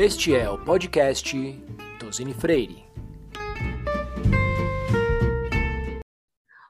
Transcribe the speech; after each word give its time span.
Este 0.00 0.32
é 0.32 0.48
o 0.48 0.56
podcast 0.56 1.36
Tosini 1.98 2.32
Freire. 2.32 2.84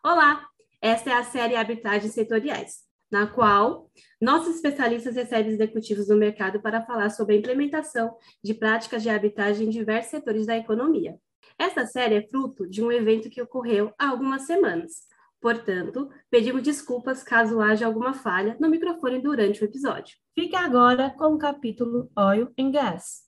Olá, 0.03 0.47
esta 0.81 1.11
é 1.11 1.13
a 1.13 1.23
série 1.23 1.55
Arbitragens 1.55 2.15
Setoriais, 2.15 2.77
na 3.13 3.27
qual 3.27 3.91
nossos 4.19 4.57
especialistas 4.57 5.15
recebem 5.15 5.53
executivos 5.53 6.07
do 6.07 6.17
mercado 6.17 6.63
para 6.63 6.87
falar 6.87 7.11
sobre 7.11 7.35
a 7.35 7.39
implementação 7.39 8.17
de 8.43 8.55
práticas 8.55 9.03
de 9.03 9.11
arbitragem 9.11 9.67
em 9.67 9.71
diversos 9.71 10.11
setores 10.11 10.47
da 10.47 10.57
economia. 10.57 11.19
Esta 11.59 11.85
série 11.85 12.15
é 12.15 12.27
fruto 12.27 12.67
de 12.67 12.83
um 12.83 12.91
evento 12.91 13.29
que 13.29 13.43
ocorreu 13.43 13.93
há 13.99 14.09
algumas 14.09 14.47
semanas. 14.47 15.07
Portanto, 15.41 16.09
pedimos 16.31 16.63
desculpas 16.63 17.23
caso 17.23 17.61
haja 17.61 17.87
alguma 17.87 18.13
falha 18.13 18.57
no 18.59 18.69
microfone 18.69 19.21
durante 19.21 19.63
o 19.63 19.65
episódio. 19.65 20.17
Fique 20.35 20.57
agora 20.57 21.11
com 21.11 21.35
o 21.35 21.39
capítulo 21.39 22.11
Oil 22.17 22.49
and 22.59 22.73
Gas. 22.73 23.23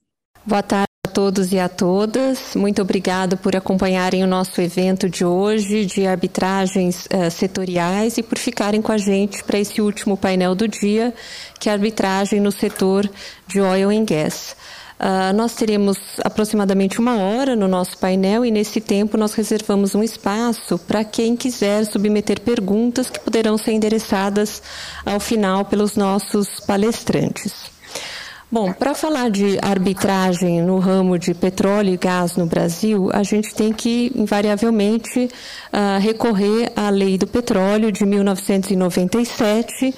Boa 0.45 0.62
tarde 0.62 0.87
a 1.06 1.10
todos 1.10 1.52
e 1.52 1.59
a 1.59 1.68
todas. 1.68 2.56
Muito 2.56 2.82
obrigado 2.82 3.37
por 3.37 3.54
acompanharem 3.54 4.24
o 4.24 4.27
nosso 4.27 4.60
evento 4.60 5.09
de 5.09 5.24
hoje 5.24 5.87
de 5.87 6.06
arbitragens 6.06 7.06
uh, 7.06 7.30
setoriais 7.30 8.18
e 8.18 8.23
por 8.23 8.38
ficarem 8.38 8.82
com 8.82 8.90
a 8.90 8.98
gente 8.98 9.45
para 9.45 9.59
esse 9.59 9.80
último 9.80 10.16
painel 10.16 10.54
do 10.54 10.66
dia, 10.66 11.15
que 11.60 11.68
é 11.68 11.73
arbitragem 11.73 12.40
no 12.40 12.51
setor 12.51 13.09
de 13.46 13.60
oil 13.60 13.90
and 13.90 14.04
gas. 14.04 14.56
Uh, 15.00 15.32
nós 15.34 15.54
teremos 15.54 15.96
aproximadamente 16.22 17.00
uma 17.00 17.16
hora 17.16 17.56
no 17.56 17.66
nosso 17.66 17.96
painel 17.96 18.45
e 18.45 18.50
nesse 18.50 18.82
tempo 18.82 19.16
nós 19.16 19.32
reservamos 19.32 19.95
um 19.95 20.02
espaço 20.02 20.78
para 20.78 21.02
quem 21.02 21.34
quiser 21.34 21.86
submeter 21.86 22.38
perguntas 22.40 23.09
que 23.09 23.18
poderão 23.18 23.56
ser 23.56 23.73
endereçadas 23.73 24.62
ao 25.06 25.18
final 25.18 25.64
pelos 25.64 25.96
nossos 25.96 26.60
palestrantes. 26.60 27.70
Bom, 28.52 28.73
para 28.73 28.95
falar 28.95 29.30
de 29.30 29.59
arbitragem 29.62 30.60
no 30.60 30.80
ramo 30.80 31.16
de 31.16 31.32
petróleo 31.32 31.95
e 31.95 31.96
gás 31.96 32.34
no 32.37 32.46
Brasil, 32.46 33.09
a 33.12 33.23
gente 33.23 33.54
tem 33.54 33.73
que, 33.73 34.10
invariavelmente, 34.12 35.30
uh, 35.73 36.01
recorrer 36.01 36.73
à 36.74 36.90
Lei 36.90 37.16
do 37.16 37.28
Petróleo 37.28 37.93
de 37.93 38.04
1997 38.04 39.95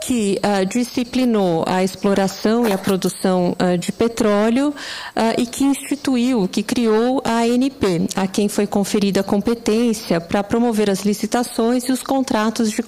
que 0.00 0.38
uh, 0.38 0.64
disciplinou 0.66 1.64
a 1.66 1.82
exploração 1.82 2.66
e 2.66 2.72
a 2.72 2.78
produção 2.78 3.54
uh, 3.60 3.76
de 3.76 3.92
petróleo 3.92 4.68
uh, 4.68 5.40
e 5.40 5.46
que 5.46 5.64
instituiu, 5.64 6.48
que 6.48 6.62
criou 6.62 7.20
a 7.24 7.40
ANP, 7.40 8.08
a 8.14 8.26
quem 8.26 8.48
foi 8.48 8.66
conferida 8.66 9.20
a 9.20 9.24
competência 9.24 10.20
para 10.20 10.42
promover 10.42 10.90
as 10.90 11.00
licitações 11.00 11.84
e 11.84 11.92
os 11.92 12.02
contratos 12.02 12.70
de 12.70 12.82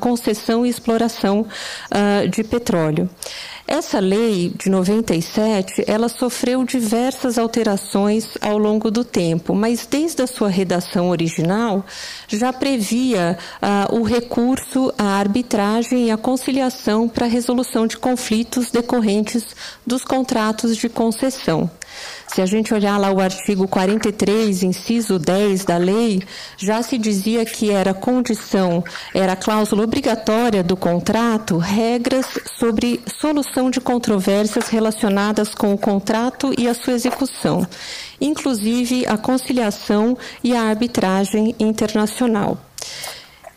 concessão 0.00 0.64
e 0.64 0.68
exploração 0.68 1.46
de 2.30 2.44
petróleo. 2.44 3.08
Essa 3.70 4.00
lei 4.00 4.50
de 4.56 4.70
97, 4.70 5.84
ela 5.86 6.08
sofreu 6.08 6.64
diversas 6.64 7.36
alterações 7.36 8.26
ao 8.40 8.56
longo 8.56 8.90
do 8.90 9.04
tempo, 9.04 9.54
mas 9.54 9.86
desde 9.86 10.22
a 10.22 10.26
sua 10.26 10.48
redação 10.48 11.10
original 11.10 11.84
já 12.28 12.50
previa 12.50 13.36
ah, 13.60 13.86
o 13.92 14.02
recurso 14.02 14.90
à 14.96 15.18
arbitragem 15.18 16.06
e 16.06 16.10
à 16.10 16.16
conciliação 16.16 17.10
para 17.10 17.26
a 17.26 17.28
resolução 17.28 17.86
de 17.86 17.98
conflitos 17.98 18.70
decorrentes 18.70 19.44
dos 19.86 20.02
contratos 20.02 20.74
de 20.74 20.88
concessão. 20.88 21.70
Se 22.26 22.42
a 22.42 22.46
gente 22.46 22.72
olhar 22.74 22.98
lá 22.98 23.10
o 23.10 23.20
artigo 23.20 23.66
43, 23.66 24.62
inciso 24.62 25.18
10 25.18 25.64
da 25.64 25.76
lei, 25.76 26.22
já 26.56 26.82
se 26.82 26.98
dizia 26.98 27.44
que 27.44 27.70
era 27.70 27.94
condição, 27.94 28.84
era 29.14 29.34
cláusula 29.34 29.84
obrigatória 29.84 30.62
do 30.62 30.76
contrato, 30.76 31.58
regras 31.58 32.26
sobre 32.58 33.00
solução 33.18 33.70
de 33.70 33.80
controvérsias 33.80 34.68
relacionadas 34.68 35.54
com 35.54 35.72
o 35.72 35.78
contrato 35.78 36.54
e 36.58 36.68
a 36.68 36.74
sua 36.74 36.92
execução, 36.92 37.66
inclusive 38.20 39.06
a 39.06 39.16
conciliação 39.16 40.16
e 40.44 40.54
a 40.54 40.62
arbitragem 40.62 41.54
internacional. 41.58 42.58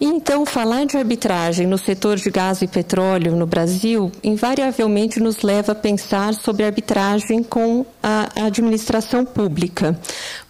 Então, 0.03 0.47
falar 0.47 0.87
de 0.87 0.97
arbitragem 0.97 1.67
no 1.67 1.77
setor 1.77 2.17
de 2.17 2.31
gás 2.31 2.63
e 2.63 2.67
petróleo 2.67 3.35
no 3.35 3.45
Brasil 3.45 4.11
invariavelmente 4.23 5.19
nos 5.19 5.43
leva 5.43 5.73
a 5.73 5.75
pensar 5.75 6.33
sobre 6.33 6.65
arbitragem 6.65 7.43
com 7.43 7.85
a 8.01 8.27
administração 8.47 9.23
pública, 9.23 9.95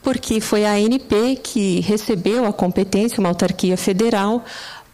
porque 0.02 0.40
foi 0.40 0.64
a 0.64 0.72
ANP 0.76 1.36
que 1.44 1.82
recebeu 1.82 2.46
a 2.46 2.54
competência, 2.54 3.20
uma 3.20 3.28
autarquia 3.28 3.76
federal, 3.76 4.42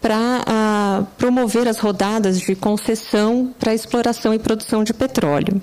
para 0.01 1.05
promover 1.19 1.67
as 1.67 1.77
rodadas 1.77 2.39
de 2.39 2.55
concessão 2.55 3.53
para 3.59 3.75
exploração 3.75 4.33
e 4.33 4.39
produção 4.39 4.83
de 4.83 4.91
petróleo. 4.91 5.61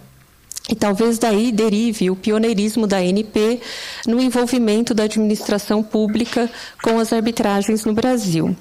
E 0.69 0.75
talvez 0.75 1.19
daí 1.19 1.52
derive 1.52 2.10
o 2.10 2.16
pioneirismo 2.16 2.86
da 2.86 2.97
ANP 2.97 3.60
no 4.06 4.20
envolvimento 4.20 4.94
da 4.94 5.04
administração 5.04 5.82
pública 5.82 6.50
com 6.82 6.98
as 6.98 7.12
arbitragens 7.12 7.84
no 7.84 7.92
Brasil. 7.92 8.56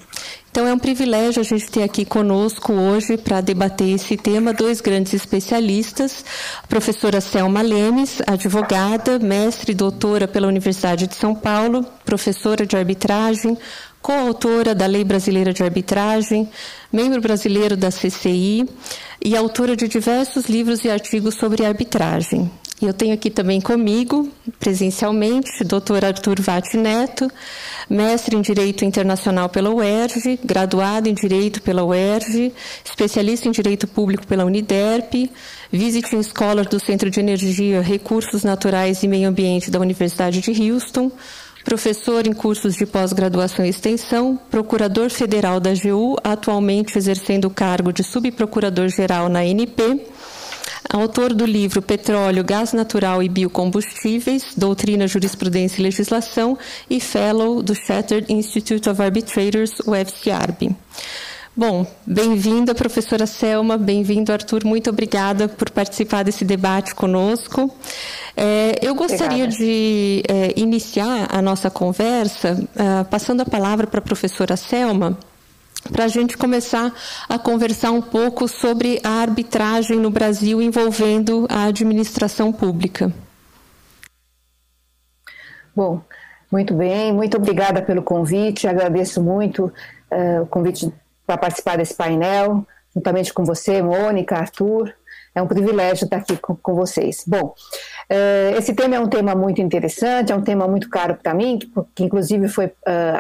Então 0.51 0.67
é 0.67 0.73
um 0.73 0.77
privilégio 0.77 1.39
a 1.39 1.43
gente 1.43 1.71
ter 1.71 1.81
aqui 1.81 2.05
conosco 2.05 2.73
hoje 2.73 3.17
para 3.17 3.41
debater 3.41 3.95
esse 3.95 4.15
tema 4.17 4.53
dois 4.53 4.81
grandes 4.81 5.13
especialistas, 5.13 6.23
a 6.61 6.67
professora 6.67 7.19
Selma 7.21 7.61
Lemes, 7.61 8.21
advogada, 8.27 9.17
mestre 9.17 9.71
e 9.71 9.75
doutora 9.75 10.27
pela 10.27 10.47
Universidade 10.47 11.07
de 11.07 11.15
São 11.15 11.33
Paulo, 11.33 11.83
professora 12.05 12.67
de 12.67 12.75
arbitragem, 12.75 13.57
coautora 14.03 14.75
da 14.75 14.85
Lei 14.85 15.05
Brasileira 15.05 15.53
de 15.53 15.63
Arbitragem, 15.63 16.49
membro 16.91 17.21
brasileiro 17.21 17.77
da 17.77 17.89
CCI 17.89 18.67
e 19.23 19.35
autora 19.35 19.77
de 19.77 19.87
diversos 19.87 20.47
livros 20.47 20.83
e 20.83 20.89
artigos 20.89 21.35
sobre 21.35 21.65
arbitragem. 21.65 22.51
Eu 22.81 22.93
tenho 22.93 23.13
aqui 23.13 23.29
também 23.29 23.61
comigo, 23.61 24.29
presencialmente, 24.59 25.63
Dr. 25.63 26.03
Arthur 26.05 26.41
Vatti 26.41 26.75
Neto, 26.75 27.31
mestre 27.89 28.35
em 28.35 28.41
Direito 28.41 28.83
Internacional 28.83 29.47
pela 29.47 29.69
UERJ, 29.69 30.37
graduado 30.43 31.07
em 31.07 31.13
Direito 31.13 31.61
pela 31.61 31.85
UERJ, 31.85 32.51
especialista 32.83 33.47
em 33.47 33.51
Direito 33.51 33.87
Público 33.87 34.27
pela 34.27 34.43
Uniderp, 34.43 35.31
visiting 35.71 36.21
scholar 36.23 36.65
do 36.65 36.77
Centro 36.77 37.09
de 37.09 37.21
Energia, 37.21 37.81
Recursos 37.81 38.43
Naturais 38.43 39.01
e 39.01 39.07
Meio 39.07 39.29
Ambiente 39.29 39.71
da 39.71 39.79
Universidade 39.79 40.41
de 40.41 40.69
Houston, 40.69 41.09
professor 41.63 42.27
em 42.27 42.33
cursos 42.33 42.75
de 42.75 42.85
pós-graduação 42.85 43.65
e 43.65 43.69
extensão, 43.69 44.39
procurador 44.51 45.09
federal 45.09 45.59
da 45.59 45.71
AGU, 45.71 46.15
atualmente 46.23 46.97
exercendo 46.97 47.45
o 47.45 47.49
cargo 47.49 47.91
de 47.91 48.03
subprocurador-geral 48.03 49.29
na 49.29 49.39
ANP, 49.39 50.05
autor 50.89 51.33
do 51.33 51.45
livro 51.45 51.81
Petróleo, 51.81 52.43
Gás 52.43 52.73
Natural 52.73 53.23
e 53.23 53.29
Biocombustíveis, 53.29 54.53
Doutrina, 54.55 55.07
Jurisprudência 55.07 55.79
e 55.79 55.83
Legislação 55.83 56.57
e 56.89 56.99
Fellow 56.99 57.63
do 57.63 57.73
Shattered 57.73 58.31
Institute 58.31 58.89
of 58.89 59.01
Arbitrators, 59.01 59.79
UFCARB. 59.79 60.75
Bom, 61.55 61.85
bem-vinda, 62.03 62.73
professora 62.73 63.27
Selma, 63.27 63.77
bem-vindo, 63.77 64.33
Arthur, 64.33 64.65
muito 64.65 64.89
obrigada 64.89 65.47
por 65.47 65.69
participar 65.69 66.23
desse 66.23 66.43
debate 66.43 66.95
conosco. 66.95 67.71
É, 68.35 68.79
eu 68.81 68.95
gostaria 68.95 69.43
obrigada. 69.45 69.57
de 69.57 70.23
é, 70.27 70.59
iniciar 70.59 71.27
a 71.29 71.43
nossa 71.43 71.69
conversa 71.69 72.53
uh, 72.53 73.05
passando 73.05 73.41
a 73.41 73.45
palavra 73.45 73.85
para 73.85 73.99
a 73.99 74.01
professora 74.01 74.57
Selma, 74.57 75.15
para 75.91 76.05
a 76.05 76.07
gente 76.07 76.35
começar 76.35 76.91
a 77.29 77.37
conversar 77.37 77.91
um 77.91 78.01
pouco 78.01 78.47
sobre 78.47 78.99
a 79.03 79.21
arbitragem 79.21 79.99
no 79.99 80.09
Brasil 80.09 80.59
envolvendo 80.59 81.45
a 81.51 81.65
administração 81.65 82.51
pública. 82.51 83.13
Bom, 85.75 86.01
muito 86.51 86.73
bem, 86.73 87.13
muito 87.13 87.37
obrigada 87.37 87.79
pelo 87.79 88.01
convite, 88.01 88.67
agradeço 88.67 89.21
muito 89.21 89.71
uh, 90.11 90.41
o 90.41 90.47
convite 90.47 90.91
para 91.25 91.37
participar 91.37 91.77
desse 91.77 91.93
painel, 91.93 92.65
juntamente 92.93 93.33
com 93.33 93.43
você, 93.43 93.81
Mônica, 93.81 94.35
Arthur. 94.35 94.93
É 95.35 95.41
um 95.41 95.47
privilégio 95.47 96.05
estar 96.05 96.17
aqui 96.17 96.37
com, 96.37 96.55
com 96.55 96.75
vocês. 96.75 97.23
Bom, 97.25 97.55
uh, 98.11 98.57
esse 98.57 98.73
tema 98.73 98.95
é 98.95 98.99
um 98.99 99.07
tema 99.07 99.33
muito 99.33 99.61
interessante, 99.61 100.31
é 100.31 100.35
um 100.35 100.43
tema 100.43 100.67
muito 100.67 100.89
caro 100.89 101.15
para 101.15 101.33
mim, 101.33 101.57
que, 101.57 101.71
que, 101.95 102.03
inclusive 102.03 102.47
foi 102.47 102.67
uh, 102.67 102.71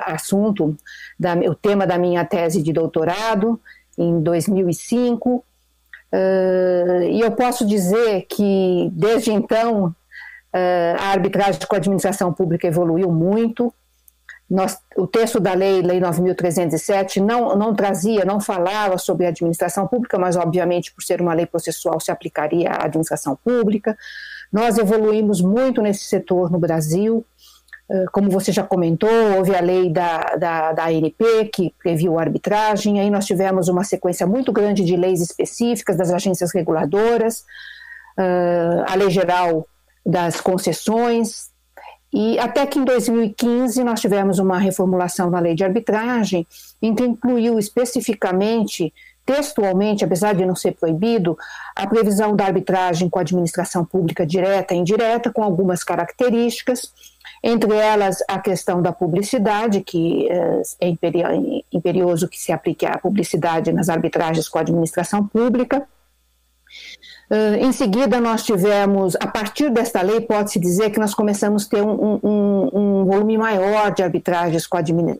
assunto, 0.05 0.77
da, 1.19 1.33
o 1.33 1.55
tema 1.55 1.87
da 1.87 1.97
minha 1.97 2.23
tese 2.23 2.61
de 2.61 2.71
doutorado 2.71 3.59
em 3.97 4.21
2005. 4.21 5.29
Uh, 5.37 5.43
eh, 6.15 7.09
e 7.09 7.21
eu 7.21 7.31
posso 7.31 7.65
dizer 7.65 8.27
que, 8.29 8.91
desde 8.93 9.31
então, 9.31 9.95
a 10.99 11.07
arbitragem 11.07 11.59
com 11.67 11.75
a 11.75 11.79
administração 11.79 12.31
pública 12.31 12.67
evoluiu 12.67 13.11
muito, 13.11 13.73
nós, 14.53 14.77
o 14.95 15.07
texto 15.07 15.39
da 15.39 15.53
lei, 15.55 15.81
Lei 15.81 15.99
9.307, 15.99 17.17
não, 17.17 17.55
não 17.55 17.73
trazia, 17.73 18.23
não 18.23 18.39
falava 18.39 18.99
sobre 18.99 19.25
a 19.25 19.29
administração 19.29 19.87
pública, 19.87 20.19
mas, 20.19 20.35
obviamente, 20.35 20.93
por 20.93 21.01
ser 21.03 21.19
uma 21.21 21.33
lei 21.33 21.47
processual, 21.47 21.99
se 21.99 22.11
aplicaria 22.11 22.69
à 22.69 22.85
administração 22.85 23.35
pública. 23.43 23.97
Nós 24.51 24.77
evoluímos 24.77 25.41
muito 25.41 25.81
nesse 25.81 26.05
setor 26.05 26.51
no 26.51 26.59
Brasil. 26.59 27.25
Como 28.11 28.29
você 28.29 28.51
já 28.51 28.63
comentou, 28.63 29.09
houve 29.35 29.55
a 29.55 29.59
lei 29.59 29.89
da, 29.89 30.19
da, 30.37 30.71
da 30.71 30.85
ANP, 30.85 31.49
que 31.51 31.73
previu 31.79 32.19
a 32.19 32.21
arbitragem, 32.21 32.99
aí 32.99 33.09
nós 33.09 33.25
tivemos 33.25 33.67
uma 33.67 33.83
sequência 33.83 34.27
muito 34.27 34.51
grande 34.51 34.85
de 34.85 34.95
leis 34.95 35.19
específicas 35.19 35.97
das 35.97 36.11
agências 36.11 36.53
reguladoras, 36.53 37.43
uh, 38.19 38.85
a 38.87 38.95
Lei 38.95 39.09
Geral 39.09 39.67
das 40.05 40.39
Concessões, 40.39 41.52
e 42.13 42.37
até 42.37 42.67
que 42.67 42.77
em 42.77 42.85
2015 42.85 43.83
nós 43.83 43.99
tivemos 43.99 44.37
uma 44.37 44.59
reformulação 44.59 45.31
na 45.31 45.39
lei 45.39 45.55
de 45.55 45.63
arbitragem, 45.63 46.45
em 46.79 46.93
que 46.93 47.03
incluiu 47.03 47.57
especificamente, 47.57 48.93
textualmente, 49.25 50.05
apesar 50.05 50.35
de 50.35 50.45
não 50.45 50.55
ser 50.55 50.73
proibido, 50.73 51.35
a 51.75 51.87
previsão 51.87 52.35
da 52.35 52.45
arbitragem 52.45 53.09
com 53.09 53.17
a 53.17 53.23
administração 53.23 53.83
pública 53.83 54.27
direta 54.27 54.75
e 54.75 54.77
indireta, 54.77 55.31
com 55.31 55.41
algumas 55.41 55.83
características, 55.83 56.93
entre 57.41 57.73
elas 57.75 58.19
a 58.27 58.39
questão 58.39 58.79
da 58.79 58.91
publicidade, 58.91 59.81
que 59.81 60.29
eh, 60.29 60.61
é 60.79 60.87
imperioso 61.71 62.29
que 62.29 62.39
se 62.39 62.51
aplique 62.51 62.85
a 62.85 62.97
publicidade 62.97 63.73
nas 63.73 63.89
arbitragens 63.89 64.47
com 64.47 64.59
a 64.59 64.61
administração 64.61 65.25
pública, 65.27 65.87
em 67.59 67.71
seguida, 67.71 68.19
nós 68.19 68.43
tivemos, 68.43 69.15
a 69.19 69.27
partir 69.27 69.69
desta 69.69 70.01
lei, 70.01 70.21
pode-se 70.21 70.59
dizer 70.59 70.91
que 70.91 70.99
nós 70.99 71.13
começamos 71.13 71.65
a 71.65 71.69
ter 71.69 71.81
um, 71.81 72.19
um, 72.23 72.69
um 72.73 73.05
volume 73.05 73.37
maior 73.37 73.91
de 73.91 74.03
arbitragens 74.03 74.67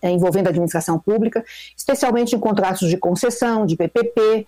eh, 0.02 0.12
envolvendo 0.12 0.48
a 0.48 0.50
administração 0.50 1.00
pública, 1.00 1.44
especialmente 1.76 2.36
em 2.36 2.40
contratos 2.40 2.90
de 2.90 2.98
concessão, 2.98 3.66
de 3.66 3.76
PPP, 3.76 4.46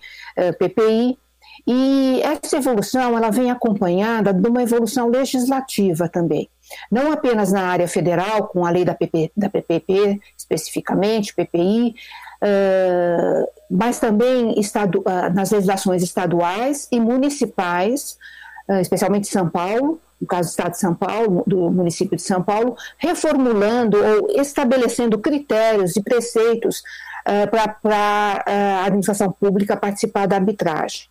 PPI, 0.58 1.18
e 1.66 2.20
essa 2.22 2.56
evolução 2.56 3.16
ela 3.16 3.30
vem 3.30 3.50
acompanhada 3.50 4.32
de 4.32 4.48
uma 4.48 4.62
evolução 4.62 5.08
legislativa 5.08 6.08
também. 6.08 6.48
Não 6.90 7.12
apenas 7.12 7.52
na 7.52 7.62
área 7.62 7.88
federal, 7.88 8.48
com 8.48 8.64
a 8.64 8.70
lei 8.70 8.84
da, 8.84 8.94
PP, 8.94 9.32
da 9.36 9.48
PPP, 9.48 10.20
especificamente, 10.36 11.34
PPI, 11.34 11.94
mas 13.70 13.98
também 13.98 14.58
estadu, 14.58 15.00
uh, 15.00 15.32
nas 15.34 15.50
legislações 15.50 16.02
estaduais 16.02 16.88
e 16.90 17.00
municipais, 17.00 18.16
uh, 18.68 18.80
especialmente 18.80 19.26
São 19.26 19.48
Paulo, 19.48 20.00
no 20.20 20.26
caso 20.26 20.48
do 20.48 20.50
Estado 20.50 20.72
de 20.72 20.78
São 20.78 20.94
Paulo, 20.94 21.44
do 21.46 21.70
município 21.70 22.16
de 22.16 22.22
São 22.22 22.42
Paulo, 22.42 22.76
reformulando 22.96 23.98
ou 23.98 24.40
estabelecendo 24.40 25.18
critérios 25.18 25.94
e 25.96 26.02
preceitos 26.02 26.82
para 27.50 28.44
a 28.46 28.84
administração 28.84 29.30
pública 29.30 29.76
participar 29.76 30.26
da 30.26 30.36
arbitragem. 30.36 31.08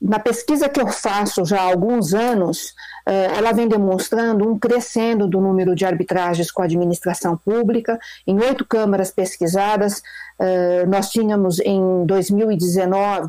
Na 0.00 0.20
pesquisa 0.20 0.68
que 0.68 0.80
eu 0.80 0.86
faço 0.86 1.44
já 1.44 1.60
há 1.60 1.64
alguns 1.64 2.14
anos, 2.14 2.72
eh, 3.04 3.36
ela 3.36 3.50
vem 3.52 3.66
demonstrando 3.66 4.48
um 4.48 4.56
crescendo 4.56 5.26
do 5.26 5.40
número 5.40 5.74
de 5.74 5.84
arbitragens 5.84 6.52
com 6.52 6.62
a 6.62 6.66
administração 6.66 7.36
pública. 7.36 7.98
Em 8.24 8.38
oito 8.38 8.64
câmaras 8.64 9.10
pesquisadas, 9.10 10.00
eh, 10.38 10.86
nós 10.86 11.10
tínhamos 11.10 11.58
em 11.58 12.06
2019, 12.06 13.26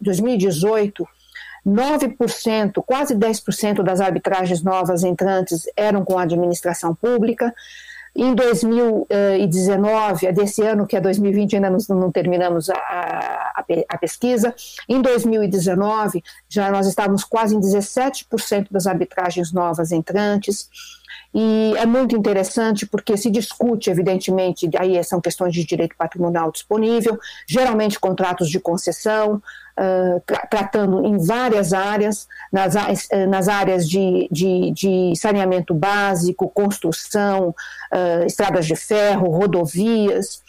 2018, 0.00 1.08
9%, 1.66 2.80
quase 2.82 3.14
10% 3.14 3.82
das 3.82 4.00
arbitragens 4.00 4.62
novas 4.62 5.02
entrantes 5.02 5.64
eram 5.76 6.04
com 6.04 6.16
a 6.16 6.22
administração 6.22 6.94
pública. 6.94 7.52
Em 8.14 8.34
2019, 8.34 10.26
é 10.26 10.32
desse 10.32 10.60
ano, 10.62 10.86
que 10.86 10.94
é 10.94 11.00
2020, 11.00 11.56
ainda 11.56 11.70
não, 11.70 11.78
não 11.96 12.12
terminamos 12.12 12.68
a, 12.68 12.76
a, 12.76 13.64
a, 13.88 13.98
pesquisa, 13.98 14.54
em 14.86 15.00
2019, 15.00 16.22
já 16.46 16.70
nós 16.70 16.86
estávamos 16.86 17.24
quase 17.24 17.56
em 17.56 17.60
17% 17.60 18.66
das 18.70 18.86
arbitragens 18.86 19.50
novas 19.50 19.92
entrantes, 19.92 20.68
e 21.34 21.74
é 21.78 21.86
muito 21.86 22.14
interessante 22.14 22.84
porque 22.84 23.16
se 23.16 23.30
discute, 23.30 23.88
evidentemente, 23.88 24.68
aí 24.78 25.02
são 25.02 25.20
questões 25.20 25.54
de 25.54 25.64
direito 25.64 25.96
patrimonial 25.96 26.52
disponível, 26.52 27.18
geralmente 27.46 27.98
contratos 27.98 28.50
de 28.50 28.60
concessão, 28.60 29.36
uh, 29.78 30.20
tra 30.26 30.46
tratando 30.46 31.06
em 31.06 31.16
várias 31.16 31.72
áreas, 31.72 32.28
nas, 32.52 32.74
nas 33.28 33.48
áreas 33.48 33.88
de, 33.88 34.28
de, 34.30 34.70
de, 34.72 35.12
saneamento 35.16 35.72
básico, 35.72 36.50
construção, 36.50 37.54
uh, 37.92 38.26
estradas 38.26 38.66
de 38.66 38.76
ferro, 38.76 39.30
rodovias, 39.30 40.42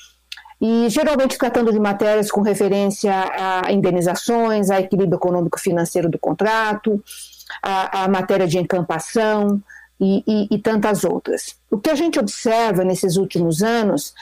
e 0.59 0.89
geralmente 0.89 1.37
tratando 1.37 1.71
de 1.71 1.79
matérias 1.79 2.29
com 2.29 2.41
referência 2.41 3.13
a 3.13 3.71
indenizações, 3.71 4.69
a 4.69 4.79
equilíbrio 4.79 5.17
econômico-financeiro 5.17 6.09
do 6.09 6.19
contrato, 6.19 7.01
a, 7.61 8.03
a 8.03 8.07
matéria 8.07 8.47
de 8.47 8.57
encampação, 8.57 9.61
e, 9.99 10.23
e, 10.27 10.55
e 10.55 10.59
tantas 10.59 11.03
outras. 11.03 11.55
O 11.69 11.77
que 11.77 11.89
a 11.89 11.95
gente 11.95 12.19
observa 12.19 12.83
nesses 12.83 13.17
últimos 13.17 13.61
anos 13.61 14.13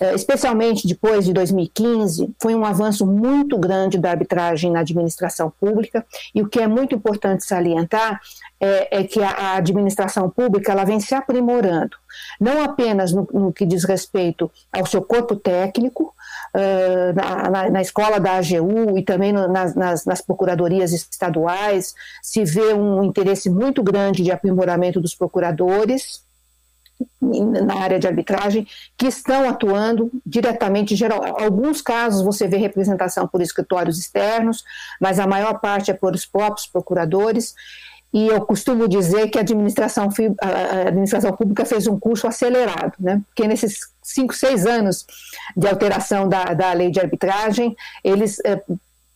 eh, 0.00 0.14
especialmente 0.14 0.86
depois 0.86 1.24
de 1.24 1.32
2015, 1.32 2.32
foi 2.40 2.54
um 2.54 2.64
avanço 2.64 3.04
muito 3.04 3.58
grande 3.58 3.98
da 3.98 4.10
arbitragem 4.10 4.70
na 4.70 4.80
administração 4.80 5.52
pública, 5.60 6.06
e 6.34 6.40
o 6.40 6.48
que 6.48 6.60
é 6.60 6.68
muito 6.68 6.94
importante 6.94 7.44
salientar 7.44 8.20
é, 8.60 9.00
é 9.00 9.04
que 9.04 9.20
a, 9.20 9.56
administração 9.56 10.30
pública 10.30 10.72
ela 10.72 10.84
vem 10.84 11.00
se 11.00 11.14
aprimorando, 11.14 11.96
não 12.40 12.62
apenas 12.62 13.12
no, 13.12 13.26
no 13.32 13.52
que 13.52 13.66
diz 13.66 13.84
respeito 13.84 14.50
ao 14.72 14.86
seu 14.86 15.02
corpo 15.02 15.34
técnico, 15.34 16.14
na, 17.14 17.50
na, 17.50 17.70
na, 17.70 17.82
escola 17.82 18.18
da 18.18 18.34
AGU 18.34 18.98
e 18.98 19.02
também 19.02 19.32
no, 19.32 19.48
nas, 19.48 19.74
nas, 19.74 20.04
nas, 20.04 20.20
procuradorias 20.20 20.92
estaduais, 20.92 21.94
se 22.22 22.44
vê 22.44 22.72
um 22.72 23.02
interesse 23.04 23.50
muito 23.50 23.82
grande 23.82 24.22
de 24.22 24.30
aprimoramento 24.30 25.00
dos 25.00 25.14
procuradores 25.14 26.26
na 27.20 27.80
área 27.80 27.98
de 27.98 28.06
arbitragem 28.06 28.66
que 28.96 29.06
estão 29.06 29.48
atuando 29.48 30.10
diretamente, 30.26 30.96
geral, 30.96 31.40
alguns 31.40 31.80
casos 31.80 32.24
você 32.24 32.48
vê 32.48 32.56
representação 32.56 33.28
por 33.28 33.40
escritórios 33.40 33.98
externos, 33.98 34.64
mas 35.00 35.20
a 35.20 35.26
maior 35.26 35.60
parte 35.60 35.90
é 35.90 35.94
por 35.94 36.14
os 36.14 36.26
próprios 36.26 36.66
procuradores, 36.66 37.54
e 38.12 38.28
eu 38.28 38.40
costumo 38.40 38.88
dizer 38.88 39.28
que 39.28 39.38
a 39.38 39.42
administração, 39.42 40.08
a 40.40 40.88
administração 40.88 41.32
pública 41.32 41.64
fez 41.64 41.86
um 41.86 41.98
curso 41.98 42.26
acelerado, 42.26 42.94
né? 42.98 43.20
porque 43.26 43.46
nesses 43.46 43.80
cinco, 44.02 44.34
seis 44.34 44.64
anos 44.64 45.06
de 45.56 45.68
alteração 45.68 46.28
da, 46.28 46.44
da 46.54 46.72
lei 46.72 46.90
de 46.90 47.00
arbitragem, 47.00 47.76
eles 48.02 48.40
é, 48.44 48.62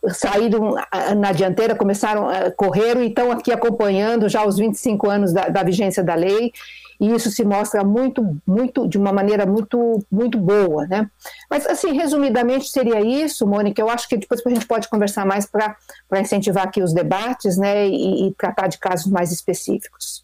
saíram 0.09 0.75
na 1.17 1.31
dianteira, 1.31 1.75
começaram, 1.75 2.29
a 2.29 2.51
correr 2.51 2.97
e 2.97 3.07
estão 3.07 3.31
aqui 3.31 3.51
acompanhando 3.51 4.29
já 4.29 4.45
os 4.45 4.57
25 4.57 5.09
anos 5.09 5.33
da, 5.33 5.49
da 5.49 5.63
vigência 5.63 6.03
da 6.03 6.13
lei, 6.13 6.51
e 6.99 7.13
isso 7.13 7.29
se 7.31 7.43
mostra 7.43 7.83
muito, 7.83 8.37
muito, 8.45 8.87
de 8.87 8.97
uma 8.97 9.11
maneira 9.11 9.45
muito, 9.45 10.03
muito 10.11 10.37
boa, 10.37 10.85
né? 10.87 11.09
Mas, 11.49 11.65
assim, 11.65 11.93
resumidamente 11.93 12.69
seria 12.69 13.01
isso, 13.01 13.45
Mônica, 13.47 13.81
eu 13.81 13.89
acho 13.89 14.07
que 14.07 14.17
depois 14.17 14.41
a 14.45 14.49
gente 14.49 14.65
pode 14.65 14.89
conversar 14.89 15.25
mais 15.25 15.45
para 15.45 15.75
incentivar 16.19 16.65
aqui 16.65 16.81
os 16.81 16.93
debates, 16.93 17.57
né, 17.57 17.87
e, 17.87 18.27
e 18.27 18.33
tratar 18.35 18.67
de 18.67 18.77
casos 18.77 19.11
mais 19.11 19.31
específicos. 19.31 20.23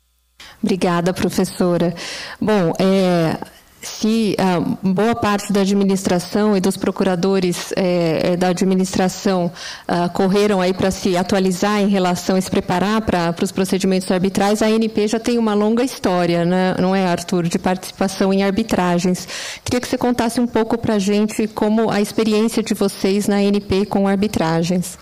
Obrigada, 0.61 1.13
professora. 1.13 1.93
Bom, 2.39 2.73
é, 2.79 3.37
se 3.81 4.35
ah, 4.37 4.59
boa 4.83 5.15
parte 5.15 5.53
da 5.53 5.61
administração 5.61 6.55
e 6.55 6.59
dos 6.61 6.75
procuradores 6.75 7.71
é, 7.75 8.35
da 8.35 8.49
administração 8.49 9.51
ah, 9.87 10.09
correram 10.09 10.59
aí 10.59 10.73
para 10.73 10.91
se 10.91 11.15
atualizar 11.15 11.79
em 11.79 11.87
relação 11.87 12.35
a 12.35 12.41
se 12.41 12.49
preparar 12.49 13.01
para 13.01 13.35
os 13.41 13.51
procedimentos 13.51 14.11
arbitrais, 14.11 14.61
a 14.61 14.67
ANP 14.67 15.07
já 15.07 15.19
tem 15.19 15.37
uma 15.37 15.53
longa 15.53 15.83
história, 15.83 16.43
né? 16.43 16.75
não 16.79 16.95
é, 16.95 17.05
Arthur, 17.05 17.43
de 17.43 17.57
participação 17.57 18.33
em 18.33 18.43
arbitragens. 18.43 19.27
Queria 19.63 19.79
que 19.79 19.87
você 19.87 19.97
contasse 19.97 20.39
um 20.39 20.47
pouco 20.47 20.77
para 20.77 20.95
a 20.95 20.99
gente 20.99 21.47
como 21.47 21.89
a 21.89 22.01
experiência 22.01 22.61
de 22.61 22.73
vocês 22.73 23.27
na 23.27 23.37
ANP 23.37 23.85
com 23.85 24.07
arbitragens. 24.07 24.97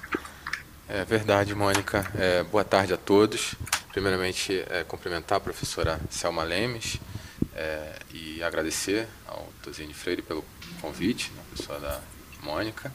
É 0.89 1.03
verdade, 1.03 1.53
Mônica. 1.53 2.05
É, 2.17 2.43
boa 2.43 2.63
tarde 2.63 2.93
a 2.93 2.97
todos. 2.97 3.55
Primeiramente, 3.91 4.63
é, 4.69 4.83
cumprimentar 4.83 5.37
a 5.37 5.41
professora 5.41 5.99
Selma 6.09 6.43
Lemes, 6.43 6.97
é, 7.55 7.96
e 8.17 8.43
agradecer 8.43 9.07
ao 9.27 9.47
Tozini 9.61 9.93
Freire 9.93 10.21
pelo 10.21 10.43
convite, 10.81 11.31
né, 11.35 11.41
pessoa 11.55 11.79
da 11.79 12.01
Mônica. 12.41 12.91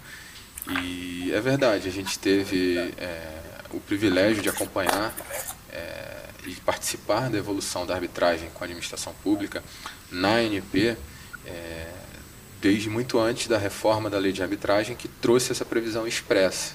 E 0.81 1.33
é 1.33 1.41
verdade, 1.41 1.89
a 1.89 1.93
gente 1.93 2.19
teve 2.19 2.79
é, 2.79 3.41
o 3.71 3.81
privilégio 3.81 4.43
de 4.43 4.49
acompanhar 4.49 5.15
é, 5.71 6.29
e 6.47 6.55
participar 6.57 7.29
da 7.31 7.39
evolução 7.39 7.87
da 7.87 7.95
arbitragem 7.95 8.49
com 8.51 8.63
a 8.63 8.67
administração 8.67 9.13
pública 9.23 9.63
na 10.11 10.37
ANP 10.37 10.97
é, 11.47 11.93
desde 12.61 12.89
muito 12.89 13.19
antes 13.19 13.49
da 13.49 13.59
reforma 13.59 14.09
da 14.09 14.19
lei 14.19 14.33
de 14.33 14.43
arbitragem 14.43 14.95
que 14.95 15.09
trouxe 15.09 15.51
essa 15.51 15.65
previsão 15.65 16.07
expressa. 16.07 16.75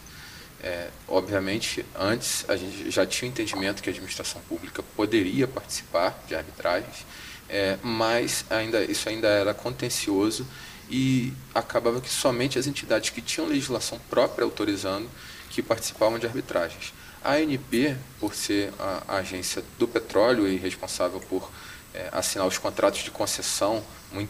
É, 0.62 0.90
obviamente, 1.08 1.86
antes 1.96 2.44
a 2.50 2.58
gente 2.58 2.90
já 2.92 3.06
tinha 3.06 3.30
o 3.30 3.32
entendimento 3.32 3.82
que 3.82 3.90
a 3.90 3.92
administração 3.92 4.42
pública 4.50 4.84
poderia 4.96 5.48
participar 5.48 6.22
de 6.28 6.36
arbitragens, 6.36 7.06
é, 7.50 7.78
mas 7.82 8.46
ainda, 8.50 8.84
isso 8.84 9.08
ainda 9.08 9.28
era 9.28 9.54
contencioso 9.54 10.46
e 10.90 11.34
acabava 11.54 12.00
que 12.00 12.10
somente 12.10 12.58
as 12.58 12.68
entidades 12.68 13.10
que 13.10 13.22
tinham 13.22 13.48
legislação 13.48 14.00
própria 14.10 14.46
autorizando 14.46 15.10
que 15.50 15.62
participavam 15.62 16.20
de 16.20 16.26
arbitragens. 16.26 16.94
A 17.24 17.34
ANP, 17.34 17.98
por 18.20 18.34
ser 18.36 18.72
a, 18.80 19.04
a 19.08 19.16
agência 19.18 19.64
do 19.78 19.88
petróleo 19.88 20.48
e 20.48 20.56
responsável 20.56 21.20
por 21.20 21.52
é, 21.94 22.10
assinar 22.12 22.48
os 22.48 22.58
contratos 22.58 23.04
de 23.04 23.12
concessão, 23.12 23.84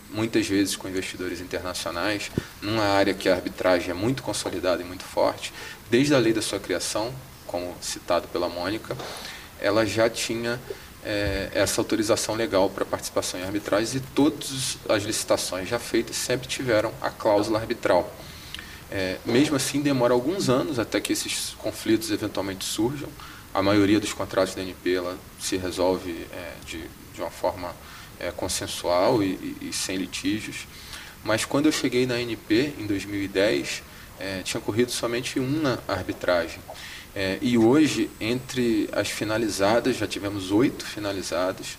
muitas 0.10 0.48
vezes 0.48 0.76
com 0.76 0.88
investidores 0.88 1.40
internacionais, 1.40 2.32
numa 2.62 2.86
área 2.86 3.14
que 3.14 3.30
a 3.30 3.36
arbitragem 3.36 3.92
é 3.92 3.94
muito 3.94 4.24
consolidada 4.24 4.82
e 4.82 4.86
muito 4.86 5.04
forte, 5.04 5.54
desde 5.90 6.16
a 6.16 6.18
lei 6.18 6.34
da 6.34 6.42
sua 6.42 6.60
criação, 6.60 7.14
como 7.46 7.76
citado 7.82 8.28
pela 8.30 8.50
Mônica, 8.50 8.98
ela 9.60 9.86
já 9.86 10.10
tinha 10.10 10.60
é, 11.08 11.50
essa 11.54 11.80
autorização 11.80 12.36
legal 12.36 12.70
para 12.70 12.84
participação 12.84 13.40
em 13.40 13.44
arbitragens 13.44 13.96
e 13.96 14.02
todas 14.02 14.78
as 14.90 15.04
licitações 15.04 15.70
já 15.70 15.80
feitas 15.80 16.18
sempre 16.18 16.50
tiveram 16.50 16.92
a 17.02 17.10
cláusula 17.10 17.60
arbitral. 17.60 18.14
É, 18.92 19.18
mesmo 19.26 19.56
assim, 19.56 19.82
demora 19.82 20.14
alguns 20.14 20.50
anos 20.50 20.80
até 20.80 21.00
que 21.00 21.14
esses 21.14 21.56
conflitos 21.60 22.12
eventualmente 22.12 22.66
surjam. 22.66 23.08
A 23.54 23.62
maioria 23.62 24.02
dos 24.02 24.12
contratos 24.12 24.54
da 24.54 24.62
NP 24.62 24.96
ela 24.96 25.18
se 25.40 25.56
resolve 25.56 26.28
é, 26.34 26.54
de, 26.66 26.84
de 27.14 27.22
uma 27.22 27.32
forma 27.32 27.74
é, 28.20 28.30
consensual 28.32 29.24
e, 29.24 29.28
e, 29.62 29.70
e, 29.70 29.74
sem 29.74 29.96
litígios. 29.96 30.68
Mas 31.24 31.46
quando 31.46 31.68
eu 31.68 31.72
cheguei 31.72 32.06
na 32.06 32.20
NP, 32.20 32.74
em 32.78 32.86
2010, 32.86 33.82
é, 34.20 34.42
tinha 34.44 34.60
corrido 34.60 34.92
somente 34.92 35.40
uma 35.40 35.80
arbitragem. 35.88 36.60
É, 37.20 37.40
e 37.42 37.58
hoje, 37.58 38.12
entre 38.22 38.88
as 38.92 39.10
finalizadas, 39.10 39.98
já 39.98 40.06
tivemos 40.06 40.52
oito 40.52 40.86
finalizadas 40.86 41.76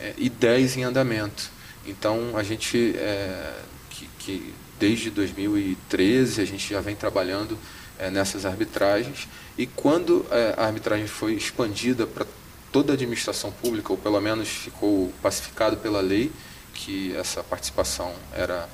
é, 0.00 0.14
e 0.16 0.30
dez 0.30 0.78
em 0.78 0.82
andamento. 0.82 1.50
Então, 1.86 2.34
a 2.38 2.42
gente, 2.42 2.96
é, 2.96 3.52
que, 3.90 4.08
que, 4.18 4.54
desde 4.80 5.10
2013, 5.10 6.40
a 6.40 6.46
gente 6.46 6.70
já 6.72 6.80
vem 6.80 6.96
trabalhando 6.96 7.58
é, 7.98 8.08
nessas 8.08 8.46
arbitragens. 8.46 9.28
E 9.58 9.66
quando 9.66 10.24
é, 10.30 10.54
a 10.56 10.64
arbitragem 10.64 11.06
foi 11.06 11.34
expandida 11.34 12.06
para 12.06 12.24
toda 12.72 12.92
a 12.92 12.94
administração 12.94 13.52
pública, 13.52 13.92
ou 13.92 13.98
pelo 13.98 14.22
menos 14.22 14.48
ficou 14.48 15.12
pacificado 15.20 15.76
pela 15.76 16.00
lei, 16.00 16.32
que 16.72 17.14
essa 17.14 17.44
participação 17.44 18.14
era 18.32 18.66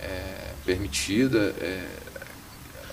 é, 0.00 0.54
permitida, 0.64 1.54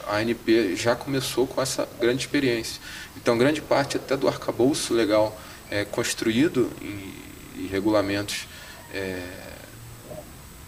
a 0.09 0.17
ANP 0.17 0.75
já 0.75 0.95
começou 0.95 1.45
com 1.45 1.61
essa 1.61 1.87
grande 1.99 2.21
experiência. 2.21 2.81
Então, 3.15 3.37
grande 3.37 3.61
parte 3.61 3.97
até 3.97 4.17
do 4.17 4.27
arcabouço 4.27 4.93
legal 4.93 5.39
é, 5.69 5.85
construído 5.85 6.71
em, 6.81 7.63
em 7.63 7.67
regulamentos 7.67 8.47
é, 8.93 9.21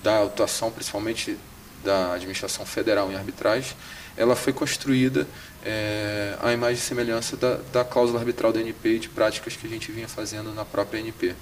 da 0.04 0.24
atuação, 0.24 0.72
principalmente 0.72 1.38
da 1.84 2.14
administração 2.14 2.66
federal 2.66 3.12
em 3.12 3.16
arbitragem, 3.16 3.76
ela 4.16 4.36
foi 4.36 4.54
construída 4.54 5.28
é, 5.66 6.36
à 6.42 6.52
imagem 6.52 6.78
e 6.78 6.82
semelhança 6.86 7.36
da, 7.36 7.56
da 7.72 7.84
cláusula 7.84 8.20
arbitral 8.20 8.54
da 8.54 8.60
ANP 8.60 8.90
e 8.90 9.00
de 9.00 9.10
práticas 9.10 9.56
que 9.56 9.66
a 9.66 9.70
gente 9.70 9.92
vinha 9.92 10.08
fazendo 10.08 10.54
na 10.54 10.66
própria 10.66 11.02
ANP. 11.02 11.36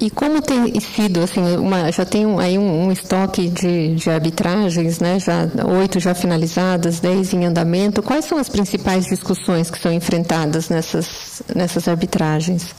E 0.00 0.10
como 0.10 0.42
tem 0.42 0.78
sido, 0.80 1.20
assim, 1.20 1.40
uma, 1.56 1.90
já 1.92 2.04
tem 2.04 2.26
um, 2.26 2.40
aí 2.40 2.58
um, 2.58 2.86
um 2.86 2.92
estoque 2.92 3.48
de, 3.48 3.94
de, 3.94 4.10
arbitragens, 4.10 4.98
né? 4.98 5.20
Já 5.20 5.48
oito 5.80 6.00
já 6.00 6.14
finalizadas, 6.14 6.98
dez 6.98 7.32
em 7.32 7.44
andamento. 7.44 8.02
Quais 8.02 8.24
são 8.24 8.36
as 8.36 8.48
principais 8.48 9.06
discussões 9.06 9.70
que 9.70 9.78
são 9.78 9.92
enfrentadas 9.92 10.68
nessas, 10.68 11.42
nessas 11.54 11.86
arbitragens? 11.86 12.74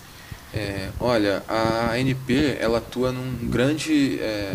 É, 0.54 0.90
olha, 1.00 1.42
a 1.48 1.94
ANP 1.94 2.58
ela 2.60 2.80
atua 2.80 3.12
num 3.12 3.50
grande, 3.50 4.20
é, 4.22 4.54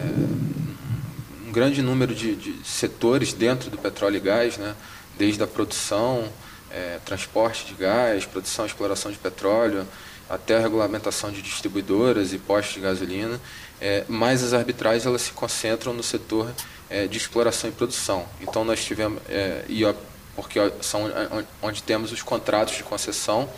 um 1.46 1.52
grande 1.52 1.82
número 1.82 2.14
de, 2.14 2.34
de, 2.34 2.54
setores 2.64 3.32
dentro 3.32 3.70
do 3.70 3.78
petróleo 3.78 4.16
e 4.16 4.20
gás, 4.20 4.58
né? 4.58 4.74
Desde 5.18 5.42
a 5.42 5.46
produção, 5.46 6.24
é, 6.70 6.98
transporte 7.04 7.66
de 7.66 7.74
gás, 7.74 8.24
produção 8.24 8.64
e 8.64 8.68
exploração 8.68 9.10
de 9.10 9.18
petróleo 9.18 9.86
até 10.28 10.56
a 10.56 10.60
regulamentação 10.60 11.32
de 11.32 11.42
distribuidoras 11.42 12.32
e 12.32 12.38
postos 12.38 12.74
de 12.74 12.80
gasolina, 12.80 13.40
é, 13.80 14.04
mas 14.08 14.44
as 14.44 14.52
arbitragens 14.52 15.04
elas 15.04 15.22
se 15.22 15.32
concentram 15.32 15.92
no 15.92 16.04
setor 16.04 16.52
é, 16.88 17.08
de 17.08 17.18
exploração 17.18 17.68
e 17.68 17.72
produção. 17.72 18.26
Então 18.40 18.64
nós 18.64 18.84
tivemos, 18.84 19.20
é, 19.28 19.64
e, 19.68 19.82
porque 20.36 20.60
são 20.80 21.10
onde 21.60 21.82
temos 21.82 22.12
os 22.12 22.22
contratos 22.22 22.76
de 22.76 22.84
concessão 22.84 23.50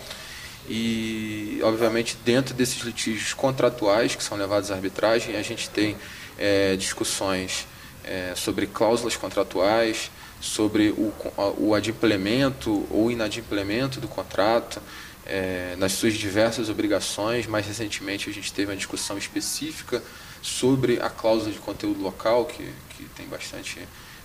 e, 0.69 1.61
obviamente, 1.63 2.17
dentro 2.25 2.55
desses 2.55 2.83
litígios 2.83 3.35
contratuais 3.35 4.15
que 4.15 4.23
são 4.23 4.39
levados 4.39 4.71
à 4.71 4.75
arbitragem, 4.75 5.37
a 5.37 5.43
gente 5.43 5.69
tem 5.69 5.97
é, 6.39 6.77
discussões 6.77 7.67
é, 8.05 8.33
sobre 8.37 8.67
cláusulas 8.67 9.17
contratuais, 9.17 10.11
sobre 10.43 10.91
o, 10.91 11.15
o 11.57 11.73
adimplemento 11.73 12.85
ou 12.91 13.13
inadimplemento 13.13 14.01
do 14.01 14.09
contrato, 14.09 14.83
é, 15.25 15.77
nas 15.79 15.93
suas 15.93 16.15
diversas 16.15 16.69
obrigações. 16.69 17.47
Mais 17.47 17.65
recentemente, 17.65 18.29
a 18.29 18.33
gente 18.33 18.53
teve 18.53 18.73
uma 18.73 18.77
discussão 18.77 19.17
específica 19.17 20.03
sobre 20.43 21.01
a 21.01 21.09
cláusula 21.09 21.53
de 21.53 21.61
conteúdo 21.61 22.03
local, 22.03 22.45
que, 22.45 22.69
que 22.91 23.05
tem 23.15 23.25
bastante 23.29 23.79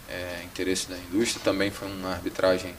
é, 0.10 0.42
interesse 0.44 0.90
da 0.90 0.98
indústria. 0.98 1.40
Também 1.44 1.70
foi 1.70 1.88
uma 1.88 2.14
arbitragem 2.14 2.74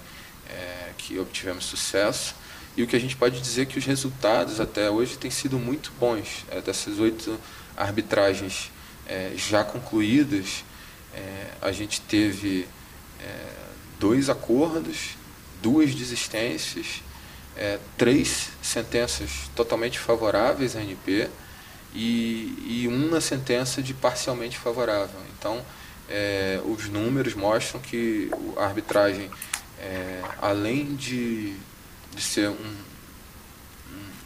é, 0.50 0.90
que 0.98 1.16
obtivemos 1.16 1.64
sucesso. 1.64 2.34
E 2.76 2.82
o 2.82 2.88
que 2.88 2.96
a 2.96 3.00
gente 3.00 3.14
pode 3.14 3.40
dizer 3.40 3.62
é 3.62 3.66
que 3.66 3.78
os 3.78 3.84
resultados 3.84 4.58
até 4.58 4.90
hoje 4.90 5.16
têm 5.16 5.30
sido 5.30 5.60
muito 5.60 5.92
bons. 6.00 6.44
É, 6.50 6.60
dessas 6.60 6.98
oito 6.98 7.38
arbitragens 7.76 8.72
é, 9.06 9.30
já 9.36 9.62
concluídas, 9.62 10.64
é, 11.14 11.46
a 11.62 11.70
gente 11.70 12.00
teve 12.00 12.66
dois 13.98 14.30
acordos, 14.30 15.16
duas 15.62 15.94
desistências 15.94 17.02
é, 17.58 17.78
três 17.96 18.50
sentenças 18.62 19.50
totalmente 19.54 19.98
favoráveis 19.98 20.76
à 20.76 20.80
NP 20.80 21.28
e, 21.92 22.84
e 22.84 22.88
uma 22.88 23.20
sentença 23.20 23.82
de 23.82 23.92
parcialmente 23.92 24.56
favorável. 24.56 25.20
Então, 25.36 25.60
é, 26.08 26.60
os 26.64 26.88
números 26.88 27.34
mostram 27.34 27.80
que 27.80 28.30
a 28.56 28.64
arbitragem, 28.64 29.28
é, 29.80 30.22
além 30.40 30.94
de, 30.94 31.56
de 32.14 32.22
ser 32.22 32.48
um, 32.48 32.54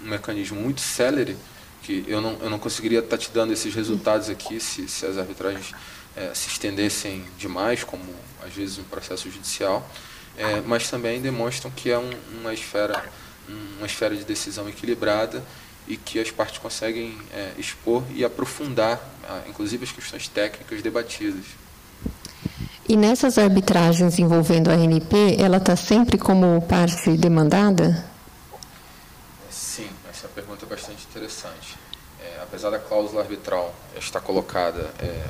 um, 0.05 0.09
mecanismo 0.09 0.61
muito 0.61 0.83
célere, 0.83 1.37
que 1.83 2.05
eu 2.07 2.21
não, 2.21 2.39
eu 2.41 2.51
não 2.51 2.59
conseguiria 2.59 2.99
estar 2.99 3.17
te 3.17 3.31
dando 3.31 3.53
esses 3.53 3.75
resultados 3.75 4.29
aqui 4.29 4.61
se, 4.61 4.87
se 4.87 5.07
as 5.07 5.17
arbitragens 5.17 5.73
é, 6.15 6.33
se 6.35 6.49
estendessem 6.49 7.25
demais, 7.39 7.83
como 7.83 8.05
às 8.45 8.53
vezes 8.53 8.79
um 8.79 8.85
processo 8.85 9.31
judicial, 9.31 9.87
é, 10.37 10.61
mas 10.63 10.89
também 10.89 11.21
demonstram 11.21 11.71
que 11.71 11.91
é 11.91 11.99
um, 11.99 12.11
uma 12.41 12.53
esfera 12.53 13.03
uma 13.79 13.87
esfera 13.87 14.17
de 14.17 14.25
decisão 14.25 14.69
equilibrada 14.69 15.43
e 15.87 15.97
que 15.97 16.21
as 16.21 16.31
partes 16.31 16.59
conseguem 16.59 17.19
é, 17.33 17.53
expor 17.59 18.05
e 18.15 18.25
aprofundar, 18.25 19.01
inclusive 19.49 19.85
as 19.85 19.91
questões 19.91 20.29
técnicas 20.29 20.81
debatidas. 20.81 21.45
E 22.89 22.97
nessas 22.97 23.39
arbitragens 23.39 24.19
envolvendo 24.19 24.71
a 24.71 24.75
ANP, 24.75 25.37
ela 25.39 25.57
está 25.57 25.77
sempre 25.77 26.19
como 26.19 26.61
parte 26.63 27.17
demandada? 27.17 28.05
Sim, 29.51 29.89
essa 30.11 30.29
pergunta 30.29 30.65
é 30.65 30.69
bastante 30.69 31.05
interessante. 31.09 31.77
É, 32.21 32.41
apesar 32.43 32.71
da 32.71 32.79
cláusula 32.79 33.23
arbitral 33.23 33.75
estar 33.99 34.21
colocada 34.21 34.91
é, 34.99 35.25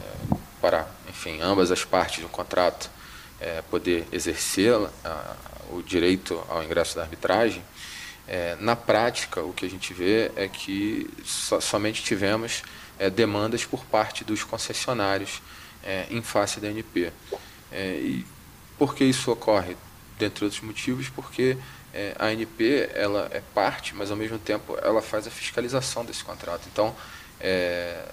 para, 0.61 0.87
enfim, 1.09 1.41
ambas 1.41 1.71
as 1.71 1.85
partes 1.85 2.23
do 2.23 2.29
contrato 2.29 2.91
é, 3.43 3.63
poder 3.71 4.07
exercer 4.13 4.73
o 5.71 5.83
direito 5.83 6.43
ao 6.49 6.63
ingresso 6.63 6.95
da 6.95 7.03
arbitragem, 7.03 7.63
é, 8.27 8.57
na 8.61 8.77
prática, 8.77 9.43
o 9.43 9.53
que 9.53 9.67
a 9.67 9.71
gente 9.71 9.93
vê 9.93 10.31
é 10.37 10.47
que 10.49 11.11
so, 11.25 11.61
somente 11.61 12.03
tivemos 12.03 12.63
é, 12.99 13.11
demandas 13.11 13.65
por 13.65 13.85
parte 13.85 14.25
dos 14.25 14.45
concessionários 14.45 15.43
é, 15.83 16.07
em 16.09 16.23
face 16.23 16.61
da 16.61 16.69
ANP. 16.69 17.13
É, 17.71 17.95
e 17.97 18.27
por 18.79 18.95
que 18.95 19.05
isso 19.05 19.31
ocorre? 19.31 19.77
Dentre 20.19 20.45
outros 20.45 20.63
motivos, 20.63 21.09
porque 21.09 21.57
é, 21.93 22.15
a 22.19 22.27
ANP 22.27 22.89
ela 22.95 23.29
é 23.33 23.43
parte, 23.53 23.95
mas 23.95 24.11
ao 24.11 24.17
mesmo 24.17 24.39
tempo 24.39 24.79
ela 24.81 25.03
faz 25.03 25.27
a 25.27 25.31
fiscalização 25.31 26.05
desse 26.05 26.23
contrato. 26.23 26.63
Então, 26.73 26.95
é, 27.41 28.05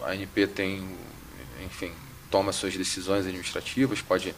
a 0.00 0.12
ANP 0.12 0.46
tem, 0.46 0.88
enfim, 1.62 1.92
toma 2.36 2.52
suas 2.52 2.76
decisões 2.76 3.24
administrativas, 3.24 4.02
pode 4.02 4.34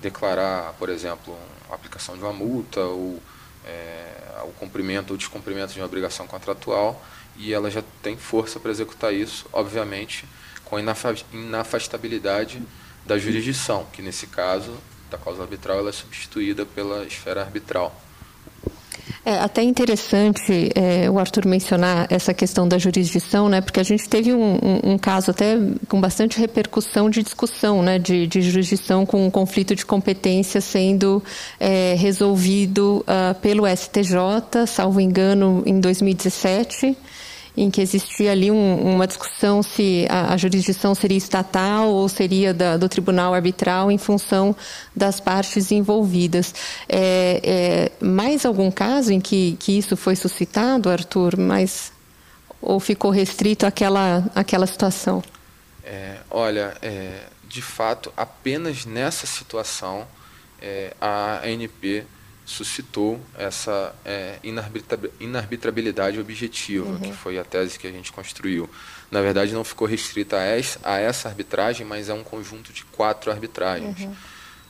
declarar, 0.00 0.72
por 0.78 0.88
exemplo, 0.88 1.36
a 1.70 1.74
aplicação 1.74 2.16
de 2.16 2.22
uma 2.22 2.32
multa 2.32 2.80
ou 2.80 3.22
é, 3.66 4.42
o 4.44 4.52
cumprimento 4.52 5.10
ou 5.10 5.16
descumprimento 5.16 5.74
de 5.74 5.78
uma 5.78 5.84
obrigação 5.84 6.26
contratual 6.26 7.04
e 7.36 7.52
ela 7.52 7.70
já 7.70 7.82
tem 8.02 8.16
força 8.16 8.58
para 8.58 8.70
executar 8.70 9.12
isso, 9.12 9.46
obviamente, 9.52 10.24
com 10.64 10.78
inafastabilidade 10.78 12.62
da 13.04 13.18
jurisdição, 13.18 13.86
que 13.92 14.00
nesse 14.00 14.26
caso, 14.26 14.74
da 15.10 15.18
causa 15.18 15.42
arbitral, 15.42 15.80
ela 15.80 15.90
é 15.90 15.92
substituída 15.92 16.64
pela 16.64 17.04
esfera 17.04 17.42
arbitral. 17.42 17.94
É 19.24 19.38
até 19.38 19.62
interessante 19.62 20.70
é, 20.74 21.10
o 21.10 21.18
Arthur 21.18 21.46
mencionar 21.46 22.06
essa 22.10 22.32
questão 22.32 22.66
da 22.66 22.78
jurisdição, 22.78 23.48
né? 23.48 23.60
Porque 23.60 23.80
a 23.80 23.82
gente 23.82 24.08
teve 24.08 24.32
um, 24.32 24.54
um, 24.54 24.92
um 24.92 24.98
caso 24.98 25.30
até 25.30 25.56
com 25.88 26.00
bastante 26.00 26.38
repercussão 26.38 27.10
de 27.10 27.22
discussão, 27.22 27.82
né? 27.82 27.98
De, 27.98 28.26
de 28.26 28.42
jurisdição 28.42 29.04
com 29.04 29.26
um 29.26 29.30
conflito 29.30 29.74
de 29.74 29.84
competência 29.84 30.60
sendo 30.60 31.22
é, 31.58 31.94
resolvido 31.98 33.04
uh, 33.06 33.34
pelo 33.40 33.64
STJ, 33.66 34.66
salvo 34.66 35.00
engano, 35.00 35.62
em 35.66 35.80
2017 35.80 36.96
em 37.60 37.70
que 37.70 37.82
existia 37.82 38.32
ali 38.32 38.50
um, 38.50 38.94
uma 38.94 39.06
discussão 39.06 39.62
se 39.62 40.06
a, 40.08 40.32
a, 40.32 40.36
jurisdição 40.38 40.94
seria 40.94 41.18
estatal 41.18 41.90
ou 41.90 42.08
seria 42.08 42.54
da, 42.54 42.78
do 42.78 42.88
tribunal 42.88 43.34
arbitral 43.34 43.90
em 43.90 43.98
função 43.98 44.56
das 44.96 45.20
partes 45.20 45.70
envolvidas. 45.70 46.54
É, 46.88 47.90
é, 48.00 48.04
mais 48.04 48.46
algum 48.46 48.70
caso 48.70 49.12
em 49.12 49.20
que, 49.20 49.58
que 49.60 49.76
isso 49.76 49.94
foi 49.94 50.16
suscitado, 50.16 50.88
Arthur? 50.88 51.36
Mas, 51.36 51.92
ou 52.62 52.80
ficou 52.80 53.10
restrito 53.10 53.66
àquela, 53.66 54.24
àquela 54.34 54.66
situação? 54.66 55.22
É, 55.84 56.16
olha, 56.30 56.74
é, 56.80 57.24
de 57.46 57.60
fato, 57.60 58.10
apenas 58.16 58.86
nessa 58.86 59.26
situação 59.26 60.06
é, 60.62 60.94
a 60.98 61.42
ANP 61.44 62.06
suscitou 62.50 63.20
essa 63.38 63.94
é, 64.04 64.38
inarbitrabilidade 65.20 66.18
objetiva, 66.18 66.84
uhum. 66.86 66.98
que 66.98 67.12
foi 67.12 67.38
a 67.38 67.44
tese 67.44 67.78
que 67.78 67.86
a 67.86 67.92
gente 67.92 68.10
construiu. 68.10 68.68
Na 69.08 69.22
verdade, 69.22 69.52
não 69.52 69.62
ficou 69.62 69.86
restrita 69.86 70.36
a 70.36 70.98
essa 70.98 71.28
arbitragem, 71.28 71.86
mas 71.86 72.08
é 72.08 72.14
um 72.14 72.24
conjunto 72.24 72.72
de 72.72 72.84
quatro 72.86 73.30
arbitragens. 73.30 74.00
Uhum. 74.00 74.14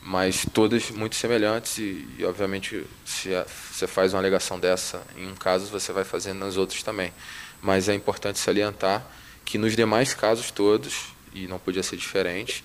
Mas 0.03 0.47
todas 0.53 0.91
muito 0.91 1.17
semelhantes, 1.17 1.79
e, 1.79 2.07
e 2.19 2.25
obviamente, 2.25 2.87
se 3.05 3.31
você 3.73 3.87
faz 3.87 4.13
uma 4.13 4.21
alegação 4.21 4.61
dessa 4.61 5.03
em 5.17 5.27
um 5.27 5.35
caso, 5.35 5.67
você 5.67 5.91
vai 5.91 6.05
fazer 6.05 6.35
nas 6.35 6.59
outras 6.59 6.83
também. 6.83 7.13
Mas 7.63 7.89
é 7.89 7.95
importante 7.95 8.39
salientar 8.39 9.07
que 9.45 9.57
nos 9.57 9.75
demais 9.75 10.13
casos 10.13 10.51
todos, 10.51 11.15
e 11.35 11.47
não 11.47 11.59
podia 11.59 11.83
ser 11.83 11.97
diferente, 11.97 12.63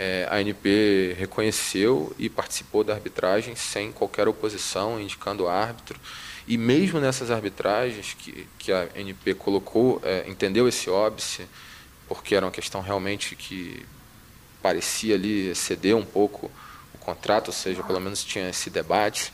é, 0.00 0.28
a 0.30 0.36
ANP 0.36 1.16
reconheceu 1.18 2.14
e 2.16 2.28
participou 2.28 2.84
da 2.84 2.94
arbitragem 2.94 3.56
sem 3.56 3.90
qualquer 3.90 4.28
oposição, 4.28 5.00
indicando 5.00 5.42
o 5.42 5.48
árbitro. 5.48 5.98
E 6.46 6.56
mesmo 6.56 7.00
nessas 7.00 7.32
arbitragens 7.32 8.14
que, 8.16 8.46
que 8.60 8.70
a 8.70 8.88
ANP 8.96 9.34
colocou, 9.34 10.00
é, 10.04 10.24
entendeu 10.28 10.68
esse 10.68 10.88
óbice, 10.88 11.48
porque 12.06 12.36
era 12.36 12.46
uma 12.46 12.52
questão 12.52 12.80
realmente 12.80 13.34
que 13.34 13.84
parecia 14.62 15.16
ali 15.16 15.48
exceder 15.48 15.96
um 15.96 16.04
pouco 16.04 16.48
o 16.94 16.98
contrato, 16.98 17.48
ou 17.48 17.52
seja, 17.52 17.82
pelo 17.82 18.00
menos 18.00 18.22
tinha 18.22 18.48
esse 18.50 18.70
debate. 18.70 19.32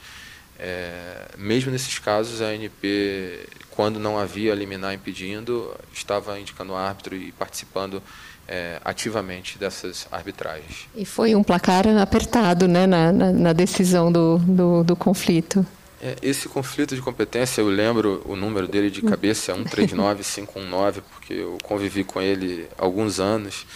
É, 0.59 1.29
mesmo 1.37 1.71
nesses 1.71 1.99
casos, 1.99 2.41
a 2.41 2.47
ANP, 2.47 3.47
quando 3.69 4.01
não 4.01 4.19
havia 4.19 4.55
liminar 4.55 4.95
impedindo, 4.95 5.79
estava 5.93 6.41
indicando 6.41 6.73
o 6.73 6.77
árbitro 6.77 7.15
e 7.15 7.33
participando 7.33 8.03
é, 8.49 8.81
ativamente 8.85 9.59
dessas 9.59 10.07
arbitragens. 10.11 10.87
E 10.95 11.05
foi 11.05 11.35
um 11.35 11.43
placar 11.43 11.87
apertado 12.01 12.69
né, 12.69 12.87
na, 12.87 13.13
na, 13.13 13.33
na 13.33 13.53
decisão 13.53 14.11
do, 14.13 14.39
do, 14.39 14.85
do 14.85 14.97
conflito. 14.97 15.67
É, 16.01 16.17
esse 16.23 16.49
conflito 16.49 16.95
de 16.95 17.01
competência, 17.01 17.63
eu 17.63 17.69
lembro 17.69 18.23
o 18.27 18.37
número 18.37 18.69
dele 18.69 18.91
de 18.91 19.01
cabeça, 19.01 19.53
é 19.53 19.55
139519, 19.55 21.01
porque 21.01 21.33
eu 21.33 21.57
convivi 21.63 22.05
com 22.05 22.21
ele 22.21 22.69
há 22.79 22.85
alguns 22.85 23.19
anos. 23.19 23.67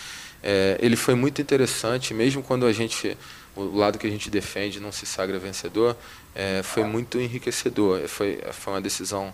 É, 0.42 0.76
ele 0.80 0.94
foi 0.94 1.14
muito 1.14 1.40
interessante, 1.40 2.12
mesmo 2.12 2.42
quando 2.42 2.66
a 2.66 2.72
gente, 2.72 3.16
o 3.56 3.76
lado 3.76 3.98
que 3.98 4.06
a 4.06 4.10
gente 4.10 4.28
defende 4.28 4.78
não 4.78 4.92
se 4.92 5.06
sagra 5.06 5.38
vencedor, 5.38 5.96
é, 6.34 6.62
foi 6.62 6.84
muito 6.84 7.18
enriquecedor. 7.18 8.06
Foi, 8.06 8.38
foi 8.52 8.74
uma 8.74 8.80
decisão 8.80 9.32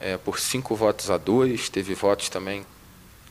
é, 0.00 0.16
por 0.16 0.40
cinco 0.40 0.74
votos 0.74 1.10
a 1.10 1.16
dois, 1.16 1.68
teve 1.68 1.94
votos 1.94 2.28
também 2.28 2.66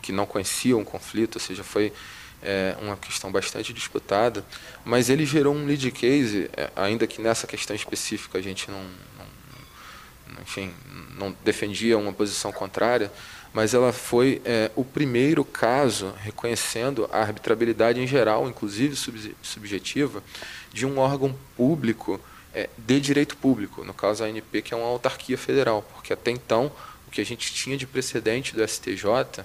que 0.01 0.11
não 0.11 0.25
conheciam 0.25 0.81
o 0.81 0.85
conflito, 0.85 1.35
ou 1.35 1.41
seja, 1.41 1.63
foi 1.63 1.93
é, 2.41 2.75
uma 2.81 2.97
questão 2.97 3.31
bastante 3.31 3.71
disputada, 3.73 4.43
mas 4.83 5.09
ele 5.09 5.25
gerou 5.25 5.53
um 5.53 5.65
lead 5.65 5.91
case, 5.91 6.49
é, 6.57 6.71
ainda 6.75 7.05
que 7.05 7.21
nessa 7.21 7.45
questão 7.45 7.75
específica 7.75 8.37
a 8.37 8.41
gente 8.41 8.69
não, 8.69 8.83
não, 9.17 10.41
enfim, 10.41 10.73
não 11.17 11.35
defendia 11.43 11.97
uma 11.97 12.11
posição 12.11 12.51
contrária, 12.51 13.11
mas 13.53 13.73
ela 13.73 13.91
foi 13.91 14.41
é, 14.45 14.71
o 14.75 14.83
primeiro 14.83 15.43
caso 15.43 16.13
reconhecendo 16.23 17.07
a 17.11 17.19
arbitrabilidade 17.19 17.99
em 17.99 18.07
geral, 18.07 18.47
inclusive 18.47 18.95
sub, 18.95 19.35
subjetiva, 19.41 20.23
de 20.71 20.85
um 20.85 20.97
órgão 20.97 21.35
público 21.55 22.19
é, 22.53 22.69
de 22.77 22.99
direito 22.99 23.37
público, 23.37 23.83
no 23.83 23.93
caso 23.93 24.23
a 24.23 24.27
ANP, 24.27 24.61
que 24.61 24.73
é 24.73 24.77
uma 24.77 24.87
autarquia 24.87 25.37
federal, 25.37 25.83
porque 25.93 26.13
até 26.13 26.31
então 26.31 26.71
o 27.07 27.11
que 27.11 27.19
a 27.19 27.25
gente 27.25 27.53
tinha 27.53 27.77
de 27.77 27.85
precedente 27.85 28.55
do 28.55 28.65
STJ 28.65 29.43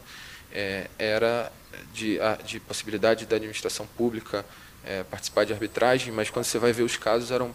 é, 0.57 0.89
era 0.99 1.53
de, 1.93 2.19
de 2.45 2.59
possibilidade 2.59 3.27
da 3.27 3.37
administração 3.37 3.87
pública 3.87 4.45
é, 4.85 5.03
participar 5.03 5.45
de 5.45 5.53
arbitragem, 5.53 6.13
mas 6.13 6.31
quando 6.31 6.47
você 6.47 6.59
vai 6.59 6.73
ver 6.73 6.83
os 6.83 6.97
casos 6.97 7.31
eram 7.31 7.55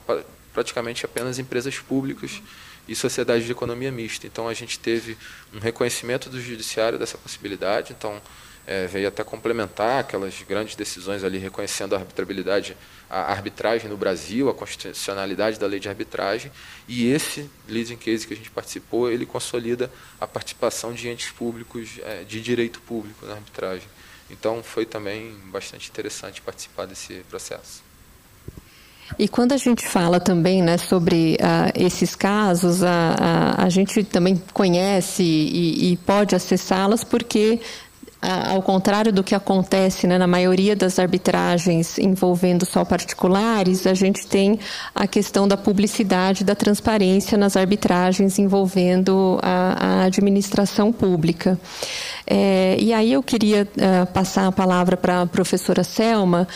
praticamente 0.54 1.04
apenas 1.04 1.40
empresas 1.40 1.80
públicas 1.80 2.42
e 2.88 2.96
sociedades 2.96 3.46
de 3.46 3.52
economia 3.52 3.92
mista. 3.92 4.28
Então 4.28 4.48
a 4.48 4.54
gente 4.54 4.78
teve 4.78 5.18
um 5.52 5.60
reconhecimento 5.60 6.30
do 6.30 6.40
judiciário 6.40 7.00
dessa 7.00 7.18
possibilidade. 7.18 7.94
Então 7.98 8.22
é, 8.66 8.88
veio 8.88 9.08
até 9.08 9.24
complementar 9.24 10.00
aquelas 10.00 10.42
grandes 10.48 10.76
decisões 10.76 11.24
ali 11.24 11.38
reconhecendo 11.38 11.94
a 11.94 11.98
arbitrabilidade, 11.98 12.78
a 13.10 13.32
arbitragem 13.32 13.90
no 13.90 13.98
Brasil, 13.98 14.50
a 14.50 14.54
constitucionalidade 14.54 15.60
da 15.60 15.68
lei 15.68 15.80
de 15.80 15.90
arbitragem, 15.90 16.52
e 16.88 17.12
esse 17.12 17.50
leading 17.68 17.98
case 17.98 18.26
que 18.26 18.34
a 18.34 18.38
gente 18.38 18.52
participou, 18.52 19.12
ele 19.12 19.26
consolida 19.26 19.92
a 20.20 20.28
participação 20.28 20.94
de 20.94 21.10
entes 21.10 21.32
públicos 21.32 22.00
é, 22.04 22.24
de 22.24 22.42
direito 22.42 22.80
público 22.82 23.26
na 23.26 23.34
arbitragem. 23.34 23.88
Então 24.30 24.64
foi 24.64 24.86
também 24.86 25.36
bastante 25.52 25.90
interessante 25.90 26.42
participar 26.42 26.86
desse 26.86 27.16
processo. 27.30 27.84
E 29.20 29.28
quando 29.28 29.52
a 29.52 29.58
gente 29.58 29.86
fala 29.86 30.22
também 30.22 30.62
né, 30.62 30.78
sobre 30.78 31.34
uh, 31.34 31.72
esses 31.76 32.16
casos, 32.16 32.82
a, 32.82 33.16
a, 33.20 33.66
a, 33.66 33.70
gente 33.70 34.06
também 34.06 34.42
conhece 34.54 35.22
e, 35.22 35.92
e 35.92 35.98
pode 35.98 36.34
acessá-las 36.34 37.04
porque 37.04 37.60
ao 38.22 38.62
contrário 38.62 39.12
do 39.12 39.24
que 39.24 39.34
acontece 39.34 40.06
né, 40.06 40.18
na 40.18 40.28
maioria 40.28 40.76
das 40.76 41.00
arbitragens 41.00 41.98
envolvendo 41.98 42.66
só 42.66 42.86
particulares, 42.86 43.88
a 43.88 43.96
gente 43.96 44.28
tem 44.28 44.60
a 44.94 45.08
questão 45.08 45.48
da 45.48 45.58
publicidade, 45.58 46.44
da 46.44 46.54
transparência 46.54 47.36
nas 47.36 47.58
arbitragens 47.58 48.38
envolvendo 48.38 49.40
a, 49.42 50.02
a 50.02 50.04
administração 50.04 50.92
pública. 50.92 51.60
É, 52.28 52.78
e 52.80 52.94
aí 52.94 53.12
eu 53.12 53.24
queria 53.24 53.64
uh, 53.64 54.06
passar 54.14 54.48
a 54.48 54.52
palavra 54.52 54.96
para 54.96 55.24
a 55.24 55.26
professora 55.26 55.84
Selma, 55.84 56.48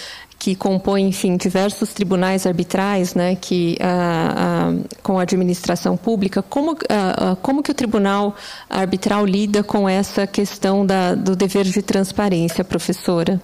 que 0.46 0.56
compõe, 0.56 1.08
enfim, 1.08 1.38
diversos 1.38 1.92
tribunais 1.92 2.46
arbitrais, 2.46 3.16
né, 3.16 3.36
que 3.36 3.80
ah, 3.82 4.70
ah, 4.70 4.98
com 5.02 5.18
a 5.18 5.24
administração 5.24 5.98
pública, 5.98 6.44
como, 6.44 6.78
ah, 6.88 7.36
como 7.42 7.64
que 7.64 7.72
o 7.72 7.74
tribunal 7.74 8.36
arbitral 8.70 9.26
lida 9.26 9.64
com 9.64 9.90
essa 9.90 10.28
questão 10.28 10.86
da, 10.86 11.16
do 11.16 11.36
dever 11.36 11.64
de 11.64 11.82
transparência, 11.82 12.64
professora? 12.64 13.42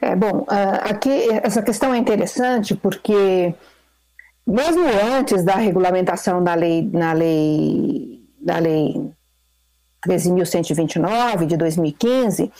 É, 0.00 0.16
bom, 0.16 0.44
aqui 0.82 1.28
essa 1.44 1.62
questão 1.62 1.94
é 1.94 1.98
interessante 1.98 2.74
porque 2.74 3.54
mesmo 4.44 4.84
antes 5.16 5.44
da 5.44 5.54
regulamentação 5.54 6.42
da 6.42 6.56
lei, 6.56 6.90
na 6.92 7.12
lei, 7.12 8.20
da 8.40 8.58
lei 8.58 9.12
13.129 10.06 11.46
de 11.46 11.56
2015, 11.56 12.50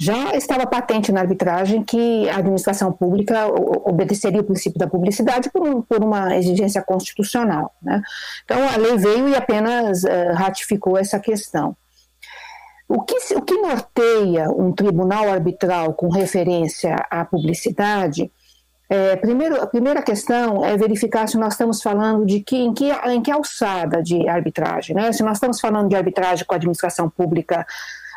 já 0.00 0.34
estava 0.34 0.66
patente 0.66 1.12
na 1.12 1.20
arbitragem 1.20 1.84
que 1.84 2.26
a 2.30 2.38
administração 2.38 2.90
pública 2.90 3.46
obedeceria 3.84 4.40
o 4.40 4.44
princípio 4.44 4.78
da 4.78 4.86
publicidade 4.86 5.50
por, 5.50 5.62
um, 5.62 5.82
por 5.82 6.02
uma 6.02 6.34
exigência 6.34 6.80
constitucional. 6.80 7.74
Né? 7.82 8.00
Então, 8.42 8.66
a 8.66 8.78
lei 8.78 8.96
veio 8.96 9.28
e 9.28 9.36
apenas 9.36 10.02
uh, 10.04 10.32
ratificou 10.32 10.96
essa 10.96 11.20
questão. 11.20 11.76
O 12.88 13.02
que, 13.02 13.14
o 13.34 13.42
que 13.42 13.54
norteia 13.58 14.48
um 14.50 14.72
tribunal 14.72 15.28
arbitral 15.28 15.92
com 15.92 16.08
referência 16.08 16.96
à 17.10 17.22
publicidade 17.22 18.32
é, 18.92 19.14
primeiro, 19.14 19.62
a 19.62 19.68
primeira 19.68 20.02
questão 20.02 20.64
é 20.64 20.76
verificar 20.76 21.28
se 21.28 21.38
nós 21.38 21.52
estamos 21.52 21.80
falando 21.80 22.26
de 22.26 22.40
que, 22.40 22.56
em, 22.56 22.74
que, 22.74 22.90
em 22.90 23.22
que 23.22 23.30
alçada 23.30 24.02
de 24.02 24.28
arbitragem. 24.28 24.96
Né? 24.96 25.12
Se 25.12 25.22
nós 25.22 25.36
estamos 25.36 25.60
falando 25.60 25.88
de 25.88 25.94
arbitragem 25.94 26.44
com 26.44 26.54
a 26.54 26.56
administração 26.56 27.08
pública 27.08 27.64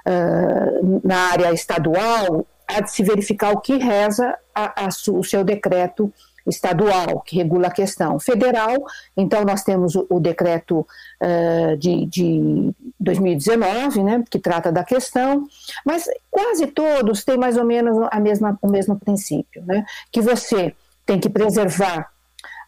uh, 0.05 1.01
na 1.03 1.31
área 1.31 1.53
estadual, 1.53 2.45
há 2.67 2.81
de 2.81 2.91
se 2.91 3.03
verificar 3.03 3.51
o 3.51 3.59
que 3.59 3.77
reza 3.77 4.37
a, 4.53 4.85
a, 4.85 4.89
o 5.11 5.23
seu 5.23 5.43
decreto 5.43 6.11
estadual, 6.47 7.21
que 7.21 7.37
regula 7.37 7.67
a 7.67 7.71
questão. 7.71 8.19
Federal, 8.19 8.75
então 9.15 9.43
nós 9.45 9.63
temos 9.63 9.95
o, 9.95 10.05
o 10.09 10.19
decreto 10.19 10.79
uh, 10.79 11.77
de, 11.77 12.05
de 12.05 12.71
2019, 12.99 14.03
né, 14.03 14.23
que 14.29 14.39
trata 14.39 14.71
da 14.71 14.83
questão, 14.83 15.47
mas 15.85 16.05
quase 16.29 16.67
todos 16.67 17.23
têm 17.23 17.37
mais 17.37 17.57
ou 17.57 17.65
menos 17.65 17.97
a 18.11 18.19
mesma, 18.19 18.57
o 18.61 18.69
mesmo 18.69 18.99
princípio, 18.99 19.63
né, 19.65 19.85
que 20.11 20.21
você 20.21 20.75
tem 21.05 21.19
que 21.19 21.29
preservar 21.29 22.12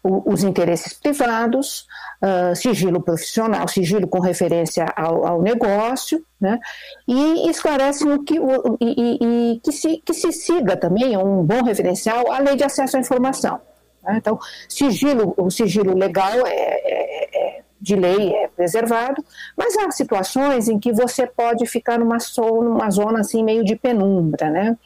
os 0.08 0.44
interesses 0.44 0.94
privados, 0.94 1.88
uh, 2.22 2.56
sigilo 2.56 3.02
profissional, 3.02 3.68
sigilo 3.68 4.08
com 4.08 4.20
referência 4.20 4.86
ao, 4.96 5.26
ao 5.26 5.42
negócio, 5.42 6.24
né? 6.40 6.60
e 7.08 7.50
esclarece 7.50 8.06
no 8.06 8.24
que, 8.24 8.40
o, 8.40 8.78
e, 8.80 9.18
e, 9.22 9.60
que, 9.62 9.72
se, 9.72 9.98
que 10.06 10.14
se 10.14 10.32
siga 10.32 10.78
também 10.78 11.18
um 11.18 11.44
bom 11.44 11.64
referencial 11.64 12.32
à 12.32 12.40
lei 12.40 12.56
de 12.56 12.64
acesso 12.64 12.98
à 12.98 13.00
informação. 13.00 13.60
Né? 14.04 14.18
Então, 14.18 14.38
sigilo, 14.70 15.34
o 15.38 15.50
sigilo 15.50 15.98
legal 15.98 16.46
é, 16.46 16.52
é, 16.52 17.58
é 17.60 17.62
de 17.82 17.96
lei 17.96 18.34
é 18.34 18.48
preservado, 18.48 19.24
mas 19.56 19.76
há 19.78 19.92
situações 19.92 20.68
em 20.68 20.80
que 20.80 20.92
você 20.92 21.28
pode 21.28 21.66
ficar 21.66 22.00
numa, 22.00 22.18
numa 22.38 22.90
zona 22.90 23.20
assim 23.20 23.44
meio 23.44 23.64
de 23.64 23.76
penumbra, 23.76 24.50
né? 24.50 24.78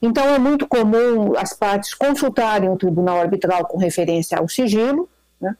Então 0.00 0.24
é 0.34 0.38
muito 0.38 0.66
comum 0.66 1.36
as 1.36 1.52
partes 1.52 1.94
consultarem 1.94 2.68
o 2.68 2.76
tribunal 2.76 3.20
arbitral 3.20 3.66
com 3.66 3.78
referência 3.78 4.38
ao 4.38 4.48
sigilo, 4.48 5.08
né? 5.40 5.54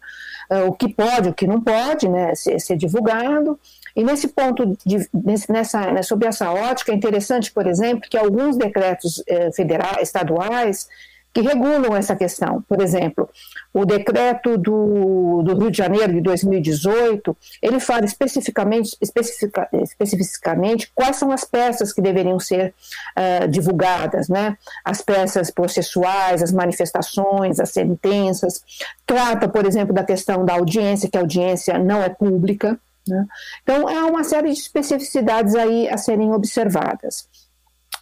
Ah, 0.51 0.65
o 0.65 0.73
que 0.73 0.89
pode, 0.89 1.29
o 1.29 1.35
que 1.35 1.47
não 1.47 1.61
pode 1.61 2.09
né, 2.09 2.35
ser, 2.35 2.59
ser 2.59 2.77
divulgado. 2.77 3.59
E 3.95 4.03
nesse 4.03 4.29
ponto, 4.29 4.65
de, 4.85 5.09
nessa, 5.49 5.93
né, 5.93 6.03
sob 6.03 6.27
essa 6.27 6.51
ótica, 6.51 6.93
é 6.93 6.95
interessante, 6.95 7.53
por 7.53 7.67
exemplo, 7.67 8.09
que 8.09 8.17
alguns 8.17 8.57
decretos 8.57 9.23
eh, 9.27 9.51
federais, 9.53 10.03
estaduais 10.03 10.89
que 11.33 11.41
regulam 11.41 11.95
essa 11.95 12.17
questão. 12.17 12.63
Por 12.69 12.81
exemplo, 12.81 13.29
o 13.73 13.85
decreto 13.85 14.57
do, 14.57 15.43
do 15.43 15.59
Rio 15.59 15.71
de 15.71 15.79
Janeiro 15.79 16.13
de 16.13 16.21
2018, 16.21 17.37
ele 17.63 17.79
fala 17.81 18.05
especificamente, 18.05 18.97
especifica, 19.01 19.69
especificamente 19.73 20.91
quais 20.95 21.17
são 21.17 21.31
as 21.31 21.45
peças 21.45 21.93
que 21.93 22.01
deveriam 22.01 22.41
ser 22.41 22.75
uh, 23.17 23.49
divulgadas, 23.49 24.29
né? 24.29 24.57
As 24.85 25.03
peças 25.03 25.51
processuais, 25.51 26.43
as 26.43 26.53
manifestações, 26.53 27.61
as 27.61 27.71
sentenças. 27.71 28.63
Trata, 29.07 29.49
por 29.49 29.67
exemplo, 29.67 29.95
da 29.95 30.05
questão 30.05 30.45
da 30.45 30.55
audiência, 30.55 31.09
que 31.09 31.17
a 31.17 31.21
audiência 31.21 31.79
não 31.79 32.03
é 32.03 32.09
pública. 32.09 32.79
Né? 33.07 33.27
Então, 33.63 33.89
há 33.89 34.07
uma 34.07 34.25
série 34.25 34.53
de 34.53 34.59
especificidades 34.59 35.55
aí 35.55 35.89
a 35.89 35.97
serem 35.97 36.33
observadas. 36.33 37.27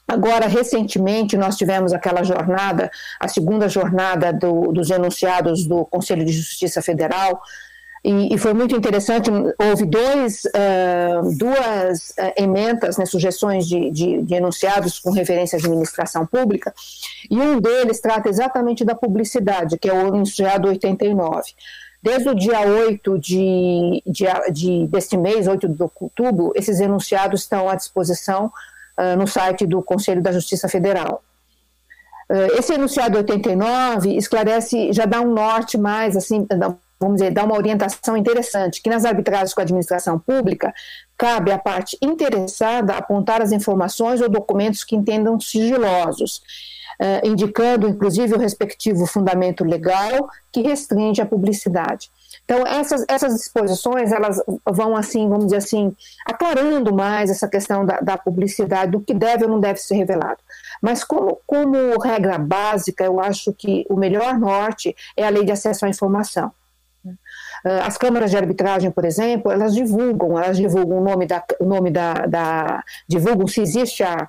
Agora, 0.08 0.46
recentemente, 0.46 1.36
nós 1.36 1.56
tivemos 1.56 1.92
aquela 1.92 2.22
jornada, 2.22 2.90
a 3.18 3.26
segunda 3.26 3.68
jornada 3.68 4.32
do, 4.32 4.72
dos 4.72 4.90
enunciados 4.90 5.66
do 5.66 5.84
Conselho 5.84 6.24
de 6.24 6.32
Justiça 6.32 6.80
Federal, 6.80 7.42
e, 8.04 8.32
e 8.32 8.38
foi 8.38 8.54
muito 8.54 8.76
interessante. 8.76 9.28
Houve 9.58 9.84
dois, 9.84 10.44
uh, 10.44 11.36
duas 11.36 12.10
uh, 12.10 12.32
emendas, 12.36 12.96
né, 12.96 13.04
sugestões 13.04 13.66
de, 13.66 13.90
de, 13.90 14.22
de, 14.22 14.34
enunciados 14.34 15.00
com 15.00 15.10
referência 15.10 15.56
à 15.56 15.58
administração 15.58 16.24
pública, 16.24 16.72
e 17.28 17.36
um 17.36 17.60
deles 17.60 18.00
trata 18.00 18.28
exatamente 18.28 18.84
da 18.84 18.94
publicidade, 18.94 19.76
que 19.76 19.90
é 19.90 19.92
o 19.92 20.06
enunciado 20.06 20.68
89. 20.68 21.50
Desde 22.00 22.28
o 22.28 22.34
dia 22.34 22.60
8 22.60 23.18
de, 23.18 24.02
de, 24.06 24.24
de, 24.52 24.86
deste 24.86 25.16
mês, 25.16 25.48
8 25.48 25.68
de 25.68 25.82
outubro, 25.82 26.52
esses 26.54 26.78
enunciados 26.78 27.40
estão 27.40 27.68
à 27.68 27.74
disposição 27.74 28.52
uh, 28.98 29.16
no 29.16 29.26
site 29.26 29.66
do 29.66 29.82
Conselho 29.82 30.22
da 30.22 30.32
Justiça 30.32 30.68
Federal. 30.68 31.22
Uh, 32.28 32.58
esse 32.58 32.72
enunciado 32.72 33.18
89 33.18 34.16
esclarece, 34.16 34.92
já 34.92 35.04
dá 35.04 35.20
um 35.20 35.32
norte 35.32 35.78
mais, 35.78 36.16
assim, 36.16 36.46
vamos 36.98 37.16
dizer, 37.16 37.30
dá 37.30 37.44
uma 37.44 37.56
orientação 37.56 38.16
interessante, 38.16 38.82
que 38.82 38.90
nas 38.90 39.04
arbitragens 39.04 39.54
com 39.54 39.60
a 39.60 39.64
administração 39.64 40.18
pública, 40.18 40.74
cabe 41.16 41.52
à 41.52 41.58
parte 41.58 41.96
interessada 42.02 42.94
apontar 42.94 43.40
as 43.40 43.52
informações 43.52 44.20
ou 44.20 44.28
documentos 44.28 44.82
que 44.82 44.96
entendam 44.96 45.38
sigilosos, 45.38 46.42
uh, 47.00 47.26
indicando, 47.26 47.88
inclusive, 47.88 48.34
o 48.34 48.38
respectivo 48.38 49.06
fundamento 49.06 49.64
legal 49.64 50.28
que 50.50 50.62
restringe 50.62 51.20
a 51.20 51.26
publicidade. 51.26 52.10
Então, 52.46 52.64
essas, 52.64 53.04
essas 53.08 53.34
disposições, 53.34 54.12
elas 54.12 54.40
vão, 54.64 54.96
assim, 54.96 55.28
vamos 55.28 55.46
dizer 55.46 55.56
assim, 55.56 55.94
aclarando 56.24 56.94
mais 56.94 57.28
essa 57.28 57.48
questão 57.48 57.84
da, 57.84 57.98
da 57.98 58.16
publicidade, 58.16 58.92
do 58.92 59.00
que 59.00 59.12
deve 59.12 59.44
ou 59.44 59.50
não 59.50 59.58
deve 59.58 59.80
ser 59.80 59.96
revelado. 59.96 60.38
Mas, 60.80 61.02
como, 61.02 61.40
como 61.44 61.98
regra 61.98 62.38
básica, 62.38 63.04
eu 63.04 63.18
acho 63.18 63.52
que 63.52 63.84
o 63.90 63.96
melhor 63.96 64.38
norte 64.38 64.94
é 65.16 65.26
a 65.26 65.28
lei 65.28 65.44
de 65.44 65.50
acesso 65.50 65.86
à 65.86 65.88
informação. 65.88 66.52
Ah, 67.64 67.86
as 67.86 67.96
câmaras 67.96 68.30
de 68.30 68.36
arbitragem, 68.36 68.90
por 68.92 69.04
exemplo, 69.04 69.50
elas 69.50 69.74
divulgam, 69.74 70.38
elas 70.38 70.56
divulgam 70.56 70.98
o 70.98 71.04
nome 71.04 71.26
da, 71.26 71.42
o 71.58 71.64
nome 71.64 71.90
da, 71.90 72.14
da 72.26 72.84
divulgam 73.08 73.46
se 73.48 73.60
existe 73.60 74.04
a, 74.04 74.28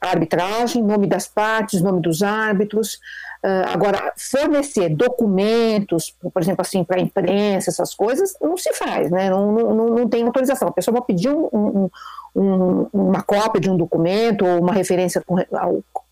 arbitragem, 0.00 0.82
nome 0.82 1.06
das 1.06 1.28
partes, 1.28 1.82
nome 1.82 2.00
dos 2.00 2.22
árbitros, 2.22 2.98
Uh, 3.42 3.64
agora, 3.72 4.12
fornecer 4.18 4.90
documentos, 4.90 6.14
por 6.20 6.42
exemplo, 6.42 6.60
assim, 6.60 6.84
para 6.84 6.98
a 6.98 7.00
imprensa, 7.00 7.70
essas 7.70 7.94
coisas, 7.94 8.36
não 8.38 8.54
se 8.54 8.70
faz, 8.74 9.10
né? 9.10 9.30
Não, 9.30 9.50
não, 9.50 9.86
não 9.86 10.08
tem 10.10 10.24
autorização. 10.24 10.68
A 10.68 10.72
pessoa 10.72 10.98
vai 10.98 11.06
pedir 11.06 11.30
um, 11.30 11.48
um, 11.50 11.90
um, 12.36 12.86
uma 12.92 13.22
cópia 13.22 13.58
de 13.58 13.70
um 13.70 13.78
documento 13.78 14.44
ou 14.44 14.60
uma 14.60 14.74
referência 14.74 15.22
com, 15.26 15.36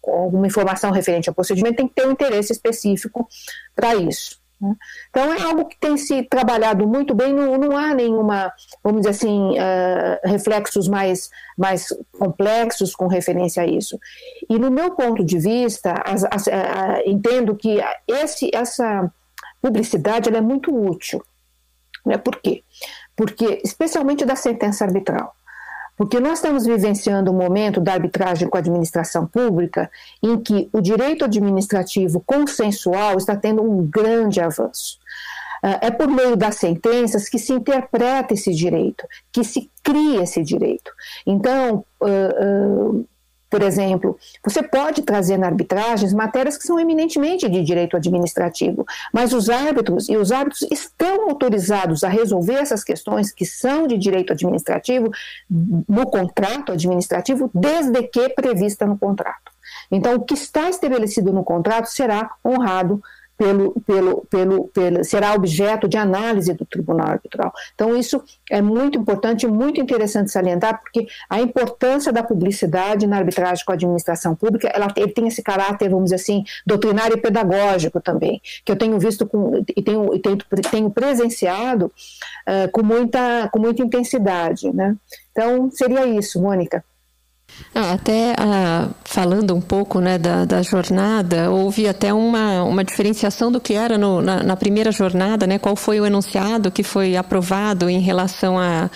com 0.00 0.10
alguma 0.10 0.46
informação 0.46 0.90
referente 0.90 1.28
ao 1.28 1.34
procedimento, 1.34 1.76
tem 1.76 1.86
que 1.88 1.94
ter 1.94 2.06
um 2.06 2.12
interesse 2.12 2.50
específico 2.50 3.28
para 3.76 3.94
isso. 3.94 4.37
Né? 4.60 4.74
Então, 5.10 5.32
é 5.32 5.42
algo 5.42 5.66
que 5.66 5.78
tem 5.78 5.96
se 5.96 6.22
trabalhado 6.24 6.86
muito 6.86 7.14
bem, 7.14 7.32
não, 7.32 7.56
não 7.56 7.76
há 7.76 7.94
nenhuma, 7.94 8.52
vamos 8.82 9.02
dizer 9.02 9.10
assim, 9.10 9.52
uh, 9.52 10.28
reflexos 10.28 10.88
mais, 10.88 11.30
mais 11.56 11.88
complexos 12.18 12.94
com 12.94 13.06
referência 13.06 13.62
a 13.62 13.66
isso. 13.66 13.98
E, 14.48 14.58
no 14.58 14.70
meu 14.70 14.92
ponto 14.92 15.24
de 15.24 15.38
vista, 15.38 15.94
as, 16.04 16.24
as, 16.24 16.46
uh, 16.46 17.02
entendo 17.06 17.54
que 17.54 17.78
esse, 18.06 18.50
essa 18.52 19.10
publicidade 19.60 20.28
é 20.28 20.40
muito 20.40 20.74
útil. 20.74 21.22
Né? 22.04 22.16
Por 22.16 22.36
quê? 22.40 22.62
Porque, 23.16 23.60
especialmente 23.64 24.24
da 24.24 24.36
sentença 24.36 24.84
arbitral. 24.84 25.34
Porque 25.98 26.20
nós 26.20 26.38
estamos 26.38 26.64
vivenciando 26.64 27.32
um 27.32 27.36
momento 27.36 27.80
da 27.80 27.92
arbitragem 27.92 28.48
com 28.48 28.56
a 28.56 28.60
administração 28.60 29.26
pública 29.26 29.90
em 30.22 30.38
que 30.38 30.68
o 30.72 30.80
direito 30.80 31.24
administrativo 31.24 32.20
consensual 32.24 33.18
está 33.18 33.36
tendo 33.36 33.62
um 33.62 33.84
grande 33.84 34.40
avanço. 34.40 34.98
Ah, 35.62 35.78
é 35.82 35.90
por 35.90 36.06
meio 36.06 36.36
das 36.36 36.54
sentenças 36.54 37.28
que 37.28 37.38
se 37.38 37.52
interpreta 37.52 38.32
esse 38.32 38.54
direito, 38.54 39.04
que 39.32 39.42
se 39.42 39.68
cria 39.82 40.22
esse 40.22 40.42
direito. 40.42 40.92
Então, 41.26 41.84
uh, 42.00 42.96
uh, 42.96 43.08
por 43.50 43.62
exemplo, 43.62 44.18
você 44.44 44.62
pode 44.62 45.02
trazer 45.02 45.38
na 45.38 45.46
arbitragem 45.46 46.08
matérias 46.12 46.56
que 46.56 46.64
são 46.64 46.78
eminentemente 46.78 47.48
de 47.48 47.62
direito 47.62 47.96
administrativo, 47.96 48.84
mas 49.12 49.32
os 49.32 49.48
árbitros 49.48 50.08
e 50.08 50.16
os 50.16 50.30
árbitros 50.30 50.66
estão 50.70 51.28
autorizados 51.28 52.04
a 52.04 52.08
resolver 52.08 52.54
essas 52.54 52.84
questões 52.84 53.32
que 53.32 53.46
são 53.46 53.86
de 53.86 53.96
direito 53.96 54.32
administrativo 54.32 55.10
no 55.48 56.06
contrato 56.06 56.72
administrativo, 56.72 57.50
desde 57.54 58.02
que 58.02 58.28
prevista 58.30 58.86
no 58.86 58.98
contrato. 58.98 59.52
Então, 59.90 60.14
o 60.14 60.20
que 60.20 60.34
está 60.34 60.68
estabelecido 60.68 61.32
no 61.32 61.44
contrato 61.44 61.86
será 61.86 62.30
honrado 62.44 63.02
pelo, 63.38 63.80
pelo, 63.86 64.26
pelo, 64.28 64.68
pelo, 64.68 65.04
será 65.04 65.32
objeto 65.32 65.88
de 65.88 65.96
análise 65.96 66.52
do 66.52 66.66
Tribunal 66.66 67.06
Arbitral. 67.06 67.52
Então, 67.72 67.96
isso 67.96 68.20
é 68.50 68.60
muito 68.60 68.98
importante 68.98 69.46
muito 69.46 69.80
interessante 69.80 70.32
salientar, 70.32 70.80
porque 70.80 71.06
a 71.30 71.40
importância 71.40 72.12
da 72.12 72.24
publicidade 72.24 73.06
na 73.06 73.18
arbitragem 73.18 73.64
com 73.64 73.70
a 73.70 73.76
administração 73.76 74.34
pública, 74.34 74.68
ela 74.74 74.88
ele 74.96 75.12
tem 75.12 75.28
esse 75.28 75.42
caráter, 75.42 75.88
vamos 75.88 76.06
dizer 76.06 76.16
assim, 76.16 76.42
doutrinário 76.66 77.16
e 77.16 77.20
pedagógico 77.20 78.00
também, 78.00 78.42
que 78.64 78.72
eu 78.72 78.76
tenho 78.76 78.98
visto 78.98 79.24
com, 79.24 79.64
e 79.76 79.82
tenho, 79.82 80.12
e 80.12 80.18
tenho, 80.18 80.36
tenho 80.70 80.90
presenciado 80.90 81.86
uh, 81.86 82.70
com, 82.72 82.82
muita, 82.82 83.48
com 83.52 83.60
muita 83.60 83.82
intensidade. 83.82 84.72
Né? 84.72 84.96
Então, 85.30 85.70
seria 85.70 86.04
isso, 86.06 86.42
Mônica. 86.42 86.84
Até 87.74 88.34
ah, 88.38 88.88
falando 89.04 89.54
um 89.54 89.60
pouco 89.60 90.00
né, 90.00 90.18
da, 90.18 90.44
da, 90.44 90.62
jornada, 90.62 91.50
houve 91.50 91.86
até 91.86 92.12
uma, 92.12 92.64
uma 92.64 92.82
diferenciação 92.82 93.52
do 93.52 93.60
que 93.60 93.74
era 93.74 93.96
no, 93.96 94.20
na, 94.20 94.42
na, 94.42 94.56
primeira 94.56 94.90
jornada, 94.90 95.46
né, 95.46 95.58
qual 95.58 95.76
foi 95.76 96.00
o 96.00 96.06
enunciado 96.06 96.70
que 96.70 96.82
foi 96.82 97.16
aprovado 97.16 97.88
em 97.88 98.00
relação 98.00 98.58
à 98.58 98.90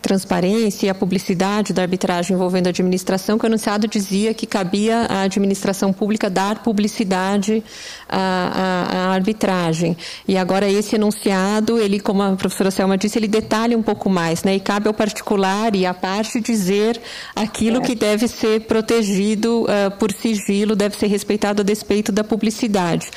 transparência 0.00 0.86
e 0.86 0.88
a 0.88 0.94
publicidade 0.94 1.72
da 1.72 1.82
arbitragem 1.82 2.34
envolvendo 2.34 2.68
a 2.68 2.70
administração, 2.70 3.38
que 3.38 3.44
o 3.44 3.48
enunciado 3.48 3.88
dizia 3.88 4.32
que 4.32 4.46
cabia 4.46 5.06
à 5.08 5.22
administração 5.22 5.92
pública 5.92 6.30
dar 6.30 6.62
publicidade 6.62 7.64
à, 8.08 8.86
à 8.92 9.14
arbitragem. 9.14 9.96
E 10.28 10.36
agora 10.36 10.70
esse 10.70 10.94
enunciado, 10.94 11.78
ele, 11.78 11.98
como 11.98 12.22
a 12.22 12.36
professora 12.36 12.70
Selma 12.70 12.96
disse, 12.96 13.18
ele 13.18 13.28
detalha 13.28 13.76
um 13.76 13.82
pouco 13.82 14.08
mais, 14.08 14.44
né, 14.44 14.54
e 14.54 14.60
cabe 14.60 14.86
ao 14.86 14.94
particular 14.94 15.74
e 15.74 15.84
à 15.84 15.94
parte 15.94 16.40
dizer 16.40 16.93
aquilo 17.34 17.80
que 17.80 17.94
deve 17.94 18.28
ser 18.28 18.60
protegido 18.62 19.64
uh, 19.64 19.90
por 19.98 20.12
sigilo, 20.12 20.74
deve 20.74 20.96
ser 20.96 21.06
respeitado 21.06 21.62
a 21.62 21.64
despeito 21.64 22.10
da 22.10 22.24
publicidade. 22.24 23.08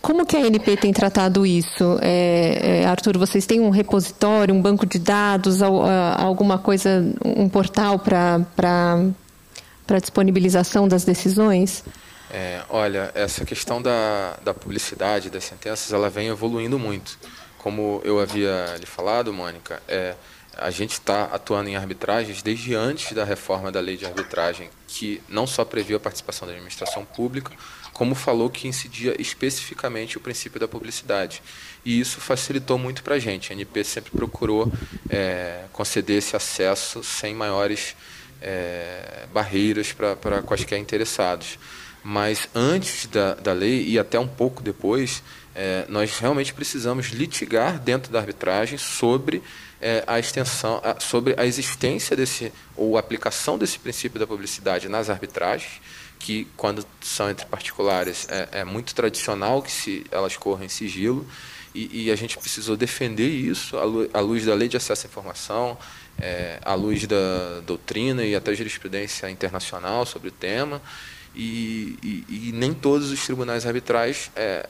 Como 0.00 0.26
que 0.26 0.36
a 0.36 0.40
ANP 0.40 0.76
tem 0.76 0.92
tratado 0.92 1.46
isso? 1.46 1.98
É, 2.00 2.82
é, 2.82 2.86
Arthur, 2.86 3.18
vocês 3.18 3.46
têm 3.46 3.60
um 3.60 3.70
repositório, 3.70 4.54
um 4.54 4.60
banco 4.60 4.86
de 4.86 4.98
dados, 4.98 5.62
alguma 5.62 6.58
coisa, 6.58 7.04
um 7.24 7.48
portal 7.48 7.98
para 7.98 9.08
disponibilização 10.00 10.88
das 10.88 11.04
decisões? 11.04 11.84
É, 12.30 12.62
olha, 12.68 13.10
essa 13.14 13.44
questão 13.44 13.80
da, 13.80 14.36
da 14.44 14.52
publicidade 14.52 15.30
das 15.30 15.44
sentenças, 15.44 15.92
ela 15.92 16.10
vem 16.10 16.28
evoluindo 16.28 16.78
muito. 16.78 17.18
Como 17.58 18.00
eu 18.04 18.20
havia 18.20 18.76
lhe 18.78 18.86
falado, 18.86 19.32
Mônica, 19.32 19.80
é, 19.88 20.14
a 20.56 20.70
gente 20.70 20.92
está 20.92 21.24
atuando 21.24 21.68
em 21.68 21.76
arbitragens 21.76 22.42
desde 22.42 22.74
antes 22.74 23.12
da 23.12 23.24
reforma 23.24 23.70
da 23.70 23.80
lei 23.80 23.96
de 23.96 24.06
arbitragem, 24.06 24.70
que 24.88 25.20
não 25.28 25.46
só 25.46 25.64
previu 25.64 25.96
a 25.96 26.00
participação 26.00 26.46
da 26.46 26.54
administração 26.54 27.04
pública, 27.04 27.52
como 27.92 28.14
falou 28.14 28.50
que 28.50 28.68
incidia 28.68 29.14
especificamente 29.20 30.16
o 30.18 30.20
princípio 30.20 30.60
da 30.60 30.68
publicidade. 30.68 31.42
E 31.84 31.98
isso 31.98 32.20
facilitou 32.20 32.76
muito 32.78 33.02
para 33.02 33.14
a 33.14 33.18
gente. 33.18 33.52
A 33.52 33.56
ANP 33.56 33.84
sempre 33.84 34.10
procurou 34.10 34.70
é, 35.08 35.64
conceder 35.72 36.18
esse 36.18 36.36
acesso 36.36 37.02
sem 37.02 37.34
maiores 37.34 37.96
é, 38.42 39.26
barreiras 39.32 39.92
para 39.92 40.42
quaisquer 40.42 40.78
interessados. 40.78 41.58
Mas 42.04 42.48
antes 42.54 43.06
da, 43.06 43.34
da 43.34 43.52
lei 43.52 43.88
e 43.88 43.98
até 43.98 44.18
um 44.18 44.28
pouco 44.28 44.62
depois, 44.62 45.22
é, 45.54 45.86
nós 45.88 46.18
realmente 46.18 46.52
precisamos 46.52 47.06
litigar 47.08 47.80
dentro 47.80 48.12
da 48.12 48.18
arbitragem 48.18 48.76
sobre 48.78 49.42
é, 49.86 50.02
a 50.04 50.18
extensão, 50.18 50.80
a, 50.82 50.98
sobre 50.98 51.36
a 51.38 51.46
existência 51.46 52.16
desse 52.16 52.52
ou 52.76 52.98
aplicação 52.98 53.56
desse 53.56 53.78
princípio 53.78 54.18
da 54.18 54.26
publicidade 54.26 54.88
nas 54.88 55.08
arbitragens 55.08 55.80
que 56.18 56.48
quando 56.56 56.84
são 57.00 57.30
entre 57.30 57.46
particulares 57.46 58.26
é, 58.28 58.48
é 58.60 58.64
muito 58.64 58.92
tradicional 58.96 59.62
que 59.62 59.70
se 59.70 60.04
elas 60.10 60.36
corram 60.36 60.64
em 60.64 60.68
sigilo 60.68 61.24
e, 61.72 62.06
e, 62.06 62.10
a 62.10 62.16
gente 62.16 62.36
precisou 62.36 62.76
defender 62.76 63.28
isso 63.28 63.76
à 64.12 64.20
luz 64.20 64.44
da 64.44 64.54
lei 64.54 64.66
de 64.66 64.78
acesso 64.78 65.06
à 65.06 65.10
informação, 65.10 65.78
é, 66.18 66.58
à 66.64 66.74
luz 66.74 67.06
da 67.06 67.60
doutrina 67.66 68.24
e 68.24 68.34
até 68.34 68.54
jurisprudência 68.54 69.30
internacional 69.30 70.04
sobre 70.06 70.30
o 70.30 70.32
tema 70.32 70.82
e, 71.34 71.96
e, 72.02 72.48
e 72.48 72.52
nem 72.52 72.72
todos 72.72 73.12
os 73.12 73.24
tribunais 73.24 73.66
arbitrais 73.66 74.32
é, 74.34 74.66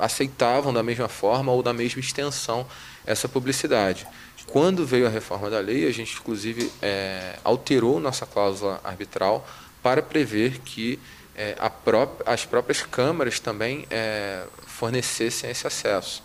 aceitavam 0.00 0.72
da 0.72 0.82
mesma 0.82 1.08
forma 1.08 1.52
ou 1.52 1.62
da 1.62 1.72
mesma 1.72 2.00
extensão 2.00 2.66
essa 3.06 3.28
publicidade. 3.28 4.06
Quando 4.46 4.84
veio 4.84 5.06
a 5.06 5.10
reforma 5.10 5.48
da 5.48 5.60
lei, 5.60 5.86
a 5.86 5.92
gente 5.92 6.16
inclusive 6.18 6.72
é, 6.82 7.38
alterou 7.44 8.00
nossa 8.00 8.26
cláusula 8.26 8.80
arbitral 8.82 9.46
para 9.82 10.02
prever 10.02 10.58
que 10.58 10.98
é, 11.36 11.56
as 12.26 12.44
próprias 12.44 12.82
câmaras 12.82 13.38
também 13.38 13.86
é, 13.90 14.44
fornecessem 14.66 15.50
esse 15.50 15.66
acesso. 15.66 16.22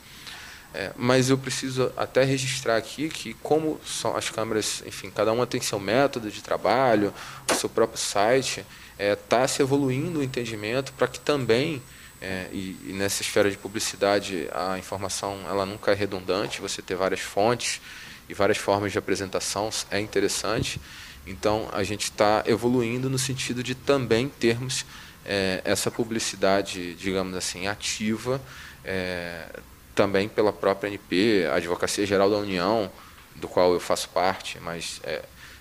É, 0.74 0.92
mas 0.98 1.30
eu 1.30 1.38
preciso 1.38 1.90
até 1.96 2.26
registrar 2.26 2.76
aqui 2.76 3.08
que, 3.08 3.34
como 3.36 3.80
são 3.86 4.18
as 4.18 4.30
câmaras, 4.30 4.84
enfim, 4.86 5.10
cada 5.10 5.32
uma 5.32 5.48
tem 5.48 5.62
seu 5.62 5.80
método 5.80 6.30
de 6.30 6.42
trabalho, 6.42 7.14
o 7.50 7.56
seu 7.56 7.70
próprio 7.70 7.98
site, 7.98 8.66
está 9.00 9.40
é, 9.40 9.48
se 9.48 9.62
evoluindo 9.62 10.20
o 10.20 10.24
entendimento 10.24 10.92
para 10.94 11.08
que 11.08 11.20
também, 11.20 11.82
é, 12.26 12.48
e, 12.52 12.76
e, 12.88 12.94
nessa 12.94 13.22
esfera 13.22 13.52
de 13.52 13.56
publicidade, 13.56 14.50
a 14.52 14.80
informação 14.80 15.42
ela 15.48 15.64
nunca 15.64 15.92
é 15.92 15.94
redundante, 15.94 16.60
você 16.60 16.82
ter 16.82 16.96
várias 16.96 17.20
fontes 17.20 17.80
e 18.28 18.34
várias 18.34 18.58
formas 18.58 18.92
de 18.92 18.98
apresentação 18.98 19.70
é 19.92 20.00
interessante. 20.00 20.82
Então, 21.28 21.70
a 21.72 21.84
gente 21.84 22.06
está 22.06 22.44
evoluindo 22.48 23.12
no 23.12 23.20
sentido 23.20 23.62
de 23.62 23.76
também 23.76 24.28
termos 24.28 24.88
é, 25.24 25.62
essa 25.64 25.92
publicidade, 25.92 26.96
digamos 26.96 27.38
assim, 27.38 27.68
ativa, 27.68 28.42
é, 28.84 29.46
também 29.94 30.28
pela 30.28 30.52
própria 30.52 30.88
NP, 30.88 31.48
a 31.52 31.58
Advocacia 31.58 32.08
Geral 32.08 32.28
da 32.28 32.38
União, 32.38 32.92
do 33.36 33.48
qual 33.48 33.72
eu 33.72 33.80
faço 33.80 34.10
parte, 34.10 34.58
mas 34.60 35.00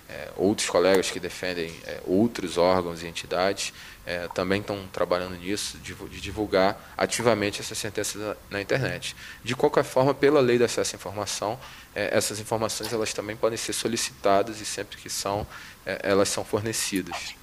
é, 0.09 0.29
outros 0.35 0.69
colegas 0.69 1.09
que 1.09 1.19
defendem 1.19 1.73
é, 1.85 1.99
outros 2.05 2.57
órgãos 2.57 3.01
e 3.01 3.07
entidades 3.07 3.73
é, 4.05 4.27
também 4.35 4.61
estão 4.61 4.85
trabalhando 4.91 5.35
nisso, 5.35 5.77
de, 5.79 5.95
de, 5.95 6.21
divulgar 6.21 6.93
ativamente 6.95 7.59
essa 7.59 7.73
sentença 7.73 8.19
na, 8.19 8.35
na, 8.51 8.61
internet. 8.61 9.15
De 9.43 9.55
qualquer 9.55 9.83
forma, 9.83 10.13
pela 10.13 10.39
lei 10.39 10.57
de 10.57 10.63
acesso 10.63 10.95
à 10.95 10.97
informação, 10.97 11.59
é, 11.95 12.15
essas 12.15 12.39
informações 12.39 12.93
elas 12.93 13.13
também 13.13 13.35
podem 13.35 13.57
ser 13.57 13.73
solicitadas 13.73 14.61
e 14.61 14.65
sempre 14.65 14.97
que 14.97 15.09
são, 15.09 15.47
é, 15.85 15.99
elas 16.03 16.29
são 16.29 16.45
fornecidas. 16.45 17.33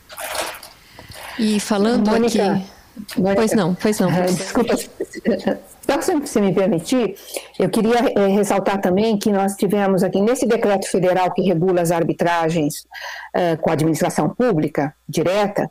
E 1.38 1.58
falando 1.58 2.10
Mônica, 2.10 2.52
aqui... 2.52 2.81
Pois 3.34 3.52
não, 3.52 3.74
pois 3.74 3.98
não. 3.98 4.10
Pois 4.12 4.36
desculpa, 4.36 4.76
só 4.76 6.00
se 6.00 6.14
você 6.14 6.40
me 6.40 6.52
permitir, 6.52 7.16
eu 7.58 7.68
queria 7.68 8.12
é, 8.16 8.26
ressaltar 8.28 8.80
também 8.80 9.18
que 9.18 9.30
nós 9.30 9.54
tivemos 9.56 10.02
aqui, 10.02 10.20
nesse 10.20 10.46
decreto 10.46 10.88
federal 10.88 11.32
que 11.32 11.42
regula 11.42 11.80
as 11.80 11.90
arbitragens 11.90 12.86
é, 13.34 13.56
com 13.56 13.70
a 13.70 13.72
administração 13.72 14.28
pública 14.28 14.94
direta, 15.08 15.70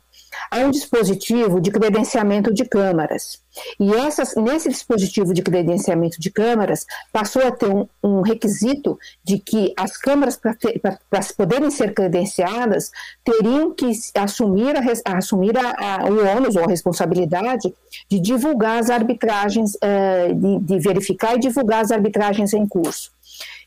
há 0.50 0.58
um 0.58 0.70
dispositivo 0.70 1.60
de 1.60 1.70
credenciamento 1.70 2.52
de 2.52 2.64
câmaras. 2.64 3.40
E 3.78 3.92
essas, 3.92 4.34
nesse 4.34 4.68
dispositivo 4.68 5.34
de 5.34 5.42
credenciamento 5.42 6.18
de 6.20 6.30
câmaras, 6.30 6.86
passou 7.12 7.46
a 7.46 7.50
ter 7.50 7.68
um, 7.68 7.86
um 8.02 8.20
requisito 8.22 8.98
de 9.22 9.38
que 9.38 9.74
as 9.76 9.96
câmaras, 9.96 10.36
para 10.38 11.22
poderem 11.36 11.70
ser 11.70 11.92
credenciadas, 11.92 12.90
teriam 13.22 13.74
que 13.74 13.90
assumir, 14.14 14.74
a, 14.76 15.18
assumir 15.18 15.56
a, 15.58 15.70
a, 15.70 16.04
o 16.04 16.36
ônus 16.36 16.56
ou 16.56 16.64
a 16.64 16.68
responsabilidade 16.68 17.74
de 18.08 18.20
divulgar 18.20 18.78
as 18.78 18.88
arbitragens, 18.88 19.74
uh, 19.74 20.34
de, 20.34 20.58
de 20.60 20.78
verificar 20.78 21.36
e 21.36 21.40
divulgar 21.40 21.82
as 21.82 21.90
arbitragens 21.90 22.52
em 22.54 22.66
curso. 22.66 23.10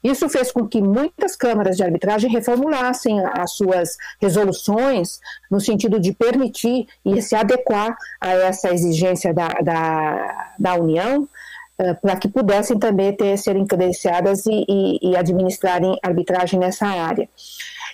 Isso 0.05 0.29
fez 0.29 0.51
com 0.51 0.67
que 0.67 0.79
muitas 0.79 1.35
câmaras 1.35 1.77
de 1.77 1.83
arbitragem 1.83 2.29
reformulassem 2.29 3.19
as 3.25 3.53
suas 3.53 3.97
resoluções 4.21 5.19
no 5.49 5.59
sentido 5.59 5.99
de 5.99 6.13
permitir 6.13 6.85
e 7.03 7.19
se 7.23 7.35
adequar 7.35 7.97
a 8.21 8.33
essa 8.33 8.71
exigência 8.71 9.33
da, 9.33 9.47
da, 9.63 10.51
da 10.59 10.75
União, 10.75 11.23
uh, 11.23 11.95
para 11.99 12.17
que 12.17 12.27
pudessem 12.27 12.77
também 12.77 13.13
ter, 13.13 13.35
serem 13.39 13.65
credenciadas 13.65 14.45
e, 14.45 14.63
e, 14.69 15.09
e 15.09 15.17
administrarem 15.17 15.97
arbitragem 16.03 16.59
nessa 16.59 16.85
área. 16.85 17.27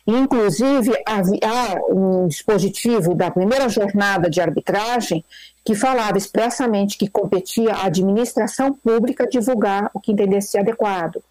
Inclusive, 0.06 0.92
há 1.06 1.76
um 1.88 2.28
dispositivo 2.28 3.16
da 3.16 3.32
primeira 3.32 3.70
jornada 3.70 4.30
de 4.30 4.42
arbitragem 4.42 5.24
que 5.64 5.76
falava 5.76 6.18
expressamente 6.18 6.98
que 6.98 7.08
competia 7.08 7.74
à 7.74 7.86
administração 7.86 8.74
pública 8.74 9.28
divulgar 9.28 9.92
o 9.94 10.00
que 10.02 10.12
entendesse 10.12 10.58
adequado. 10.58 11.24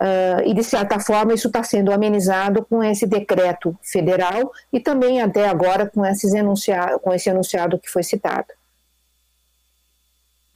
Uh, 0.00 0.46
e, 0.46 0.54
de 0.54 0.62
certa 0.62 1.00
forma, 1.00 1.34
isso 1.34 1.48
está 1.48 1.62
sendo 1.64 1.92
amenizado 1.92 2.64
com 2.64 2.84
esse 2.84 3.04
decreto 3.04 3.76
federal 3.82 4.52
e 4.72 4.78
também, 4.78 5.20
até 5.20 5.48
agora, 5.48 5.86
com, 5.86 6.06
esses 6.06 6.32
enunciado, 6.34 7.00
com 7.00 7.12
esse 7.12 7.28
enunciado 7.28 7.78
que 7.78 7.90
foi 7.90 8.04
citado. 8.04 8.57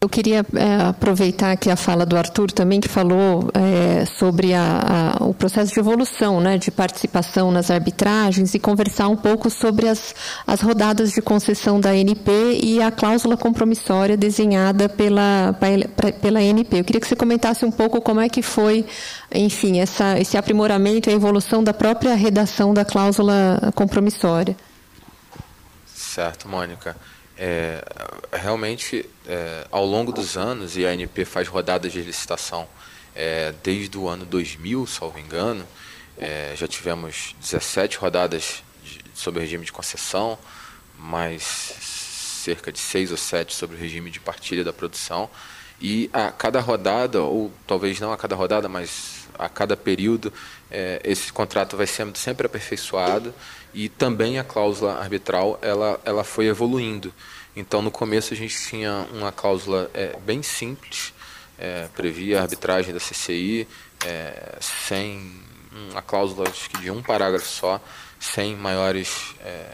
Eu 0.02 0.08
queria 0.08 0.44
é, 0.56 0.88
aproveitar 0.88 1.52
aqui 1.52 1.70
a 1.70 1.76
fala 1.76 2.04
do 2.04 2.16
Arthur 2.16 2.50
também, 2.50 2.80
que 2.80 2.88
falou 2.88 3.48
é, 3.54 4.04
sobre 4.04 4.52
a, 4.52 5.14
a, 5.20 5.24
o 5.24 5.32
processo 5.32 5.72
de 5.72 5.78
evolução, 5.78 6.40
né, 6.40 6.58
de 6.58 6.72
participação 6.72 7.52
nas 7.52 7.70
arbitragens 7.70 8.52
e 8.52 8.58
conversar 8.58 9.06
um 9.06 9.14
pouco 9.14 9.48
sobre 9.48 9.86
as, 9.86 10.12
as 10.44 10.60
rodadas 10.60 11.12
de 11.12 11.22
concessão 11.22 11.80
da 11.80 11.94
NP 11.96 12.32
e 12.64 12.82
a 12.82 12.90
cláusula 12.90 13.36
compromissória 13.36 14.16
desenhada 14.16 14.88
pela, 14.88 15.56
pela 16.20 16.42
NP. 16.42 16.80
Eu 16.80 16.84
queria 16.84 17.00
que 17.00 17.06
você 17.06 17.14
comentasse 17.14 17.64
um 17.64 17.70
pouco 17.70 18.00
como 18.00 18.18
é 18.18 18.28
que 18.28 18.42
foi, 18.42 18.84
enfim, 19.32 19.78
essa, 19.78 20.18
esse 20.18 20.36
aprimoramento 20.36 21.10
e 21.10 21.12
a 21.12 21.14
evolução 21.14 21.62
da 21.62 21.72
própria 21.72 22.16
redação 22.16 22.74
da 22.74 22.84
cláusula 22.84 23.70
compromissória. 23.76 24.56
Certo, 25.86 26.48
Mônica. 26.48 26.96
É, 27.44 27.82
realmente, 28.32 29.04
é, 29.26 29.66
ao 29.68 29.84
longo 29.84 30.12
dos 30.12 30.36
anos, 30.36 30.76
e 30.76 30.86
a 30.86 30.90
ANP 30.90 31.24
faz 31.24 31.48
rodadas 31.48 31.90
de 31.90 32.00
licitação 32.00 32.68
é, 33.16 33.52
desde 33.64 33.98
o 33.98 34.08
ano 34.08 34.24
2000, 34.24 34.86
salvo 34.86 35.18
engano, 35.18 35.66
é, 36.16 36.54
já 36.54 36.68
tivemos 36.68 37.34
17 37.40 37.98
rodadas 37.98 38.62
de, 38.84 39.00
sobre 39.12 39.40
o 39.40 39.42
regime 39.42 39.64
de 39.64 39.72
concessão, 39.72 40.38
mais 40.96 41.42
cerca 41.42 42.70
de 42.70 42.78
6 42.78 43.10
ou 43.10 43.16
7 43.16 43.52
sobre 43.52 43.74
o 43.74 43.78
regime 43.80 44.08
de 44.08 44.20
partilha 44.20 44.62
da 44.62 44.72
produção. 44.72 45.28
E 45.80 46.08
a 46.12 46.30
cada 46.30 46.60
rodada, 46.60 47.22
ou 47.22 47.52
talvez 47.66 47.98
não 47.98 48.12
a 48.12 48.16
cada 48.16 48.36
rodada, 48.36 48.68
mas 48.68 49.26
a 49.36 49.48
cada 49.48 49.76
período, 49.76 50.32
é, 50.70 51.00
esse 51.02 51.32
contrato 51.32 51.76
vai 51.76 51.88
sendo 51.88 52.16
sempre 52.16 52.46
aperfeiçoado 52.46 53.34
e 53.74 53.88
também 53.88 54.38
a 54.38 54.44
cláusula 54.44 54.98
arbitral 54.98 55.58
ela, 55.62 56.00
ela 56.04 56.24
foi 56.24 56.46
evoluindo. 56.46 57.12
Então, 57.54 57.82
no 57.82 57.90
começo, 57.90 58.32
a 58.32 58.36
gente 58.36 58.56
tinha 58.68 59.06
uma 59.12 59.30
cláusula 59.30 59.90
é, 59.92 60.16
bem 60.20 60.42
simples, 60.42 61.12
é, 61.58 61.88
previa 61.94 62.38
a 62.38 62.42
arbitragem 62.42 62.94
da 62.94 63.00
CCI, 63.00 63.68
é, 64.04 64.58
sem 64.60 65.42
uma 65.90 66.02
cláusula 66.02 66.50
de 66.80 66.90
um 66.90 67.02
parágrafo 67.02 67.46
só, 67.46 67.80
sem 68.18 68.56
maiores 68.56 69.34
é, 69.40 69.70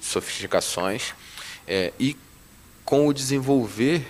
sofisticações. 0.00 1.14
É, 1.66 1.92
e 1.98 2.16
com 2.84 3.06
o 3.06 3.12
desenvolver 3.12 4.06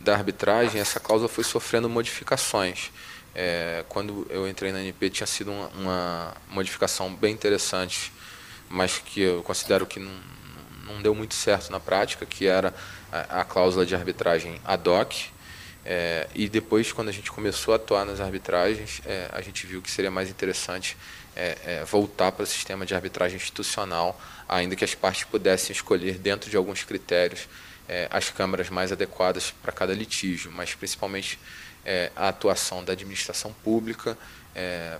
da 0.00 0.14
arbitragem, 0.14 0.80
essa 0.80 0.98
cláusula 0.98 1.28
foi 1.28 1.44
sofrendo 1.44 1.88
modificações. 1.88 2.90
É, 3.34 3.84
quando 3.88 4.26
eu 4.28 4.48
entrei 4.48 4.72
na 4.72 4.80
NP, 4.80 5.10
tinha 5.10 5.26
sido 5.26 5.52
uma, 5.52 5.68
uma 5.68 6.36
modificação 6.48 7.14
bem 7.14 7.32
interessante 7.32 8.12
mas 8.70 8.98
que 8.98 9.20
eu 9.20 9.42
considero 9.42 9.84
que 9.84 9.98
não, 9.98 10.12
não 10.86 11.02
deu 11.02 11.14
muito 11.14 11.34
certo 11.34 11.70
na 11.70 11.80
prática, 11.80 12.24
que 12.24 12.46
era 12.46 12.72
a, 13.10 13.40
a 13.40 13.44
cláusula 13.44 13.84
de 13.84 13.94
arbitragem 13.94 14.60
ad 14.64 14.88
hoc. 14.88 15.12
É, 15.84 16.28
e 16.34 16.48
depois, 16.48 16.92
quando 16.92 17.08
a 17.08 17.12
gente 17.12 17.32
começou 17.32 17.72
a 17.72 17.76
atuar 17.76 18.04
nas 18.04 18.20
arbitragens, 18.20 19.02
é, 19.04 19.28
a 19.32 19.40
gente 19.40 19.66
viu 19.66 19.82
que 19.82 19.90
seria 19.90 20.10
mais 20.10 20.30
interessante 20.30 20.96
é, 21.34 21.56
é 21.64 21.84
voltar 21.84 22.32
para 22.32 22.44
o 22.44 22.46
sistema 22.46 22.86
de 22.86 22.94
arbitragem 22.94 23.36
institucional, 23.36 24.20
ainda 24.48 24.76
que 24.76 24.84
as 24.84 24.94
partes 24.94 25.24
pudessem 25.24 25.72
escolher, 25.72 26.18
dentro 26.18 26.48
de 26.48 26.56
alguns 26.56 26.84
critérios, 26.84 27.48
é, 27.88 28.06
as 28.10 28.30
câmaras 28.30 28.70
mais 28.70 28.92
adequadas 28.92 29.52
para 29.62 29.72
cada 29.72 29.92
litígio, 29.92 30.52
mas 30.52 30.74
principalmente 30.74 31.38
é, 31.84 32.12
a 32.14 32.28
atuação 32.28 32.84
da 32.84 32.92
administração 32.92 33.52
pública, 33.64 34.16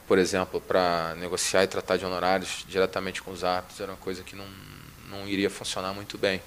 por 0.07 0.19
exemplo, 0.19 0.61
para 0.61 1.15
negociar 1.17 1.65
e 1.65 1.67
tratar 1.67 1.97
de 1.97 2.05
honorários 2.05 2.65
diretamente 2.69 3.23
com 3.23 3.31
os 3.31 3.45
árbitros, 3.45 3.81
era 3.81 3.93
uma 3.93 3.99
coisa 3.99 4.23
que 4.23 4.37
não, 4.37 4.47
não 5.09 5.29
iria 5.29 5.51
funcionar 5.51 5.93
muito 5.93 6.17
bem. 6.17 6.41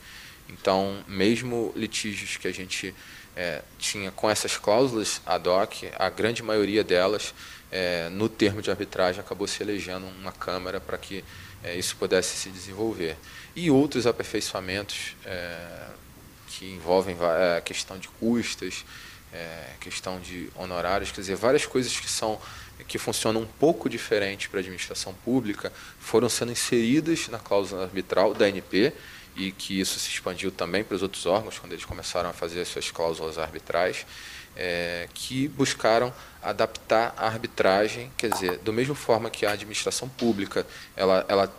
Então, 0.50 1.04
mesmo 1.08 1.72
litígios 1.76 2.38
que 2.38 2.48
a 2.48 2.52
gente 2.52 2.94
é, 3.36 3.62
tinha 3.78 4.12
com 4.12 4.30
essas 4.30 4.58
cláusulas 4.58 5.22
ad 5.26 5.48
hoc, 5.48 5.84
a 5.98 6.10
grande 6.10 6.44
maioria 6.44 6.84
delas, 6.84 7.34
é, 7.72 8.10
no 8.10 8.30
termo 8.30 8.62
de 8.62 8.70
arbitragem, 8.70 9.20
acabou 9.20 9.48
se 9.48 9.64
elegendo 9.64 10.06
uma 10.20 10.32
Câmara 10.32 10.80
para 10.80 10.98
que 10.98 11.24
é, 11.64 11.76
isso 11.76 11.96
pudesse 11.96 12.38
se 12.38 12.50
desenvolver. 12.50 13.18
E 13.56 13.72
outros 13.72 14.06
aperfeiçoamentos 14.06 15.16
é, 15.26 15.88
que 16.48 16.66
envolvem 16.72 17.18
a 17.20 17.58
é, 17.58 17.62
questão 17.62 17.98
de 17.98 18.08
custas, 18.10 18.86
é, 19.34 19.72
questão 19.80 20.20
de 20.20 20.50
honorários, 20.56 21.12
quer 21.12 21.22
dizer, 21.22 21.36
várias 21.36 21.66
coisas 21.66 22.00
que 22.00 22.10
são 22.10 22.40
que 22.88 22.98
funcionam 22.98 23.42
um 23.42 23.46
pouco 23.46 23.88
diferente 23.88 24.50
para 24.50 24.60
a 24.60 24.62
administração 24.62 25.14
pública 25.14 25.72
foram 26.00 26.28
sendo 26.28 26.52
inseridas 26.52 27.28
na 27.30 27.40
cláusula 27.40 27.84
arbitral 27.84 28.34
da 28.34 28.46
ANP 28.46 28.92
e 29.36 29.52
que 29.52 29.80
isso 29.80 30.00
se 30.00 30.10
expandiu 30.10 30.52
também 30.52 30.84
para 30.84 30.96
os 30.96 31.02
outros 31.02 31.26
órgãos, 31.26 31.58
quando 31.58 31.72
eles 31.74 31.86
começaram 31.86 32.30
a 32.30 32.34
fazer 32.34 32.62
as 32.62 32.68
suas 32.68 32.92
cláusulas 32.92 33.38
arbitrais, 33.38 34.06
é, 34.56 35.08
que 35.14 35.48
buscaram 35.48 36.14
adaptar 36.42 37.14
a 37.18 37.26
arbitragem, 37.26 38.12
quer 38.18 38.30
dizer, 38.30 38.58
do 38.60 38.74
mesmo 38.74 38.94
forma 38.94 39.30
que 39.30 39.46
a 39.46 39.52
administração 39.52 40.10
pública, 40.10 40.66
ela, 40.96 41.26
ela, 41.30 41.54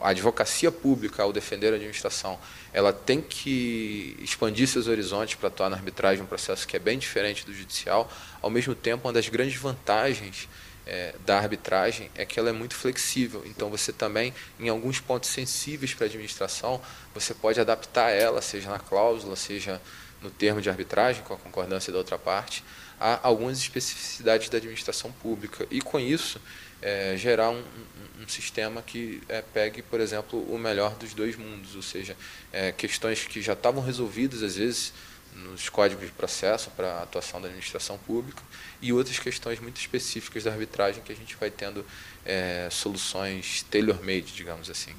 a 0.00 0.08
advocacia 0.08 0.72
pública, 0.72 1.22
ao 1.22 1.32
defender 1.32 1.72
a 1.72 1.76
administração, 1.76 2.38
ela 2.72 2.92
tem 2.92 3.20
que 3.20 4.16
expandir 4.20 4.66
seus 4.66 4.88
horizontes 4.88 5.36
para 5.36 5.48
atuar 5.48 5.70
na 5.70 5.76
arbitragem, 5.76 6.22
um 6.22 6.26
processo 6.26 6.66
que 6.66 6.76
é 6.76 6.80
bem 6.80 6.98
diferente 6.98 7.46
do 7.46 7.54
judicial, 7.54 8.10
ao 8.42 8.50
mesmo 8.50 8.74
tempo, 8.74 9.06
uma 9.06 9.12
das 9.12 9.28
grandes 9.28 9.56
vantagens 9.56 10.48
é, 10.88 11.14
da 11.24 11.38
arbitragem 11.38 12.10
é 12.14 12.24
que 12.24 12.40
ela 12.40 12.48
é 12.48 12.52
muito 12.52 12.74
flexível. 12.74 13.42
Então, 13.44 13.68
você 13.68 13.92
também, 13.92 14.34
em 14.58 14.68
alguns 14.68 14.98
pontos 14.98 15.28
sensíveis 15.28 15.92
para 15.92 16.06
a 16.06 16.08
administração, 16.08 16.80
você 17.14 17.34
pode 17.34 17.60
adaptar 17.60 18.10
ela, 18.10 18.40
seja 18.40 18.70
na 18.70 18.78
cláusula, 18.78 19.36
seja 19.36 19.80
no 20.22 20.30
termo 20.30 20.60
de 20.60 20.68
arbitragem, 20.68 21.22
com 21.22 21.34
a 21.34 21.36
concordância 21.36 21.92
da 21.92 21.98
outra 21.98 22.18
parte, 22.18 22.64
a 23.00 23.20
algumas 23.22 23.58
especificidades 23.58 24.48
da 24.48 24.58
administração 24.58 25.12
pública. 25.12 25.66
E, 25.70 25.80
com 25.80 25.98
isso, 25.98 26.40
é, 26.82 27.16
gerar 27.16 27.50
um, 27.50 27.58
um, 27.58 28.22
um, 28.22 28.28
sistema 28.28 28.82
que 28.82 29.22
é, 29.28 29.42
pegue, 29.42 29.82
por 29.82 30.00
exemplo, 30.00 30.40
o 30.52 30.58
melhor 30.58 30.94
dos 30.96 31.14
dois 31.14 31.36
mundos, 31.36 31.74
ou 31.74 31.82
seja, 31.82 32.16
é, 32.52 32.72
questões 32.72 33.24
que 33.24 33.40
já 33.40 33.52
estavam 33.52 33.82
resolvidas, 33.82 34.42
às 34.42 34.56
vezes, 34.56 34.92
nos 35.34 35.68
códigos 35.68 36.06
de 36.06 36.12
processo 36.12 36.70
para 36.70 36.94
a 36.94 37.02
atuação 37.02 37.40
da 37.40 37.46
administração 37.46 37.98
pública 37.98 38.42
e 38.82 38.92
outras 38.92 39.18
questões 39.18 39.60
muito 39.60 39.80
específicas 39.80 40.44
da 40.44 40.50
arbitragem 40.50 41.02
que 41.02 41.12
a 41.12 41.16
gente 41.16 41.36
vai 41.36 41.50
tendo 41.50 41.84
é, 42.24 42.68
soluções 42.70 43.64
tailor-made, 43.70 44.32
digamos 44.32 44.68
assim. 44.70 44.94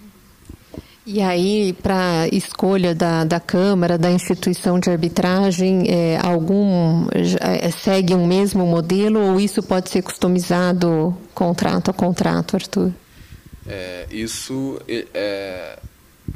E 1.12 1.24
aí, 1.24 1.74
para 1.74 2.28
escolha 2.32 2.94
da, 2.94 3.24
da 3.24 3.40
Câmara, 3.40 3.98
da 3.98 4.12
instituição 4.12 4.80
de 4.80 4.92
arbitragem, 4.92 5.86
é, 5.90 6.20
algum 6.22 7.08
é, 7.42 7.72
segue 7.72 8.14
um 8.14 8.28
mesmo 8.28 8.64
modelo 8.68 9.20
ou 9.20 9.40
isso 9.40 9.64
pode 9.64 9.90
ser 9.90 10.04
customizado 10.04 11.18
contrato 11.34 11.90
a 11.90 11.94
contrato, 11.96 12.56
Arthur? 12.56 12.94
É, 13.66 14.06
isso 14.12 14.80
é, 15.12 15.80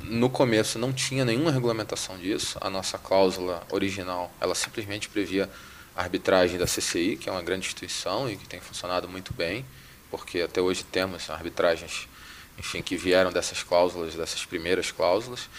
no 0.06 0.28
começo 0.28 0.80
não 0.80 0.92
tinha 0.92 1.24
nenhuma 1.24 1.52
regulamentação 1.52 2.18
disso. 2.18 2.58
A 2.60 2.68
nossa 2.68 2.98
cláusula 2.98 3.62
original, 3.72 4.32
ela 4.42 4.56
simplesmente 4.56 5.08
previa 5.08 5.48
a 5.96 6.02
arbitragem 6.02 6.58
da 6.58 6.66
CCI, 6.66 7.16
que 7.18 7.30
é 7.30 7.32
uma 7.32 7.44
grande 7.44 7.68
instituição 7.68 8.28
e 8.28 8.36
que 8.36 8.48
tem 8.48 8.60
funcionado 8.60 9.08
muito 9.08 9.36
bem, 9.36 9.64
porque 10.10 10.42
até 10.42 10.60
hoje 10.60 10.84
temos 10.84 11.30
arbitragens, 11.30 12.08
enfim, 12.58 12.82
que 12.82 12.96
vieram 12.96 13.32
dessas 13.32 13.63
cláusulas, 13.63 14.16
dessas 14.16 14.46
primeiras 14.46 14.92
cláusulas. 14.92 15.50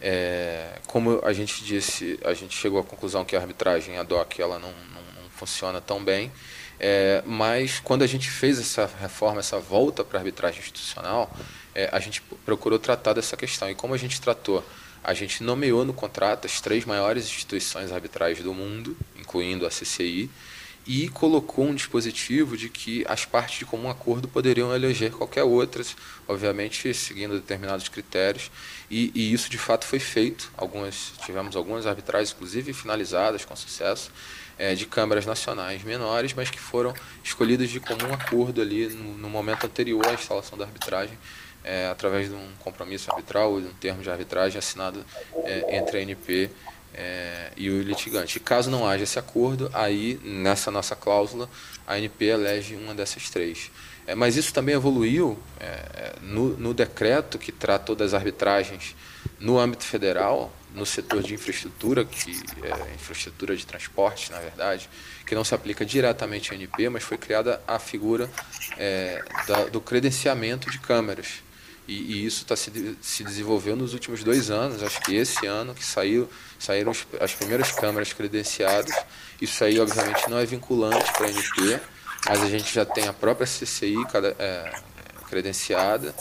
É, 0.00 0.78
como 0.86 1.20
a 1.22 1.32
gente 1.32 1.62
disse, 1.62 2.18
a 2.24 2.32
gente 2.32 2.56
chegou 2.56 2.80
à 2.80 2.84
conclusão 2.84 3.24
que 3.24 3.36
a 3.36 3.40
arbitragem 3.40 3.98
ad 3.98 4.12
hoc 4.12 4.38
ela 4.38 4.58
não, 4.58 4.70
não, 4.70 5.22
não 5.22 5.30
funciona 5.30 5.80
tão 5.80 6.02
bem, 6.02 6.32
é, 6.78 7.22
mas 7.26 7.78
quando 7.78 8.02
a 8.02 8.06
gente 8.06 8.30
fez 8.30 8.58
essa 8.58 8.90
reforma, 9.00 9.40
essa 9.40 9.58
volta 9.58 10.02
para 10.02 10.18
a 10.18 10.20
arbitragem 10.20 10.60
institucional, 10.60 11.30
é, 11.74 11.90
a 11.92 12.00
gente 12.00 12.22
procurou 12.44 12.78
tratar 12.78 13.12
dessa 13.12 13.36
questão. 13.36 13.70
E 13.70 13.74
como 13.74 13.92
a 13.92 13.98
gente 13.98 14.18
tratou? 14.20 14.64
A 15.04 15.12
gente 15.12 15.42
nomeou 15.42 15.84
no 15.84 15.92
contrato 15.92 16.46
as 16.46 16.60
três 16.60 16.86
maiores 16.86 17.26
instituições 17.26 17.92
arbitrais 17.92 18.42
do 18.42 18.54
mundo, 18.54 18.96
incluindo 19.18 19.66
a 19.66 19.70
CCI, 19.70 20.30
e 20.92 21.08
colocou 21.08 21.66
um 21.66 21.74
dispositivo 21.76 22.56
de 22.56 22.68
que 22.68 23.04
as 23.08 23.24
partes 23.24 23.60
de 23.60 23.64
comum 23.64 23.88
acordo 23.88 24.26
poderiam 24.26 24.74
eleger 24.74 25.12
qualquer 25.12 25.44
outra, 25.44 25.84
obviamente 26.26 26.92
seguindo 26.92 27.36
determinados 27.36 27.88
critérios, 27.88 28.50
e, 28.90 29.12
e, 29.14 29.32
isso 29.32 29.48
de 29.48 29.56
fato 29.56 29.84
foi 29.84 30.00
feito. 30.00 30.50
Algumas 30.56 31.12
tivemos 31.24 31.54
algumas 31.54 31.86
arbitragens, 31.86 32.32
inclusive 32.32 32.72
finalizadas 32.72 33.44
com 33.44 33.54
sucesso, 33.54 34.10
é, 34.58 34.74
de 34.74 34.84
câmaras 34.84 35.24
nacionais 35.24 35.84
menores, 35.84 36.34
mas 36.34 36.50
que 36.50 36.58
foram 36.58 36.92
escolhidas 37.22 37.70
de 37.70 37.78
comum 37.78 38.12
acordo 38.12 38.60
ali 38.60 38.88
no, 38.88 39.16
no 39.16 39.30
momento 39.30 39.66
anterior 39.66 40.04
à 40.08 40.14
instalação 40.14 40.58
da 40.58 40.64
arbitragem 40.64 41.16
é, 41.62 41.88
através 41.88 42.28
de 42.28 42.34
um 42.34 42.48
compromisso 42.58 43.12
arbitral 43.12 43.52
ou 43.52 43.60
de 43.60 43.68
um 43.68 43.74
termo 43.74 44.02
de 44.02 44.10
arbitragem 44.10 44.58
assinado 44.58 45.04
é, 45.44 45.76
entre 45.76 45.98
a 45.98 46.02
ANP 46.02 46.50
é, 46.94 47.52
e 47.56 47.70
o 47.70 47.82
litigante. 47.82 48.36
E 48.38 48.40
caso 48.40 48.70
não 48.70 48.86
haja 48.86 49.04
esse 49.04 49.18
acordo, 49.18 49.70
aí 49.72 50.20
nessa 50.22 50.70
nossa 50.70 50.96
cláusula 50.96 51.48
a 51.86 51.94
ANP 51.94 52.22
elege 52.22 52.74
uma 52.74 52.94
dessas 52.94 53.28
três. 53.30 53.70
É, 54.06 54.14
mas 54.14 54.36
isso 54.36 54.52
também 54.52 54.74
evoluiu 54.74 55.38
é, 55.58 55.64
é, 55.64 56.12
no, 56.22 56.56
no 56.56 56.74
decreto 56.74 57.38
que 57.38 57.52
tratou 57.52 57.94
das 57.94 58.14
arbitragens 58.14 58.96
no 59.38 59.58
âmbito 59.58 59.84
federal, 59.84 60.52
no 60.74 60.86
setor 60.86 61.22
de 61.22 61.34
infraestrutura, 61.34 62.04
que 62.04 62.30
é 62.62 62.94
infraestrutura 62.94 63.56
de 63.56 63.66
transporte, 63.66 64.30
na 64.30 64.38
verdade, 64.38 64.88
que 65.26 65.34
não 65.34 65.44
se 65.44 65.54
aplica 65.54 65.84
diretamente 65.84 66.52
à 66.52 66.56
ANP, 66.56 66.88
mas 66.88 67.02
foi 67.02 67.18
criada 67.18 67.60
a 67.66 67.78
figura 67.78 68.30
é, 68.76 69.22
da, 69.46 69.64
do 69.64 69.80
credenciamento 69.80 70.70
de 70.70 70.78
câmeras. 70.78 71.42
E, 71.90 72.12
e 72.12 72.24
isso 72.24 72.42
está 72.42 72.54
se, 72.54 72.96
se 73.02 73.24
desenvolveu 73.24 73.74
nos 73.74 73.94
últimos 73.94 74.22
dois 74.22 74.48
anos. 74.48 74.80
Acho 74.80 75.00
que 75.00 75.12
esse 75.12 75.44
ano 75.44 75.74
que 75.74 75.84
saiu, 75.84 76.30
saíram 76.56 76.92
as 77.18 77.34
primeiras 77.34 77.72
câmeras 77.72 78.12
credenciadas. 78.12 78.94
Isso 79.42 79.64
aí, 79.64 79.80
obviamente, 79.80 80.30
não 80.30 80.38
é 80.38 80.46
vinculante 80.46 81.12
para 81.12 81.26
a 81.26 81.30
ANP, 81.30 81.80
mas 82.28 82.42
a 82.42 82.48
gente 82.48 82.72
já 82.72 82.84
tem 82.84 83.08
a 83.08 83.12
própria 83.12 83.44
CCI 83.44 84.06
cada, 84.06 84.36
é, 84.38 84.72
credenciada 85.28 86.14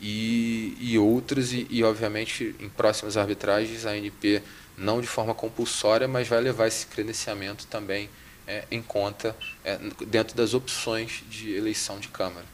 e, 0.00 0.76
e 0.80 0.96
outras, 0.96 1.52
e, 1.52 1.66
e, 1.68 1.82
obviamente 1.82 2.54
em 2.60 2.68
próximas 2.68 3.16
arbitragens 3.16 3.86
a 3.86 3.90
ANP 3.90 4.40
não 4.76 5.00
de 5.00 5.08
forma 5.08 5.34
compulsória, 5.34 6.06
mas 6.06 6.28
vai 6.28 6.40
levar 6.40 6.68
esse 6.68 6.86
credenciamento 6.86 7.66
também 7.66 8.08
é, 8.46 8.64
em 8.70 8.80
conta 8.80 9.36
é, 9.64 9.78
dentro 10.06 10.36
das 10.36 10.54
opções 10.54 11.24
de 11.28 11.52
eleição 11.56 11.98
de 11.98 12.06
Câmara. 12.06 12.46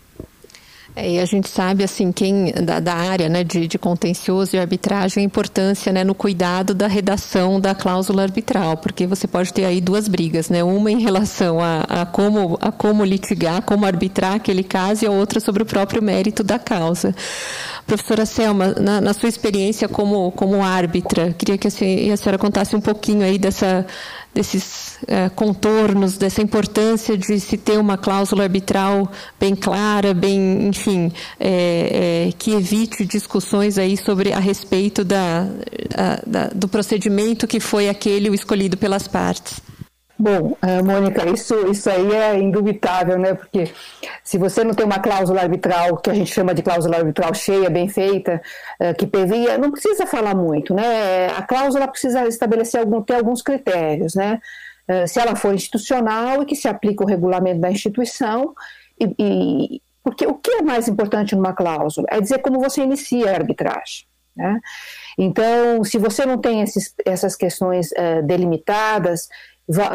É, 0.96 1.10
e 1.10 1.18
a 1.18 1.24
gente 1.24 1.48
sabe, 1.48 1.82
assim, 1.82 2.12
quem 2.12 2.52
da, 2.52 2.78
da 2.78 2.94
área 2.94 3.28
né, 3.28 3.42
de, 3.42 3.66
de, 3.66 3.78
contencioso 3.78 4.54
e 4.54 4.58
arbitragem, 4.58 5.22
a 5.22 5.26
importância 5.26 5.92
né, 5.92 6.04
no 6.04 6.14
cuidado 6.14 6.72
da 6.72 6.86
redação 6.86 7.60
da 7.60 7.74
cláusula 7.74 8.22
arbitral, 8.22 8.76
porque 8.76 9.04
você 9.04 9.26
pode 9.26 9.52
ter 9.52 9.64
aí 9.64 9.80
duas 9.80 10.06
brigas, 10.06 10.48
né? 10.48 10.62
Uma 10.62 10.92
em 10.92 11.00
relação 11.00 11.58
a, 11.60 11.80
a, 11.88 12.06
como, 12.06 12.56
a 12.60 12.70
como 12.70 13.04
litigar, 13.04 13.62
como 13.62 13.84
arbitrar 13.84 14.34
aquele 14.34 14.62
caso, 14.62 15.04
e 15.04 15.08
a 15.08 15.10
outra 15.10 15.40
sobre 15.40 15.64
o 15.64 15.66
próprio 15.66 16.00
mérito 16.00 16.44
da 16.44 16.60
causa. 16.60 17.12
Professora 17.86 18.24
Selma, 18.24 18.74
na, 18.80 19.00
na 19.00 19.12
sua 19.12 19.28
experiência 19.28 19.88
como, 19.88 20.32
como 20.32 20.62
árbitra, 20.62 21.34
queria 21.36 21.58
que 21.58 21.68
a 21.68 21.70
senhora, 21.70 22.14
a 22.14 22.16
senhora 22.16 22.38
contasse 22.38 22.74
um 22.74 22.80
pouquinho 22.80 23.22
aí 23.22 23.38
dessa 23.38 23.86
desses 24.34 24.98
é, 25.06 25.28
contornos, 25.28 26.18
dessa 26.18 26.42
importância 26.42 27.16
de 27.16 27.38
se 27.38 27.56
ter 27.56 27.78
uma 27.78 27.96
cláusula 27.96 28.42
arbitral 28.42 29.10
bem 29.38 29.54
clara, 29.54 30.12
bem, 30.12 30.66
enfim, 30.66 31.12
é, 31.38 32.26
é, 32.28 32.32
que 32.36 32.50
evite 32.52 33.04
discussões 33.06 33.78
aí 33.78 33.96
sobre 33.96 34.32
a 34.32 34.40
respeito 34.40 35.04
da, 35.04 35.46
a, 35.96 36.20
da, 36.26 36.48
do 36.48 36.66
procedimento 36.66 37.46
que 37.46 37.60
foi 37.60 37.88
aquele 37.88 38.28
o 38.28 38.34
escolhido 38.34 38.76
pelas 38.76 39.06
partes. 39.06 39.60
Bom, 40.16 40.56
eh, 40.62 40.80
Mônica, 40.82 41.28
isso, 41.28 41.54
isso 41.68 41.90
aí 41.90 42.12
é 42.12 42.38
indubitável, 42.38 43.18
né? 43.18 43.34
Porque 43.34 43.72
se 44.22 44.38
você 44.38 44.62
não 44.62 44.72
tem 44.72 44.86
uma 44.86 45.00
cláusula 45.00 45.40
arbitral, 45.40 45.96
que 45.96 46.08
a 46.08 46.14
gente 46.14 46.32
chama 46.32 46.54
de 46.54 46.62
cláusula 46.62 46.98
arbitral 46.98 47.34
cheia, 47.34 47.68
bem 47.68 47.88
feita, 47.88 48.40
eh, 48.78 48.94
que 48.94 49.06
previa, 49.06 49.58
não 49.58 49.72
precisa 49.72 50.06
falar 50.06 50.34
muito, 50.34 50.72
né? 50.72 51.26
A 51.36 51.42
cláusula 51.42 51.88
precisa 51.88 52.26
estabelecer 52.28 52.80
algum, 52.80 53.02
ter 53.02 53.14
alguns 53.14 53.42
critérios, 53.42 54.14
né? 54.14 54.38
uh, 54.88 55.06
se 55.06 55.18
ela 55.18 55.36
for 55.36 55.54
institucional 55.54 56.42
e 56.42 56.46
que 56.46 56.56
se 56.56 56.68
aplica 56.68 57.04
o 57.04 57.06
regulamento 57.06 57.60
da 57.60 57.70
instituição, 57.70 58.54
e, 58.98 59.14
e, 59.18 59.82
porque 60.02 60.26
o 60.26 60.34
que 60.34 60.50
é 60.50 60.62
mais 60.62 60.88
importante 60.88 61.34
numa 61.34 61.54
cláusula? 61.54 62.06
É 62.10 62.20
dizer 62.20 62.38
como 62.38 62.60
você 62.60 62.82
inicia 62.82 63.30
a 63.30 63.34
arbitragem. 63.34 64.06
Né? 64.36 64.60
Então, 65.16 65.82
se 65.84 65.96
você 65.96 66.26
não 66.26 66.38
tem 66.38 66.60
esses, 66.60 66.92
essas 67.06 67.36
questões 67.36 67.90
delimitadas, 68.24 69.28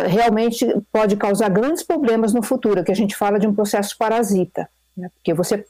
realmente 0.07 0.65
pode 0.91 1.15
causar 1.15 1.49
grandes 1.49 1.83
problemas 1.83 2.33
no 2.33 2.41
futuro, 2.41 2.83
que 2.83 2.91
a 2.91 2.95
gente 2.95 3.15
fala 3.15 3.39
de 3.39 3.47
um 3.47 3.53
processo 3.53 3.95
parasita, 3.97 4.67
né? 4.97 5.09
porque 5.15 5.33
você 5.33 5.63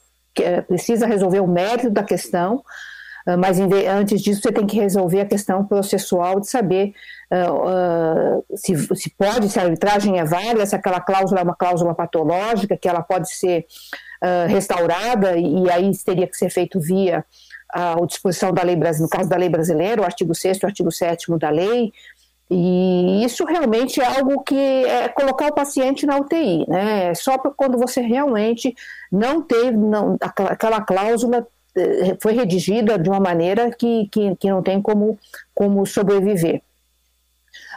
precisa 0.66 1.06
resolver 1.06 1.40
o 1.40 1.46
mérito 1.46 1.90
da 1.90 2.02
questão, 2.02 2.62
uh, 3.26 3.38
mas 3.38 3.58
antes 3.60 4.22
disso 4.22 4.40
você 4.40 4.52
tem 4.52 4.66
que 4.66 4.76
resolver 4.76 5.20
a 5.20 5.26
questão 5.26 5.64
processual 5.64 6.40
de 6.40 6.48
saber 6.48 6.94
uh, 7.32 8.56
se, 8.56 8.74
se, 8.96 9.10
pode, 9.10 9.48
se 9.50 9.58
a 9.58 9.64
arbitragem 9.64 10.18
é 10.18 10.24
válida, 10.24 10.64
se 10.64 10.74
aquela 10.74 11.00
cláusula 11.00 11.40
é 11.40 11.44
uma 11.44 11.56
cláusula 11.56 11.94
patológica, 11.94 12.76
que 12.76 12.88
ela 12.88 13.02
pode 13.02 13.32
ser 13.32 13.66
restaurada, 14.48 15.38
e, 15.38 15.62
e 15.62 15.70
aí 15.70 15.90
teria 16.04 16.26
que 16.26 16.36
ser 16.36 16.50
feito 16.50 16.78
via 16.78 17.24
a 17.72 17.94
disposição 18.04 18.52
da 18.52 18.62
lei 18.62 18.76
brasileira, 18.76 19.04
no 19.04 19.08
caso 19.08 19.30
da 19.30 19.36
lei 19.36 19.48
brasileira, 19.48 20.02
o 20.02 20.04
artigo 20.04 20.34
6 20.34 20.58
e 20.58 20.64
o 20.64 20.66
artigo 20.66 20.92
7 20.92 21.38
da 21.38 21.48
lei, 21.48 21.90
e 22.50 23.24
isso 23.24 23.44
realmente 23.44 24.00
é 24.00 24.04
algo 24.04 24.42
que 24.42 24.56
é 24.56 25.08
colocar 25.08 25.46
o 25.46 25.54
paciente 25.54 26.04
na 26.04 26.18
UTI, 26.18 26.66
né? 26.68 27.14
Só 27.14 27.38
quando 27.38 27.78
você 27.78 28.00
realmente 28.00 28.74
não 29.10 29.40
teve, 29.40 29.76
não, 29.76 30.16
aquela 30.20 30.80
cláusula 30.80 31.46
eh, 31.76 32.16
foi 32.20 32.32
redigida 32.32 32.98
de 32.98 33.08
uma 33.08 33.20
maneira 33.20 33.70
que, 33.70 34.08
que, 34.08 34.34
que 34.34 34.50
não 34.50 34.62
tem 34.62 34.82
como, 34.82 35.16
como 35.54 35.86
sobreviver. 35.86 36.60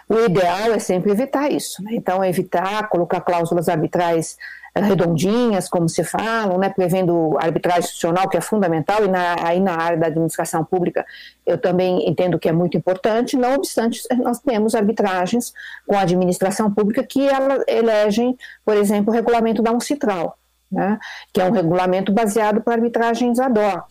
O 0.09 0.19
ideal 0.25 0.73
é 0.73 0.79
sempre 0.79 1.11
evitar 1.11 1.51
isso, 1.51 1.81
né? 1.83 1.91
então 1.93 2.25
evitar 2.25 2.89
colocar 2.89 3.21
cláusulas 3.21 3.69
arbitrais 3.69 4.37
redondinhas, 4.81 5.69
como 5.69 5.87
se 5.87 6.03
falam, 6.03 6.57
né, 6.57 6.69
prevendo 6.69 7.37
arbitragem 7.39 7.81
institucional, 7.81 8.27
que 8.27 8.37
é 8.37 8.41
fundamental, 8.41 9.05
e 9.05 9.07
na, 9.07 9.35
aí 9.43 9.59
na 9.59 9.75
área 9.75 9.97
da 9.97 10.07
administração 10.07 10.65
pública 10.65 11.05
eu 11.45 11.57
também 11.57 12.09
entendo 12.09 12.39
que 12.39 12.49
é 12.49 12.51
muito 12.51 12.75
importante, 12.75 13.37
não 13.37 13.55
obstante, 13.55 14.01
nós 14.17 14.39
temos 14.39 14.73
arbitragens 14.73 15.53
com 15.85 15.95
a 15.95 16.01
administração 16.01 16.73
pública 16.73 17.03
que 17.03 17.27
ela, 17.27 17.63
elegem, 17.67 18.35
por 18.65 18.75
exemplo, 18.75 19.11
o 19.11 19.15
regulamento 19.15 19.61
da 19.61 19.71
UNCITRAL, 19.71 20.37
né, 20.71 20.97
que 21.31 21.39
é 21.39 21.45
um 21.45 21.51
regulamento 21.51 22.11
baseado 22.11 22.61
para 22.61 22.73
arbitragens 22.73 23.39
ad 23.39 23.59
hoc. 23.59 23.85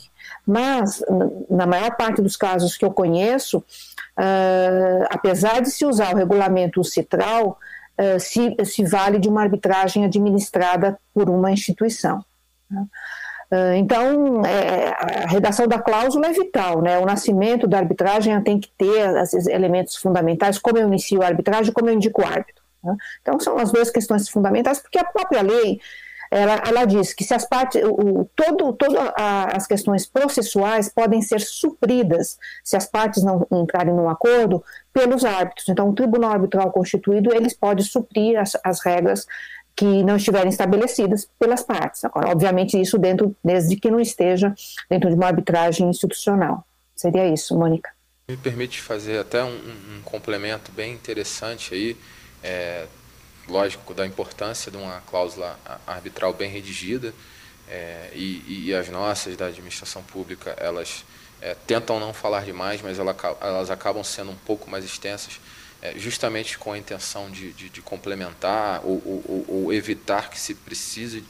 Mas, 0.45 1.05
na 1.49 1.67
maior 1.67 1.97
parte 1.97 2.21
dos 2.21 2.37
casos 2.37 2.77
que 2.77 2.85
eu 2.85 2.93
conheço, 2.93 3.59
uh, 3.59 5.07
apesar 5.11 5.63
de 5.63 5.71
se 5.71 5.85
usar 5.85 6.13
o 6.13 6.17
regulamento 6.17 6.83
CITRAL, 6.83 7.57
uh, 7.99 8.21
se, 8.21 8.57
se 8.65 8.85
vale 8.85 9.19
de 9.19 9.29
uma 9.29 9.43
arbitragem 9.43 10.05
administrada 10.05 10.99
por 11.15 11.29
uma 11.29 11.51
instituição. 11.51 12.25
Né? 12.71 12.87
Uh, 13.53 13.75
então, 13.75 14.43
é, 14.47 15.25
a 15.25 15.27
redação 15.27 15.67
da 15.67 15.79
cláusula 15.79 16.29
é 16.29 16.33
vital, 16.33 16.81
né? 16.81 16.99
O 16.99 17.05
nascimento 17.05 17.69
da 17.69 17.79
arbitragem 17.79 18.41
tem 18.43 18.59
que 18.59 18.71
ter 18.79 19.15
esses 19.19 19.47
elementos 19.47 19.97
fundamentais, 19.97 20.59
como 20.59 20.79
eu 20.79 20.89
inicio 20.89 21.23
a 21.23 21.27
arbitragem, 21.27 21.73
como 21.73 21.91
eu 21.91 21.95
indico 21.95 22.23
o 22.23 22.25
árbitro. 22.25 22.63
Né? 22.83 22.97
Então, 23.21 23.39
são 23.39 23.59
as 23.59 23.71
duas 23.71 23.91
questões 23.91 24.29
fundamentais, 24.29 24.81
porque 24.81 24.99
a 24.99 25.05
própria 25.05 25.43
lei 25.43 25.81
ela, 26.33 26.63
ela 26.67 26.85
diz 26.87 27.13
que 27.13 27.23
se 27.23 27.35
as 27.35 27.47
partes, 27.47 27.83
o, 27.85 28.29
todo, 28.35 28.73
todas 28.73 29.13
as 29.17 29.67
questões 29.67 30.07
processuais 30.07 30.89
podem 30.89 31.21
ser 31.21 31.41
supridas 31.41 32.39
se 32.65 32.75
as 32.75 32.87
partes 32.87 33.23
não 33.23 33.47
entrarem 33.53 33.93
num 33.93 34.09
acordo 34.09 34.65
pelos 34.93 35.25
árbitros. 35.25 35.69
Então, 35.69 35.91
o 35.91 35.95
Tribunal 35.95 36.33
Arbitral 36.33 36.73
Constituído 36.73 37.35
eles 37.35 37.53
pode 37.53 37.85
suprir 37.85 38.41
as, 38.41 38.57
as 38.65 38.83
regras 38.83 39.27
que 39.77 40.03
não 40.03 40.17
estiverem 40.17 40.49
estabelecidas 40.49 41.29
pelas 41.39 41.63
partes. 41.63 42.05
Agora, 42.05 42.31
obviamente, 42.31 42.81
isso 42.81 42.99
dentro, 42.99 43.37
desde 43.45 43.77
que 43.77 43.91
não 43.91 44.01
esteja 44.01 44.55
dentro 44.89 45.11
de 45.11 45.15
uma 45.15 45.27
arbitragem 45.27 45.89
institucional. 45.89 46.67
Seria 46.97 47.29
isso, 47.29 47.57
Mônica. 47.59 47.91
Me 48.29 48.37
permite 48.37 48.81
fazer 48.81 49.19
até 49.19 49.45
um, 49.45 49.49
um 49.49 50.03
complemento 50.03 50.73
bem 50.73 50.95
interessante 50.95 51.75
aí. 51.75 51.97
É, 52.43 52.87
lógico, 53.49 53.95
da 53.95 54.07
importância 54.07 54.71
de 54.71 54.77
uma 54.77 55.01
cláusula 55.03 55.59
arbitral 55.87 56.33
bem 56.33 56.51
redigida, 56.51 57.15
é, 57.69 58.11
e, 58.15 58.67
e, 58.67 58.75
as 58.75 58.89
nossas 58.89 59.37
da 59.37 59.47
administração 59.47 60.03
pública, 60.03 60.55
elas 60.59 61.05
é, 61.41 61.57
tentam 61.67 61.99
não 61.99 62.13
falar 62.13 62.45
demais, 62.45 62.83
mas 62.83 62.99
ela, 62.99 63.17
elas 63.41 63.71
acabam 63.71 64.05
sendo 64.05 64.31
um 64.31 64.37
pouco 64.37 64.71
mais 64.71 64.85
extensas, 64.85 65.41
é, 65.81 65.99
justamente 65.99 66.59
com 66.59 66.73
a 66.73 66.79
intenção 66.79 67.31
de, 67.31 67.53
de, 67.53 67.69
de 67.69 67.81
complementar 67.81 68.81
ou, 68.85 69.03
ou, 69.05 69.45
ou, 69.49 69.73
evitar 69.73 70.29
que 70.29 70.39
se 70.39 70.55
precise 70.55 71.25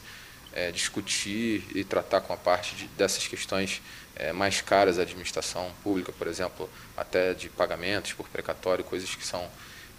é, 0.51 0.71
discutir 0.71 1.65
e 1.73 1.83
tratar 1.83 2.21
com 2.21 2.33
a 2.33 2.37
parte 2.37 2.75
de, 2.75 2.87
dessas 2.89 3.25
questões 3.25 3.81
é, 4.15 4.31
mais 4.31 4.61
caras 4.61 4.97
da 4.97 5.03
administração 5.03 5.71
pública, 5.81 6.11
por 6.11 6.27
exemplo, 6.27 6.69
até 6.95 7.33
de 7.33 7.49
pagamentos 7.49 8.13
por 8.13 8.27
precatório, 8.27 8.83
coisas 8.83 9.15
que 9.15 9.25
são 9.25 9.49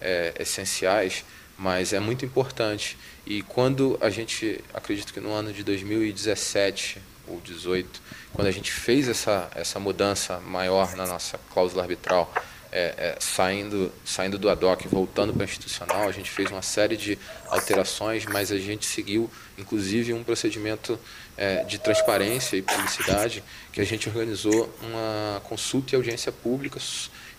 é, 0.01 0.35
essenciais 0.39 1.25
mas 1.57 1.93
é 1.93 2.01
muito 2.01 2.25
importante. 2.25 2.99
E 3.27 3.43
quando 3.43 3.99
a 4.01 4.11
gente, 4.11 4.63
acredito 4.73 5.13
que 5.13 5.21
no 5.21 5.33
ano 5.33 5.53
de 5.53 5.63
2017 5.63 7.01
ou 7.27 7.41
18, 7.41 8.03
quando 8.33 8.49
a 8.49 8.51
gente 8.51 8.71
fez 8.71 9.09
essa, 9.09 9.51
essa 9.55 9.79
mudança 9.79 10.41
maior 10.41 10.95
na 10.97 11.07
nossa 11.07 11.39
cláusula 11.53 11.83
arbitral, 11.83 12.33
é, 12.77 12.95
é, 12.99 13.17
saindo, 13.21 13.93
saindo 14.05 14.37
do 14.37 14.51
ad 14.51 14.65
hoc, 14.65 14.85
voltando 14.89 15.33
para 15.33 15.43
o 15.43 15.45
institucional, 15.45 16.09
a 16.09 16.13
gente 16.13 16.29
fez 16.29 16.51
uma 16.51 16.61
série 16.61 16.97
de 16.97 17.17
alterações, 17.49 18.27
mas 18.27 18.51
a 18.51 18.59
gente 18.59 18.85
seguiu, 18.85 19.31
inclusive, 19.57 20.13
um 20.13 20.25
procedimento 20.25 20.99
é, 21.37 21.63
de 21.63 21.79
transparência 21.79 22.57
e 22.57 22.63
publicidade, 22.63 23.45
que 23.73 23.81
a 23.81 23.85
gente 23.85 24.09
organizou 24.09 24.77
uma 24.83 25.41
consulta 25.45 25.95
e 25.95 25.97
audiência 25.97 26.33
pública 26.33 26.81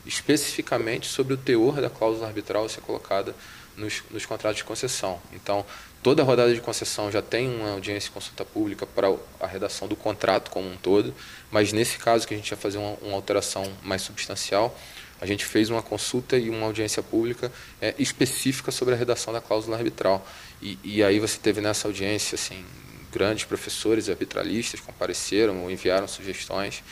especificamente 0.05 1.07
sobre 1.07 1.34
o 1.34 1.38
teor 1.38 1.82
da 1.82 1.89
cláusula 1.89 2.28
arbitral 2.28 2.70
ser 2.70 2.82
colocada 2.82 3.36
nos, 3.78 4.04
nos 4.12 4.26
contratos 4.26 4.58
de 4.58 4.64
concessão. 4.64 5.22
Então, 5.34 5.66
toda 6.02 6.24
rodada 6.24 6.54
de 6.54 6.62
concessão 6.62 7.12
já 7.12 7.22
tem 7.22 7.50
uma 7.50 7.72
audiência 7.72 8.10
e 8.10 8.12
consulta 8.12 8.46
pública 8.46 8.86
para 8.86 9.14
a 9.40 9.48
redação 9.48 9.88
do 9.88 9.96
contrato 9.96 10.52
como 10.52 10.70
um 10.70 10.78
todo, 10.78 11.14
mas 11.52 11.74
nesse 11.74 11.98
caso 11.98 12.28
que 12.28 12.34
a 12.34 12.38
gente 12.38 12.50
ia 12.50 12.58
fazer 12.58 12.78
uma, 12.78 12.96
uma 13.02 13.16
alteração 13.16 13.72
mais 13.84 14.02
substancial, 14.02 14.78
a 15.20 15.26
gente 15.26 15.46
fez 15.46 15.70
uma 15.70 15.82
consulta 15.82 16.38
e 16.38 16.50
uma 16.50 16.66
audiência 16.66 17.02
pública 17.02 17.52
é, 17.82 17.96
específica 17.98 18.72
sobre 18.72 18.94
a 18.94 18.98
redação 18.98 19.34
da 19.34 19.40
cláusula 19.40 19.78
arbitral. 19.78 20.26
E, 20.62 20.78
e 20.84 21.04
aí 21.04 21.20
você 21.20 21.38
teve 21.38 21.62
nessa 21.62 21.88
audiência, 21.88 22.36
assim, 22.36 22.66
grandes 23.12 23.46
professores 23.46 24.10
arbitralistas 24.10 24.82
compareceram 24.82 25.64
ou 25.64 25.72
enviaram 25.72 26.08
sugestões 26.08 26.84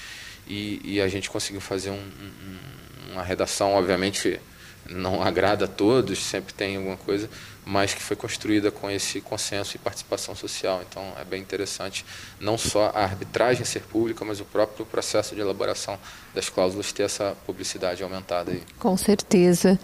e, 0.47 0.79
e 0.83 1.01
a 1.01 1.07
gente 1.07 1.29
conseguiu 1.29 1.59
fazer 1.59 1.89
um, 1.89 1.95
um, 1.95 3.11
uma 3.11 3.23
redação, 3.23 3.73
obviamente, 3.73 4.39
não 4.89 5.21
agrada 5.21 5.65
a 5.65 5.67
todos, 5.67 6.19
sempre 6.19 6.53
tem 6.53 6.77
alguma 6.77 6.97
coisa, 6.97 7.29
mas 7.65 7.93
que 7.93 8.01
foi 8.01 8.15
construída 8.15 8.71
com 8.71 8.89
esse 8.89 9.21
consenso 9.21 9.75
e 9.75 9.79
participação 9.79 10.35
social. 10.35 10.81
Então 10.89 11.01
é 11.19 11.23
bem 11.23 11.41
interessante 11.41 12.05
não 12.39 12.57
só 12.57 12.91
a 12.93 13.03
arbitragem 13.03 13.65
ser 13.65 13.81
pública, 13.81 14.25
mas 14.25 14.39
o 14.39 14.45
próprio 14.45 14.85
processo 14.85 15.33
de 15.35 15.41
elaboração 15.41 15.97
das 16.33 16.49
cláusulas 16.49 16.91
ter 16.91 17.03
essa 17.03 17.35
publicidade 17.45 18.01
aumentada 18.03 18.51
aí. 18.51 18.61
Com 18.79 18.97
certeza. 18.97 19.79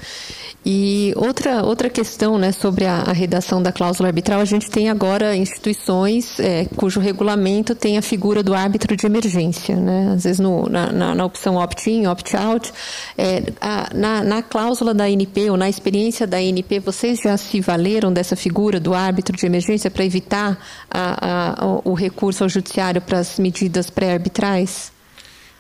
E 0.66 1.14
outra, 1.16 1.64
outra 1.64 1.90
questão 1.90 2.38
né, 2.38 2.52
sobre 2.52 2.86
a, 2.86 3.02
a 3.02 3.14
redação 3.14 3.62
da 3.62 3.72
cláusula 3.72 4.10
arbitral, 4.10 4.42
a 4.42 4.46
gente 4.46 4.70
tem 4.70 4.90
agora 4.90 5.36
instituições 5.36 6.40
é, 6.40 6.66
cujo 6.76 7.00
regulamento 7.00 7.76
tem 7.76 7.98
a 7.98 8.02
figura 8.02 8.42
do 8.42 8.54
árbitro 8.54 8.96
de 8.96 9.06
emergência. 9.06 9.76
Né? 9.76 10.14
Às 10.16 10.24
vezes 10.24 10.40
no, 10.40 10.68
na, 10.68 10.92
na, 10.92 11.16
na 11.16 11.26
opção 11.26 11.56
opt-in, 11.56 12.08
opt-out, 12.08 12.74
é, 13.18 13.44
na, 13.94 14.24
na 14.24 14.42
cláusula 14.42 14.94
da 14.94 15.06
ANP 15.06 15.50
ou 15.50 15.58
na 15.58 15.70
experiência 15.70 16.26
da 16.26 16.38
ANP, 16.38 16.80
vocês 16.80 17.20
já 17.20 17.38
se 17.38 17.58
valeram 17.70 18.12
dessa 18.12 18.36
figura 18.36 18.80
do 18.80 18.96
árbitro 18.96 19.38
de 19.38 19.46
emergência 19.46 19.92
para 19.92 20.04
evitar 20.04 20.58
a, 20.90 21.54
a, 21.54 21.66
o 21.86 21.94
recurso 21.94 22.44
ao 22.44 22.50
judiciário 22.50 23.00
para 23.00 23.20
as 23.20 23.38
medidas 23.38 23.92
pré-arbitrais? 23.92 24.92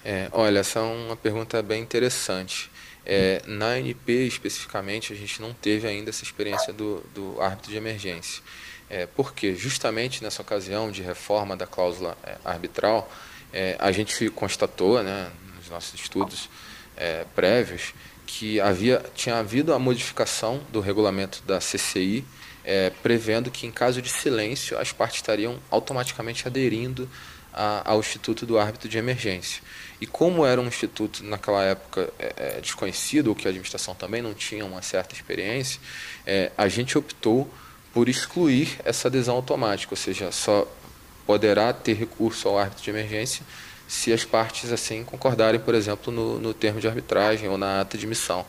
É, 0.03 0.27
olha, 0.31 0.57
essa 0.57 0.79
é 0.79 0.81
uma 0.81 1.15
pergunta 1.15 1.61
bem 1.61 1.83
interessante. 1.83 2.71
É, 3.05 3.43
na 3.45 3.73
ANP, 3.73 4.09
especificamente, 4.25 5.13
a 5.13 5.15
gente 5.15 5.39
não 5.39 5.53
teve 5.53 5.87
ainda 5.87 6.09
essa 6.09 6.23
experiência 6.23 6.73
do, 6.73 7.03
do 7.13 7.39
árbitro 7.39 7.69
de 7.69 7.77
emergência. 7.77 8.41
É, 8.89 9.05
porque, 9.05 9.53
justamente 9.53 10.23
nessa 10.23 10.41
ocasião 10.41 10.89
de 10.89 11.03
reforma 11.03 11.55
da 11.55 11.67
cláusula 11.67 12.17
é, 12.23 12.37
arbitral, 12.43 13.07
é, 13.53 13.75
a 13.77 13.91
gente 13.91 14.31
constatou, 14.31 15.03
né, 15.03 15.29
nos 15.57 15.69
nossos 15.69 15.93
estudos 15.93 16.49
é, 16.99 17.25
prévios, 17.33 17.93
que 18.27 18.59
havia, 18.61 19.03
tinha 19.15 19.37
havido 19.37 19.73
a 19.73 19.79
modificação 19.79 20.61
do 20.71 20.79
regulamento 20.79 21.41
da 21.47 21.57
CCI, 21.57 22.23
é, 22.63 22.91
prevendo 23.01 23.49
que, 23.49 23.65
em 23.65 23.71
caso 23.71 24.01
de 24.01 24.09
silêncio, 24.09 24.77
as 24.77 24.91
partes 24.91 25.17
estariam 25.17 25.57
automaticamente 25.71 26.45
aderindo 26.47 27.09
a, 27.51 27.89
ao 27.89 27.99
Instituto 27.99 28.45
do 28.45 28.59
Árbitro 28.59 28.87
de 28.87 28.97
Emergência. 28.97 29.63
E 29.99 30.05
como 30.05 30.45
era 30.45 30.61
um 30.61 30.67
instituto 30.67 31.23
naquela 31.23 31.63
época 31.63 32.13
é, 32.19 32.33
é, 32.37 32.61
desconhecido, 32.61 33.27
ou 33.27 33.35
que 33.35 33.47
a 33.47 33.49
administração 33.49 33.95
também 33.95 34.21
não 34.21 34.33
tinha 34.33 34.63
uma 34.65 34.81
certa 34.81 35.15
experiência, 35.15 35.79
é, 36.25 36.51
a 36.57 36.67
gente 36.67 36.97
optou 36.97 37.51
por 37.93 38.07
excluir 38.07 38.79
essa 38.85 39.07
adesão 39.07 39.35
automática, 39.35 39.91
ou 39.91 39.97
seja, 39.97 40.31
só 40.31 40.67
poderá 41.25 41.73
ter 41.73 41.93
recurso 41.93 42.47
ao 42.47 42.57
árbitro 42.57 42.83
de 42.83 42.89
emergência 42.89 43.43
se 43.89 44.13
as 44.13 44.23
partes 44.23 44.71
assim 44.71 45.03
concordarem, 45.03 45.59
por 45.59 45.73
exemplo, 45.73 46.13
no, 46.13 46.39
no 46.39 46.53
termo 46.53 46.79
de 46.79 46.87
arbitragem 46.87 47.49
ou 47.49 47.57
na 47.57 47.81
ata 47.81 47.97
de 47.97 48.05
missão. 48.05 48.45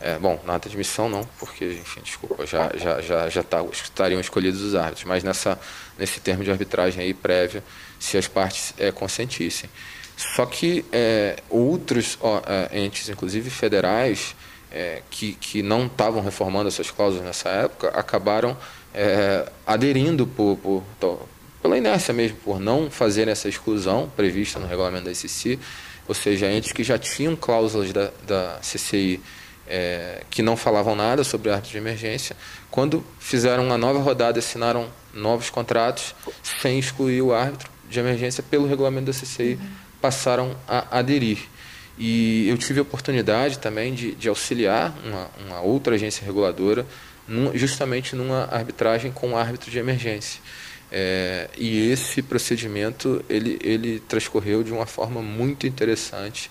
É, 0.00 0.16
bom, 0.16 0.40
na 0.46 0.54
ata 0.54 0.68
de 0.68 0.76
missão 0.76 1.08
não, 1.08 1.24
porque, 1.40 1.64
enfim, 1.64 2.00
desculpa, 2.00 2.46
já, 2.46 2.70
já, 2.76 3.00
já, 3.00 3.28
já 3.28 3.42
tá, 3.42 3.60
estariam 3.72 4.20
escolhidos 4.20 4.62
os 4.62 4.76
árbitros, 4.76 5.02
mas 5.02 5.24
nessa, 5.24 5.58
nesse 5.98 6.20
termo 6.20 6.44
de 6.44 6.52
arbitragem 6.52 7.02
aí 7.02 7.12
prévia, 7.12 7.64
se 7.98 8.16
as 8.16 8.28
partes 8.28 8.72
é, 8.78 8.92
consentissem. 8.92 9.68
Só 10.16 10.46
que 10.46 10.84
é, 10.92 11.38
outros 11.50 12.16
ó, 12.20 12.40
é, 12.46 12.78
entes, 12.78 13.08
inclusive 13.08 13.50
federais, 13.50 14.36
é, 14.70 15.02
que, 15.10 15.32
que 15.32 15.60
não 15.60 15.86
estavam 15.86 16.22
reformando 16.22 16.68
essas 16.68 16.88
cláusulas 16.88 17.26
nessa 17.26 17.48
época, 17.48 17.88
acabaram 17.88 18.56
é, 18.94 19.50
aderindo 19.66 20.24
por, 20.24 20.56
por, 20.58 20.84
pela 21.62 21.76
inércia 21.76 22.14
mesmo, 22.14 22.38
por 22.38 22.60
não 22.60 22.90
fazer 22.90 23.28
essa 23.28 23.48
exclusão 23.48 24.10
prevista 24.16 24.58
no 24.58 24.66
regulamento 24.66 25.04
da 25.04 25.12
ICC, 25.12 25.58
ou 26.06 26.14
seja, 26.14 26.50
entes 26.50 26.72
que 26.72 26.82
já 26.82 26.98
tinham 26.98 27.36
cláusulas 27.36 27.92
da, 27.92 28.10
da 28.26 28.58
CCI 28.62 29.20
é, 29.68 30.22
que 30.30 30.42
não 30.42 30.56
falavam 30.56 30.96
nada 30.96 31.22
sobre 31.22 31.50
árbitro 31.50 31.72
de 31.72 31.78
emergência, 31.78 32.34
quando 32.70 33.04
fizeram 33.18 33.64
uma 33.66 33.76
nova 33.76 33.98
rodada, 33.98 34.38
assinaram 34.38 34.88
novos 35.12 35.50
contratos 35.50 36.14
sem 36.42 36.78
excluir 36.78 37.20
o 37.22 37.34
árbitro 37.34 37.70
de 37.88 38.00
emergência 38.00 38.42
pelo 38.42 38.66
regulamento 38.66 39.06
da 39.06 39.12
CCI, 39.12 39.54
uhum. 39.54 39.68
passaram 40.00 40.56
a 40.66 40.98
aderir. 40.98 41.38
E 41.98 42.48
eu 42.48 42.56
tive 42.56 42.78
a 42.78 42.82
oportunidade 42.82 43.58
também 43.58 43.92
de, 43.92 44.14
de 44.14 44.28
auxiliar 44.28 44.94
uma, 45.04 45.28
uma, 45.44 45.60
outra 45.60 45.96
agência 45.96 46.24
reguladora 46.24 46.86
num, 47.26 47.56
justamente 47.56 48.14
numa 48.14 48.44
arbitragem 48.44 49.10
com 49.10 49.36
árbitro 49.36 49.70
de 49.70 49.78
emergência. 49.78 50.40
É, 50.90 51.50
e 51.56 51.90
esse 51.90 52.22
procedimento 52.22 53.22
ele, 53.28 53.58
ele 53.62 54.00
transcorreu 54.00 54.62
de 54.62 54.72
uma 54.72 54.86
forma 54.86 55.20
muito 55.20 55.66
interessante 55.66 56.50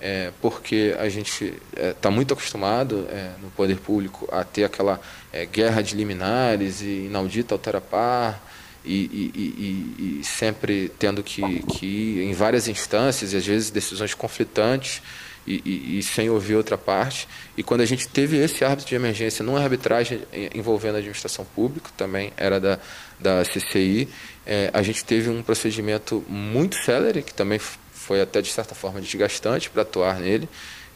é, 0.00 0.30
porque 0.40 0.94
a 0.98 1.08
gente 1.08 1.44
está 1.44 1.82
é, 1.82 1.92
tá 1.92 2.10
muito 2.10 2.32
acostumado 2.32 3.06
é, 3.10 3.30
no 3.42 3.50
poder 3.50 3.78
público 3.78 4.28
a 4.30 4.44
ter 4.44 4.64
aquela 4.64 5.00
é, 5.32 5.44
guerra 5.44 5.82
de 5.82 5.96
liminares 5.96 6.82
e 6.82 7.06
inaudita 7.06 7.54
altera 7.54 7.80
par 7.80 8.40
e, 8.84 8.94
e, 8.94 9.32
e, 9.34 10.20
e, 10.20 10.24
sempre 10.24 10.90
tendo 10.98 11.22
que, 11.22 11.62
que 11.62 11.86
ir 11.86 12.22
em 12.22 12.32
várias 12.32 12.68
instâncias 12.68 13.32
e 13.32 13.36
às 13.36 13.44
vezes 13.44 13.70
decisões 13.70 14.14
conflitantes 14.14 15.02
e, 15.46 16.02
sem 16.02 16.28
ouvir 16.28 16.56
outra 16.56 16.76
parte. 16.76 17.26
E 17.56 17.62
quando 17.62 17.80
a 17.80 17.86
gente 17.86 18.06
teve 18.06 18.36
esse 18.36 18.62
árbitro 18.64 18.86
de 18.86 18.94
emergência 18.94 19.42
numa 19.42 19.60
arbitragem 19.60 20.20
envolvendo 20.54 20.96
a 20.96 20.98
administração 20.98 21.44
pública, 21.44 21.90
também 21.96 22.32
era 22.36 22.60
da, 22.60 22.78
da 23.20 23.42
CCI, 23.42 24.08
é, 24.46 24.70
a 24.72 24.82
gente 24.82 25.04
teve 25.04 25.28
um 25.28 25.42
procedimento 25.42 26.24
muito 26.28 26.76
célere, 26.76 27.22
que 27.22 27.34
também 27.34 27.58
foi 27.58 28.20
até 28.20 28.40
de 28.40 28.50
certa 28.50 28.74
forma 28.74 29.00
desgastante 29.00 29.68
para 29.68 29.82
atuar 29.82 30.20
nele, 30.20 30.48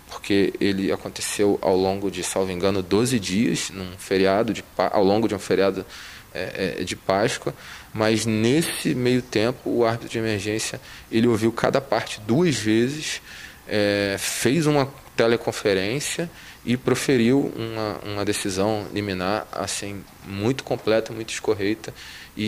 porque 0.08 0.52
ele 0.60 0.92
aconteceu 0.92 1.58
ao 1.60 1.76
longo 1.76 2.10
de, 2.10 2.22
salvo 2.22 2.50
engano, 2.52 2.82
12 2.82 3.18
dias, 3.18 3.70
num 3.70 3.96
feriado 3.98 4.52
de, 4.52 4.64
ao 4.76 5.02
longo 5.02 5.26
de 5.26 5.34
um 5.34 5.38
feriado 5.38 5.84
é, 6.34 6.76
é, 6.80 6.84
de 6.84 6.96
Páscoa, 6.96 7.54
mas 7.92 8.24
nesse 8.24 8.94
meio 8.94 9.20
tempo 9.20 9.70
o 9.70 9.84
árbitro 9.84 10.08
de 10.08 10.18
emergência 10.18 10.80
ele 11.10 11.26
ouviu 11.26 11.52
cada 11.52 11.80
parte 11.80 12.20
duas 12.20 12.56
vezes, 12.56 13.20
é, 13.68 14.16
fez 14.18 14.66
uma 14.66 14.92
teleconferência 15.16 16.30
e 16.64 16.76
proferiu 16.76 17.52
uma, 17.56 18.12
uma 18.12 18.24
decisão 18.24 18.86
liminar 18.92 19.46
assim 19.50 20.04
muito 20.24 20.62
completa, 20.62 21.12
muito 21.12 21.30
escorreita 21.30 21.92
e, 22.36 22.44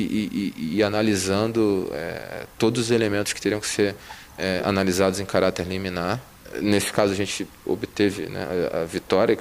e, 0.57 0.77
e, 0.77 0.83
analisando 0.83 1.91
é, 1.93 2.47
todos 2.59 2.85
os 2.85 2.91
elementos 2.91 3.33
que 3.33 3.41
teriam 3.41 3.61
que 3.61 3.67
ser 3.67 3.95
é, 4.39 4.63
analisados 4.65 5.21
em 5.21 5.27
caráter 5.27 5.67
liminar. 5.67 6.21
Nesse 6.61 6.93
caso, 6.93 7.13
a 7.13 7.17
gente 7.17 7.49
obteve 7.67 8.29
né, 8.29 8.47
a, 8.73 8.83
a, 8.83 8.85
vitória, 8.85 9.37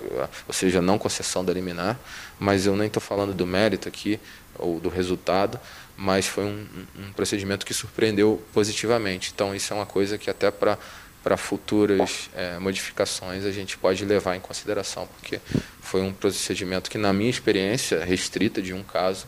ou 0.47 0.53
seja, 0.53 0.82
não 0.82 0.97
concessão 0.97 1.45
da 1.45 1.53
liminar, 1.53 1.99
mas 2.39 2.65
eu 2.65 2.76
nem 2.76 2.88
estou 2.88 3.01
falando 3.01 3.34
do 3.34 3.45
mérito 3.45 3.88
aqui, 3.88 4.19
ou 4.57 4.80
do 4.80 4.89
resultado, 4.89 5.59
mas 5.95 6.26
foi 6.28 6.43
um, 6.43 6.65
um 6.97 7.13
procedimento 7.13 7.65
que 7.65 7.74
surpreendeu 7.74 8.41
positivamente. 8.51 9.32
Então, 9.34 9.53
isso 9.53 9.71
é 9.74 9.76
uma 9.76 9.86
coisa 9.86 10.17
que 10.17 10.30
até 10.30 10.49
para 10.49 10.78
para 11.24 11.38
futuras 11.38 12.30
é, 12.36 12.59
modificações 12.59 13.45
a 13.45 13.51
gente 13.51 13.78
pode 13.78 14.03
levar 14.03 14.36
em 14.36 14.39
consideração, 14.39 15.07
porque 15.07 15.39
foi 15.82 16.01
um 16.01 16.11
procedimento 16.11 16.89
que, 16.89 16.97
na 16.97 17.13
minha 17.13 17.30
experiência 17.30 18.03
restrita 18.03 18.61
de 18.61 18.74
um 18.74 18.84
caso, 18.84 19.26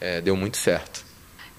é, 0.00 0.20
deu 0.20 0.36
muito 0.36 0.58
certo. 0.58 1.08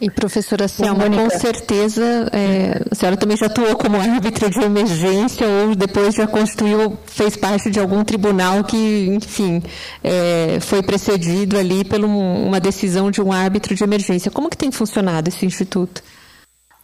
E 0.01 0.09
professora 0.09 0.65
Selma, 0.69 1.09
com 1.09 1.29
certeza, 1.29 2.29
é, 2.31 2.81
a 2.89 2.95
senhora 2.95 3.17
também 3.17 3.35
já 3.35 3.47
atuou 3.47 3.75
como 3.75 3.97
árbitra 3.99 4.49
de 4.49 4.61
emergência 4.61 5.45
ou 5.45 5.75
depois 5.75 6.15
já 6.15 6.25
constituiu, 6.25 6.97
fez 7.05 7.35
parte 7.35 7.69
de 7.69 7.81
algum 7.81 8.01
tribunal 8.05 8.63
que, 8.63 9.07
enfim, 9.09 9.61
é, 10.01 10.57
foi 10.61 10.81
precedido 10.81 11.57
ali 11.57 11.83
por 11.83 11.99
uma 11.99 12.61
decisão 12.61 13.11
de 13.11 13.21
um 13.21 13.33
árbitro 13.33 13.75
de 13.75 13.83
emergência. 13.83 14.31
Como 14.31 14.49
que 14.49 14.55
tem 14.55 14.71
funcionado 14.71 15.27
esse 15.27 15.45
instituto? 15.45 16.01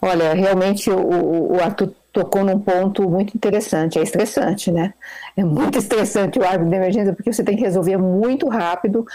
Olha, 0.02 0.34
realmente 0.34 0.90
o, 0.90 1.54
o 1.54 1.64
Arthur 1.64 1.94
tocou 2.16 2.46
num 2.46 2.60
ponto 2.60 3.10
muito 3.10 3.36
interessante, 3.36 4.00
é 4.00 4.02
estressante, 4.02 4.72
né? 4.72 4.94
É 5.36 5.44
muito 5.44 5.78
estressante 5.80 6.40
o 6.40 6.44
árbitro 6.44 6.70
de 6.70 6.76
emergência 6.78 7.14
porque 7.14 7.32
você 7.32 7.44
tem 7.44 7.58
que 7.58 7.64
resolver 7.64 7.98
muito 7.98 8.48
rápido, 8.48 9.06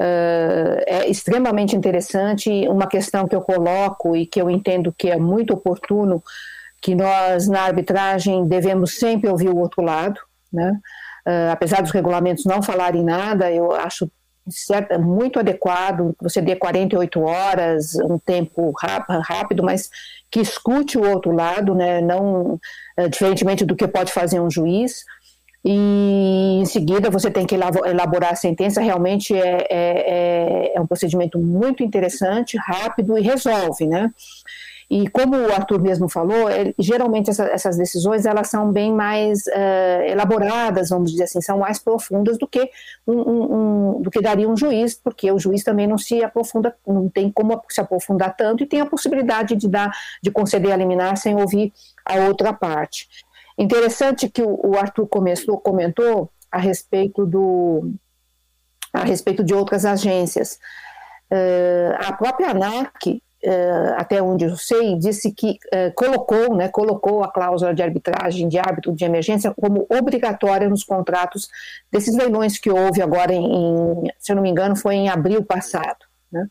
Uh, 0.00 0.82
é 0.86 1.08
extremamente 1.08 1.76
interessante. 1.76 2.50
Uma 2.66 2.88
questão 2.88 3.28
que 3.28 3.36
eu 3.36 3.42
coloco 3.42 4.16
e 4.16 4.26
que 4.26 4.40
eu 4.40 4.50
entendo 4.50 4.92
que 4.92 5.08
é 5.08 5.16
muito 5.16 5.52
oportuno, 5.52 6.20
que 6.80 6.94
nós 6.94 7.46
na 7.46 7.60
arbitragem 7.60 8.48
devemos 8.48 8.98
sempre 8.98 9.28
ouvir 9.30 9.50
o 9.50 9.58
outro 9.58 9.80
lado, 9.82 10.18
né? 10.52 10.72
Uh, 11.28 11.52
apesar 11.52 11.82
dos 11.82 11.92
regulamentos 11.92 12.44
não 12.46 12.62
falarem 12.62 13.04
nada, 13.04 13.52
eu 13.52 13.70
acho 13.70 14.10
certo, 14.48 14.98
muito 14.98 15.38
adequado 15.38 16.16
você 16.20 16.40
dê 16.40 16.56
48 16.56 17.20
horas, 17.20 17.94
um 17.96 18.18
tempo 18.18 18.72
rápido, 18.72 19.62
mas 19.62 19.88
que 20.32 20.40
escute 20.40 20.98
o 20.98 21.08
outro 21.08 21.30
lado, 21.30 21.74
né? 21.74 22.00
não 22.00 22.54
uh, 22.98 23.08
diferentemente 23.08 23.64
do 23.64 23.76
que 23.76 23.86
pode 23.86 24.10
fazer 24.10 24.40
um 24.40 24.50
juiz 24.50 25.04
e 25.64 26.58
em 26.60 26.64
seguida 26.64 27.08
você 27.08 27.30
tem 27.30 27.46
que 27.46 27.54
elaborar 27.54 28.32
a 28.32 28.36
sentença. 28.36 28.80
Realmente 28.80 29.32
é, 29.32 29.66
é, 29.70 29.70
é, 29.70 30.72
é 30.74 30.80
um 30.80 30.86
procedimento 30.86 31.38
muito 31.38 31.84
interessante, 31.84 32.56
rápido 32.56 33.16
e 33.16 33.22
resolve, 33.22 33.86
né? 33.86 34.10
E 34.94 35.08
como 35.08 35.38
o 35.38 35.50
Arthur 35.50 35.80
mesmo 35.80 36.06
falou, 36.06 36.48
geralmente 36.78 37.30
essa, 37.30 37.44
essas 37.44 37.78
decisões 37.78 38.26
elas 38.26 38.48
são 38.48 38.70
bem 38.70 38.92
mais 38.92 39.46
uh, 39.46 40.02
elaboradas, 40.06 40.90
vamos 40.90 41.10
dizer 41.10 41.24
assim, 41.24 41.40
são 41.40 41.60
mais 41.60 41.78
profundas 41.78 42.36
do 42.36 42.46
que 42.46 42.68
um, 43.06 43.14
um, 43.14 43.54
um, 43.96 44.02
do 44.02 44.10
que 44.10 44.20
daria 44.20 44.46
um 44.46 44.54
juiz, 44.54 44.94
porque 44.94 45.32
o 45.32 45.38
juiz 45.38 45.64
também 45.64 45.86
não 45.86 45.96
se 45.96 46.22
aprofunda, 46.22 46.76
não 46.86 47.08
tem 47.08 47.32
como 47.32 47.58
se 47.70 47.80
aprofundar 47.80 48.36
tanto 48.36 48.64
e 48.64 48.66
tem 48.66 48.82
a 48.82 48.86
possibilidade 48.86 49.56
de 49.56 49.66
dar, 49.66 49.90
de 50.22 50.30
conceder 50.30 50.70
a 50.70 50.76
liminar 50.76 51.16
sem 51.16 51.34
ouvir 51.36 51.72
a 52.04 52.26
outra 52.26 52.52
parte. 52.52 53.08
Interessante 53.56 54.28
que 54.28 54.42
o 54.42 54.76
Arthur 54.76 55.06
começou, 55.06 55.56
comentou 55.56 56.30
a 56.50 56.58
respeito 56.58 57.24
do 57.24 57.94
a 58.92 59.04
respeito 59.04 59.42
de 59.42 59.54
outras 59.54 59.86
agências. 59.86 60.58
Uh, 61.30 61.96
a 61.98 62.12
própria 62.12 62.50
ANAC, 62.50 63.22
até 63.96 64.22
onde 64.22 64.44
eu 64.44 64.56
sei, 64.56 64.96
disse 64.96 65.32
que 65.32 65.58
uh, 65.74 65.92
colocou, 65.94 66.54
né, 66.54 66.68
colocou 66.68 67.24
a 67.24 67.32
cláusula 67.32 67.74
de 67.74 67.82
arbitragem 67.82 68.48
de 68.48 68.58
árbitro 68.58 68.92
de 68.92 69.04
emergência 69.04 69.52
como 69.60 69.86
obrigatória 69.90 70.68
nos 70.68 70.84
contratos 70.84 71.48
desses 71.90 72.16
leilões 72.16 72.58
que 72.58 72.70
houve 72.70 73.02
agora 73.02 73.32
em 73.32 74.10
se 74.18 74.32
eu 74.32 74.36
não 74.36 74.42
me 74.42 74.50
engano, 74.50 74.76
foi 74.76 74.94
em 74.94 75.08
abril 75.08 75.44
passado 75.44 76.11
né? 76.32 76.46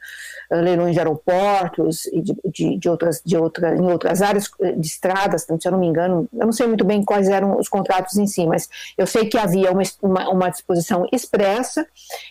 leilões 0.51 0.93
de 0.93 0.99
aeroportos 0.99 2.05
e 2.07 2.21
de, 2.21 2.35
de, 2.45 2.77
de, 2.77 2.89
outras, 2.89 3.21
de 3.25 3.35
outra, 3.37 3.75
em 3.75 3.81
outras 3.81 4.21
áreas 4.21 4.49
de 4.77 4.87
estradas, 4.87 5.43
se 5.43 5.67
eu 5.67 5.71
não 5.71 5.79
me 5.79 5.87
engano, 5.87 6.27
eu 6.33 6.45
não 6.45 6.51
sei 6.51 6.67
muito 6.67 6.85
bem 6.85 7.03
quais 7.03 7.29
eram 7.29 7.57
os 7.57 7.67
contratos 7.67 8.17
em 8.17 8.27
si, 8.27 8.45
mas 8.45 8.69
eu 8.97 9.07
sei 9.07 9.27
que 9.27 9.37
havia 9.37 9.71
uma, 9.71 9.83
uma, 10.01 10.29
uma 10.29 10.49
disposição 10.49 11.07
expressa 11.11 11.85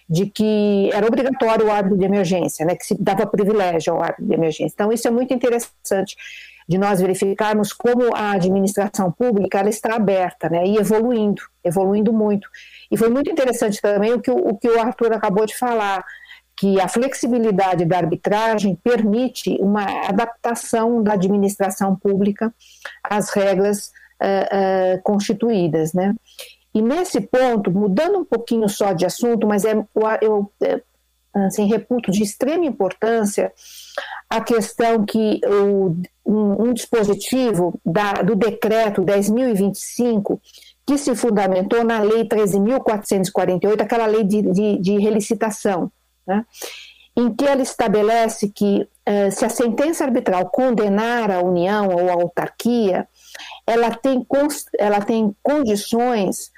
de 0.09 0.26
que 0.26 0.90
era 0.92 1.07
obrigatório 1.07 1.66
o 1.66 1.70
árbitro 1.70 1.98
de 1.98 2.05
emergência, 2.05 2.64
né, 2.64 2.76
que 2.76 2.86
se 2.86 2.94
dava 3.01 3.26
privilégio 3.26 3.94
ao 3.94 4.03
árbitro 4.03 4.26
de 4.26 4.34
emergência. 4.34 4.74
Então, 4.74 4.92
isso 4.92 5.09
é 5.09 5.11
muito 5.11 5.34
interessante 5.34 6.16
de 6.70 6.78
nós 6.78 7.01
verificarmos 7.01 7.72
como 7.72 8.14
a 8.14 8.30
administração 8.30 9.11
pública 9.11 9.59
ela 9.59 9.68
está 9.68 9.96
aberta 9.96 10.48
né, 10.48 10.64
e 10.64 10.76
evoluindo, 10.76 11.42
evoluindo 11.64 12.12
muito. 12.12 12.48
E 12.88 12.96
foi 12.96 13.09
muito 13.09 13.28
interessante 13.28 13.80
também 13.80 14.12
o 14.12 14.20
que 14.20 14.30
o, 14.30 14.36
o 14.36 14.57
que 14.57 14.68
o 14.68 14.80
Arthur 14.80 15.12
acabou 15.12 15.44
de 15.46 15.59
falar, 15.59 16.05
que 16.61 16.78
a 16.78 16.86
flexibilidade 16.86 17.86
da 17.86 17.96
arbitragem 17.96 18.78
permite 18.84 19.56
uma 19.61 20.06
adaptação 20.06 21.02
da 21.02 21.14
administração 21.14 21.96
pública 21.96 22.54
às 23.02 23.30
regras 23.30 23.90
uh, 24.20 24.98
uh, 24.98 25.02
constituídas, 25.02 25.94
né? 25.94 26.14
E 26.74 26.82
nesse 26.82 27.22
ponto, 27.22 27.70
mudando 27.70 28.18
um 28.18 28.24
pouquinho 28.26 28.68
só 28.68 28.92
de 28.92 29.06
assunto, 29.06 29.46
mas 29.46 29.64
é, 29.64 29.72
eu 30.20 30.52
é, 30.62 30.82
assim, 31.46 31.64
reputo 31.64 32.12
de 32.12 32.22
extrema 32.22 32.66
importância 32.66 33.50
a 34.28 34.42
questão 34.42 35.02
que 35.06 35.40
o, 35.46 35.96
um, 36.26 36.68
um 36.68 36.74
dispositivo 36.74 37.80
da, 37.84 38.12
do 38.22 38.36
decreto 38.36 39.02
10.025 39.02 40.38
que 40.86 40.98
se 40.98 41.16
fundamentou 41.16 41.82
na 41.84 42.02
Lei 42.02 42.24
13.448, 42.24 43.80
aquela 43.80 44.06
lei 44.06 44.24
de, 44.24 44.42
de, 44.42 44.78
de 44.78 44.98
relicitação, 44.98 45.90
né? 46.31 46.45
em 47.16 47.35
que 47.35 47.45
ela 47.45 47.62
estabelece 47.62 48.49
que 48.49 48.89
uh, 49.09 49.31
se 49.31 49.45
a 49.45 49.49
sentença 49.49 50.05
arbitral 50.05 50.49
condenar 50.51 51.31
a 51.31 51.43
União 51.43 51.89
ou 51.89 52.09
a 52.09 52.12
autarquia, 52.12 53.07
ela 53.66 53.91
tem, 53.91 54.24
ela 54.78 55.01
tem 55.01 55.35
condições 55.43 56.51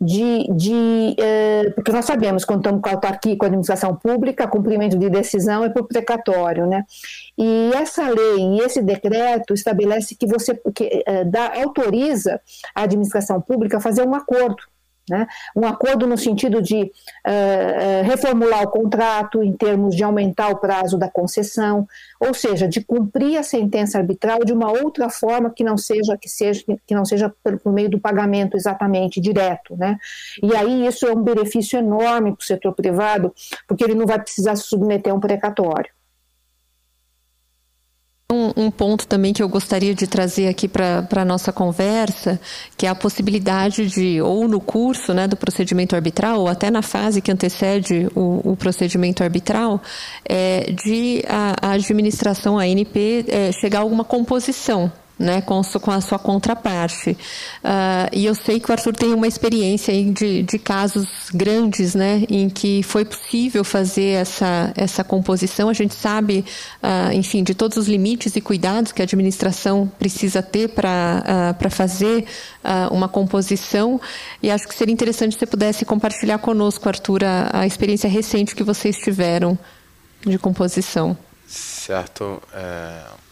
de, 0.00 0.46
de 0.52 1.16
eh, 1.18 1.70
porque 1.74 1.92
nós 1.92 2.04
sabemos 2.04 2.44
quando 2.44 2.60
estamos 2.60 2.82
com 2.82 2.88
a 2.88 2.92
autarquia, 2.92 3.36
com 3.36 3.44
a 3.44 3.48
administração 3.48 3.94
pública, 3.96 4.46
cumprimento 4.46 4.98
de 4.98 5.08
decisão 5.08 5.64
é 5.64 5.70
por 5.70 5.86
precatório, 5.86 6.66
né? 6.66 6.84
E 7.38 7.70
essa 7.74 8.08
lei 8.08 8.40
e 8.40 8.60
esse 8.60 8.82
decreto 8.82 9.54
estabelece 9.54 10.14
que 10.16 10.26
você 10.26 10.60
que, 10.74 11.02
eh, 11.06 11.24
dá, 11.24 11.54
autoriza 11.62 12.40
a 12.74 12.82
administração 12.82 13.40
pública 13.40 13.78
a 13.78 13.80
fazer 13.80 14.06
um 14.06 14.14
acordo 14.14 14.62
né? 15.08 15.26
Um 15.54 15.66
acordo 15.66 16.06
no 16.06 16.16
sentido 16.16 16.62
de 16.62 16.82
uh, 16.82 18.02
reformular 18.04 18.62
o 18.62 18.70
contrato 18.70 19.42
em 19.42 19.52
termos 19.52 19.94
de 19.94 20.02
aumentar 20.02 20.48
o 20.48 20.56
prazo 20.56 20.98
da 20.98 21.08
concessão, 21.08 21.86
ou 22.18 22.32
seja, 22.32 22.66
de 22.66 22.82
cumprir 22.82 23.38
a 23.38 23.42
sentença 23.42 23.98
arbitral 23.98 24.44
de 24.44 24.52
uma 24.52 24.70
outra 24.70 25.08
forma 25.08 25.50
que 25.50 25.64
não 25.64 25.76
seja 25.76 26.16
que 26.16 26.28
seja 26.28 26.64
que 26.86 26.94
não 26.94 27.04
seja 27.04 27.32
por, 27.42 27.58
por 27.58 27.72
meio 27.72 27.90
do 27.90 28.00
pagamento 28.00 28.56
exatamente 28.56 29.20
direto, 29.20 29.76
né? 29.76 29.98
E 30.42 30.54
aí 30.56 30.86
isso 30.86 31.06
é 31.06 31.12
um 31.12 31.22
benefício 31.22 31.78
enorme 31.78 32.32
para 32.32 32.42
o 32.42 32.46
setor 32.46 32.74
privado, 32.74 33.34
porque 33.68 33.84
ele 33.84 33.94
não 33.94 34.06
vai 34.06 34.18
precisar 34.18 34.56
se 34.56 34.64
submeter 34.64 35.12
a 35.12 35.16
um 35.16 35.20
precatório. 35.20 35.90
Um, 38.32 38.64
um, 38.64 38.70
ponto 38.70 39.06
também 39.06 39.34
que 39.34 39.42
eu 39.42 39.48
gostaria 39.48 39.94
de 39.94 40.06
trazer 40.06 40.48
aqui 40.48 40.66
para 40.66 41.06
a 41.14 41.24
nossa 41.26 41.52
conversa, 41.52 42.40
que 42.74 42.86
é 42.86 42.88
a 42.88 42.94
possibilidade 42.94 43.86
de, 43.86 44.18
ou 44.22 44.48
no 44.48 44.60
curso 44.60 45.12
né, 45.12 45.28
do 45.28 45.36
procedimento 45.36 45.94
arbitral, 45.94 46.40
ou 46.40 46.48
até 46.48 46.70
na 46.70 46.80
fase 46.80 47.20
que 47.20 47.30
antecede 47.30 48.08
o, 48.14 48.52
o 48.52 48.56
procedimento 48.56 49.22
arbitral, 49.22 49.80
é, 50.26 50.72
de 50.72 51.22
a, 51.28 51.68
a 51.68 51.72
administração, 51.72 52.58
ANP, 52.58 53.26
é, 53.28 53.52
chegar 53.52 53.80
a 53.80 53.82
alguma 53.82 54.04
composição 54.04 54.90
né, 55.18 55.40
com, 55.40 55.62
com, 55.62 55.90
a 55.90 56.00
sua 56.00 56.18
contraparte. 56.18 57.10
Uh, 57.10 58.08
e 58.12 58.26
eu 58.26 58.34
sei 58.34 58.58
que 58.58 58.68
o 58.68 58.72
Arthur 58.72 58.94
tem 58.94 59.14
uma 59.14 59.26
experiência 59.26 59.92
de, 60.12 60.42
de, 60.42 60.58
casos 60.58 61.08
grandes, 61.32 61.94
né, 61.94 62.24
em 62.28 62.48
que 62.48 62.82
foi 62.82 63.04
possível 63.04 63.62
fazer 63.62 64.20
essa, 64.20 64.72
essa 64.76 65.04
composição. 65.04 65.68
A 65.68 65.72
gente 65.72 65.94
sabe, 65.94 66.44
uh, 66.82 67.12
enfim, 67.12 67.42
de 67.44 67.54
todos 67.54 67.76
os 67.76 67.86
limites 67.86 68.34
e 68.34 68.40
cuidados 68.40 68.92
que 68.92 69.02
a 69.02 69.04
administração 69.04 69.90
precisa 69.98 70.42
ter 70.42 70.68
para 70.68 71.54
uh, 71.56 71.70
fazer 71.70 72.24
uma 72.90 73.08
composição. 73.08 74.00
E 74.42 74.50
acho 74.50 74.66
que 74.68 74.74
seria 74.74 74.92
interessante 74.92 75.32
se 75.32 75.38
você 75.38 75.46
pudesse 75.46 75.84
compartilhar 75.84 76.38
conosco, 76.38 76.88
Arthur, 76.88 77.24
a, 77.24 77.60
a 77.60 77.66
experiência 77.66 78.08
recente 78.08 78.54
que 78.54 78.62
vocês 78.62 78.96
tiveram 78.96 79.58
de 80.24 80.38
composição. 80.38 81.16
Certo. 81.46 82.40
É 82.54 83.23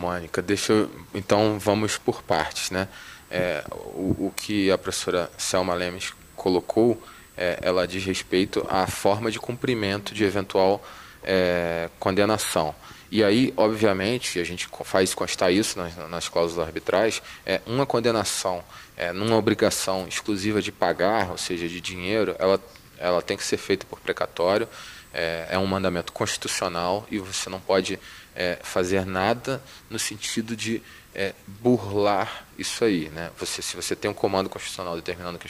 Mônica, 0.00 0.40
deixa 0.40 0.72
eu, 0.72 0.90
então 1.14 1.58
vamos 1.58 1.98
por 1.98 2.22
partes, 2.22 2.70
né? 2.70 2.88
É, 3.30 3.62
o, 3.70 4.28
o, 4.28 4.32
que 4.34 4.70
a 4.70 4.78
professora 4.78 5.30
Selma 5.36 5.74
Lemes 5.74 6.14
colocou, 6.34 7.00
é, 7.36 7.58
ela 7.60 7.86
diz 7.86 8.02
respeito 8.04 8.66
à 8.70 8.86
forma 8.86 9.30
de 9.30 9.38
cumprimento 9.38 10.14
de 10.14 10.24
eventual 10.24 10.82
é, 11.22 11.90
condenação. 11.98 12.74
E 13.10 13.22
aí, 13.22 13.52
obviamente, 13.58 14.40
a 14.40 14.44
gente 14.44 14.66
faz 14.84 15.12
constar 15.12 15.52
isso 15.52 15.78
nas, 15.78 15.94
nas 16.08 16.28
cláusulas 16.30 16.66
arbitrais, 16.66 17.20
é 17.44 17.60
uma 17.66 17.84
condenação 17.84 18.64
é, 18.96 19.12
numa 19.12 19.36
obrigação 19.36 20.08
exclusiva 20.08 20.62
de 20.62 20.72
pagar, 20.72 21.30
ou 21.30 21.36
seja, 21.36 21.68
de 21.68 21.78
dinheiro, 21.78 22.34
ela, 22.38 22.58
ela 22.98 23.20
tem 23.20 23.36
que 23.36 23.44
ser 23.44 23.58
feita 23.58 23.84
por 23.84 24.00
precatório, 24.00 24.66
é, 25.12 25.48
é 25.50 25.58
um 25.58 25.66
mandamento 25.66 26.12
constitucional 26.12 27.06
e 27.10 27.18
você 27.18 27.50
não 27.50 27.60
pode 27.60 27.98
é, 28.40 28.58
fazer 28.62 29.04
nada 29.04 29.62
no 29.90 29.98
sentido 29.98 30.56
de 30.56 30.80
é, 31.14 31.34
burlar 31.46 32.46
isso 32.58 32.82
aí. 32.82 33.10
Né? 33.10 33.30
Você, 33.38 33.60
se 33.60 33.76
você 33.76 33.94
tem 33.94 34.10
um 34.10 34.14
comando 34.14 34.48
constitucional 34.48 34.96
determinando 34.96 35.38
que 35.38 35.46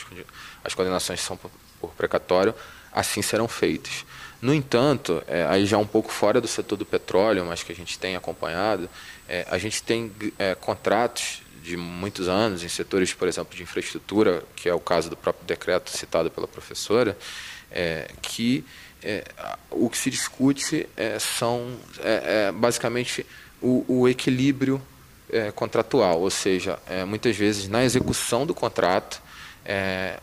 as, 0.65 0.75
condenações 0.75 1.21
são 1.21 1.37
por, 1.37 1.53
por, 1.81 1.91
precatório, 1.91 2.53
assim 2.93 3.23
serão 3.23 3.47
feitas. 3.47 4.05
No 4.43 4.53
entanto, 4.53 5.23
é, 5.29 5.47
aí 5.47 5.67
já 5.67 5.79
um 5.79 5.87
pouco 5.87 6.11
fora 6.11 6.41
do 6.41 6.49
setor 6.49 6.75
do 6.75 6.85
petróleo, 6.85 7.45
mas 7.45 7.63
que 7.63 7.71
a 7.71 7.77
gente 7.77 7.97
tem 7.97 8.17
acompanhado, 8.17 8.91
é, 9.29 9.47
a 9.49 9.57
gente 9.57 9.85
tem 9.85 10.11
é, 10.37 10.57
contratos 10.57 11.43
de 11.63 11.77
muitos 11.77 12.27
anos 12.27 12.65
em 12.65 12.69
setores, 12.69 13.15
por 13.15 13.29
exemplo, 13.29 13.55
de 13.55 13.63
infraestrutura, 13.63 14.43
que 14.57 14.69
é 14.69 14.75
o 14.75 14.81
caso 14.81 15.09
do 15.09 15.17
próprio 15.17 15.47
decreto 15.47 15.91
citado 15.91 16.29
pela 16.29 16.49
professora, 16.49 17.17
é, 17.71 18.11
que 18.21 18.65
é, 19.03 19.25
o 19.71 19.89
que 19.89 19.97
se 19.97 20.11
discute 20.11 20.89
é, 20.97 21.19
são 21.19 21.77
é, 22.01 22.49
é 22.49 22.53
basicamente 22.53 23.25
o, 23.61 23.85
o 23.89 24.09
equilíbrio 24.09 24.81
é, 25.31 25.51
contratual, 25.51 26.21
ou 26.21 26.31
seja, 26.31 26.79
é, 26.87 27.05
muitas 27.05 27.37
vezes 27.37 27.69
na 27.69 27.85
execução 27.85 28.47
do 28.47 28.55
contrato 28.55 29.23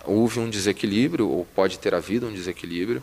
houve 0.04 0.40
um 0.40 0.50
desequilíbrio, 0.50 1.30
ou 1.30 1.46
pode 1.46 1.80
ter 1.80 1.96
havido 1.96 2.28
um 2.28 2.34
desequilíbrio, 2.34 3.02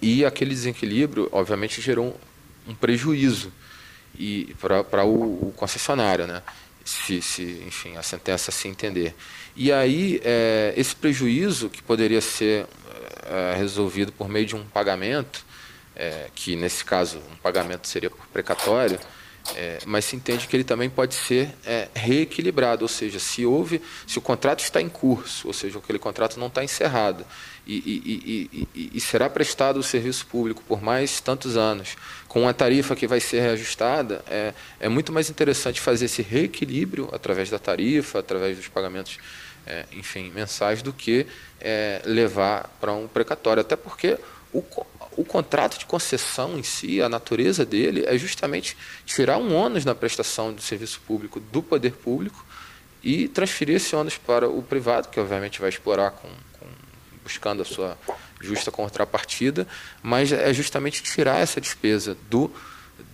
e 0.00 0.24
aquele 0.24 0.54
desequilíbrio, 0.54 1.28
obviamente, 1.30 1.82
gerou 1.82 2.18
um, 2.66 2.70
um 2.70 2.74
prejuízo 2.74 3.52
e 4.18 4.54
para 4.58 5.04
o, 5.04 5.48
o, 5.48 5.54
concessionário, 5.54 6.26
né? 6.26 6.42
Se, 6.82 7.20
se, 7.20 7.62
enfim, 7.66 7.98
a 7.98 8.02
sentença 8.02 8.50
se 8.50 8.66
entender. 8.66 9.14
E 9.54 9.70
aí, 9.70 10.22
esse 10.74 10.96
prejuízo, 10.96 11.68
que 11.68 11.82
poderia 11.82 12.22
ser 12.22 12.66
é, 13.26 13.54
resolvido 13.56 14.12
por 14.12 14.28
meio 14.28 14.46
de 14.46 14.54
um 14.54 14.64
pagamento, 14.64 15.44
é, 15.96 16.28
que 16.34 16.56
nesse 16.56 16.84
caso 16.84 17.18
um 17.32 17.36
pagamento 17.36 17.86
seria 17.88 18.10
precatório, 18.32 18.98
é, 19.54 19.78
mas 19.86 20.06
se 20.06 20.16
entende 20.16 20.46
que 20.46 20.56
ele 20.56 20.64
também 20.64 20.88
pode 20.88 21.14
ser 21.14 21.54
reequilibrado, 21.94 22.82
ou 22.82 22.88
seja, 22.88 23.18
se 23.18 23.44
houve, 23.44 23.80
se 24.06 24.18
o 24.18 24.22
contrato 24.22 24.60
está 24.60 24.80
em 24.80 24.88
curso, 24.88 25.46
ou 25.46 25.52
seja, 25.52 25.78
aquele 25.78 25.98
contrato 25.98 26.40
não 26.40 26.46
está 26.46 26.64
encerrado 26.64 27.26
e, 27.66 27.74
e, 27.76 28.66
e, 28.74 28.90
e, 28.94 29.00
será 29.00 29.28
prestado 29.28 29.78
o 29.78 29.82
serviço 29.82 30.26
público 30.26 30.62
por 30.66 30.82
mais 30.82 31.20
tantos 31.20 31.58
anos, 31.58 31.96
com 32.26 32.42
uma 32.42 32.54
tarifa 32.54 32.96
que 32.96 33.06
vai 33.06 33.20
ser 33.20 33.40
reajustada, 33.40 34.24
é 34.80 34.88
muito 34.88 35.12
mais 35.12 35.28
interessante 35.28 35.78
fazer 35.78 36.06
esse 36.06 36.22
reequilíbrio 36.22 37.10
através 37.12 37.50
da 37.50 37.58
tarifa, 37.58 38.20
através 38.20 38.56
dos 38.56 38.68
pagamentos 38.68 39.18
é, 39.66 39.86
enfim, 39.92 40.30
mensais 40.30 40.82
do 40.82 40.92
que 40.92 41.26
é, 41.60 42.02
levar 42.04 42.68
para 42.80 42.92
um 42.92 43.08
precatório. 43.08 43.60
Até 43.60 43.76
porque 43.76 44.18
o, 44.52 44.62
o 45.16 45.24
contrato 45.24 45.78
de 45.78 45.86
concessão 45.86 46.58
em 46.58 46.62
si, 46.62 47.00
a 47.00 47.08
natureza 47.08 47.64
dele, 47.64 48.04
é 48.06 48.16
justamente 48.16 48.76
tirar 49.04 49.38
um 49.38 49.54
ônus 49.54 49.84
na 49.84 49.94
prestação 49.94 50.52
do 50.52 50.62
serviço 50.62 51.00
público 51.06 51.40
do 51.40 51.62
poder 51.62 51.92
público 51.92 52.44
e 53.02 53.28
transferir 53.28 53.76
esse 53.76 53.94
ônus 53.94 54.16
para 54.16 54.48
o 54.48 54.62
privado, 54.62 55.08
que 55.08 55.20
obviamente 55.20 55.60
vai 55.60 55.68
explorar 55.68 56.12
com, 56.12 56.28
com 56.58 56.66
buscando 57.22 57.62
a 57.62 57.64
sua 57.64 57.98
justa 58.40 58.70
contrapartida, 58.70 59.66
mas 60.02 60.32
é 60.32 60.52
justamente 60.52 61.02
tirar 61.02 61.40
essa 61.40 61.60
despesa 61.60 62.16
do 62.28 62.50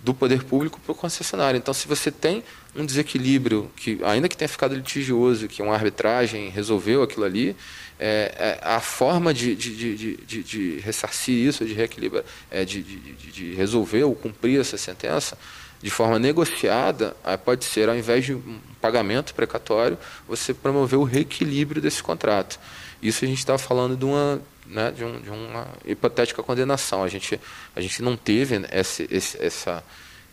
do 0.02 0.14
poder 0.14 0.44
público 0.44 0.80
para 0.80 0.92
o 0.92 0.94
concessionário. 0.94 1.58
Então, 1.58 1.74
se 1.74 1.86
você 1.86 2.10
tem 2.10 2.42
um 2.74 2.86
desequilíbrio 2.86 3.70
que, 3.76 3.98
ainda 4.04 4.28
que 4.28 4.36
tenha 4.36 4.48
ficado 4.48 4.74
litigioso, 4.74 5.48
que 5.48 5.62
uma 5.62 5.74
arbitragem 5.74 6.48
resolveu 6.48 7.02
aquilo 7.02 7.24
ali, 7.24 7.56
é, 7.98 8.32
é, 8.38 8.60
a 8.62 8.80
forma 8.80 9.34
de, 9.34 9.54
de, 9.54 9.74
de, 9.96 10.16
de, 10.16 10.42
de 10.42 10.78
ressarcir 10.80 11.34
isso, 11.34 11.64
de 11.64 11.74
reequilibrar, 11.74 12.24
é, 12.50 12.64
de, 12.64 12.82
de, 12.82 13.12
de, 13.12 13.54
resolver 13.54 14.04
ou 14.04 14.14
cumprir 14.14 14.58
essa 14.60 14.78
sentença 14.78 15.36
de 15.82 15.90
forma 15.90 16.18
negociada, 16.18 17.16
pode 17.44 17.64
ser, 17.64 17.88
ao 17.88 17.96
invés 17.96 18.24
de 18.26 18.34
um 18.34 18.60
pagamento 18.82 19.34
precatório, 19.34 19.96
você 20.28 20.52
promover 20.52 20.98
o 20.98 21.04
reequilíbrio 21.04 21.80
desse 21.80 22.02
contrato. 22.02 22.60
Isso 23.02 23.24
a 23.24 23.28
gente 23.28 23.38
estava 23.38 23.58
falando 23.58 23.96
de 23.96 24.04
uma 24.04 24.42
né, 24.66 24.92
de, 24.92 25.04
um, 25.04 25.20
de, 25.20 25.28
uma 25.28 25.66
hipotética 25.84 26.42
condenação. 26.42 27.02
A 27.02 27.08
gente, 27.08 27.40
a 27.74 27.80
gente 27.80 28.02
não 28.02 28.16
teve 28.16 28.60
esse, 28.72 29.08
esse, 29.10 29.42
essa, 29.42 29.82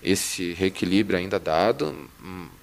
esse 0.10 0.54
reequilíbrio 0.54 1.20
ainda 1.20 1.40
dado, 1.40 2.10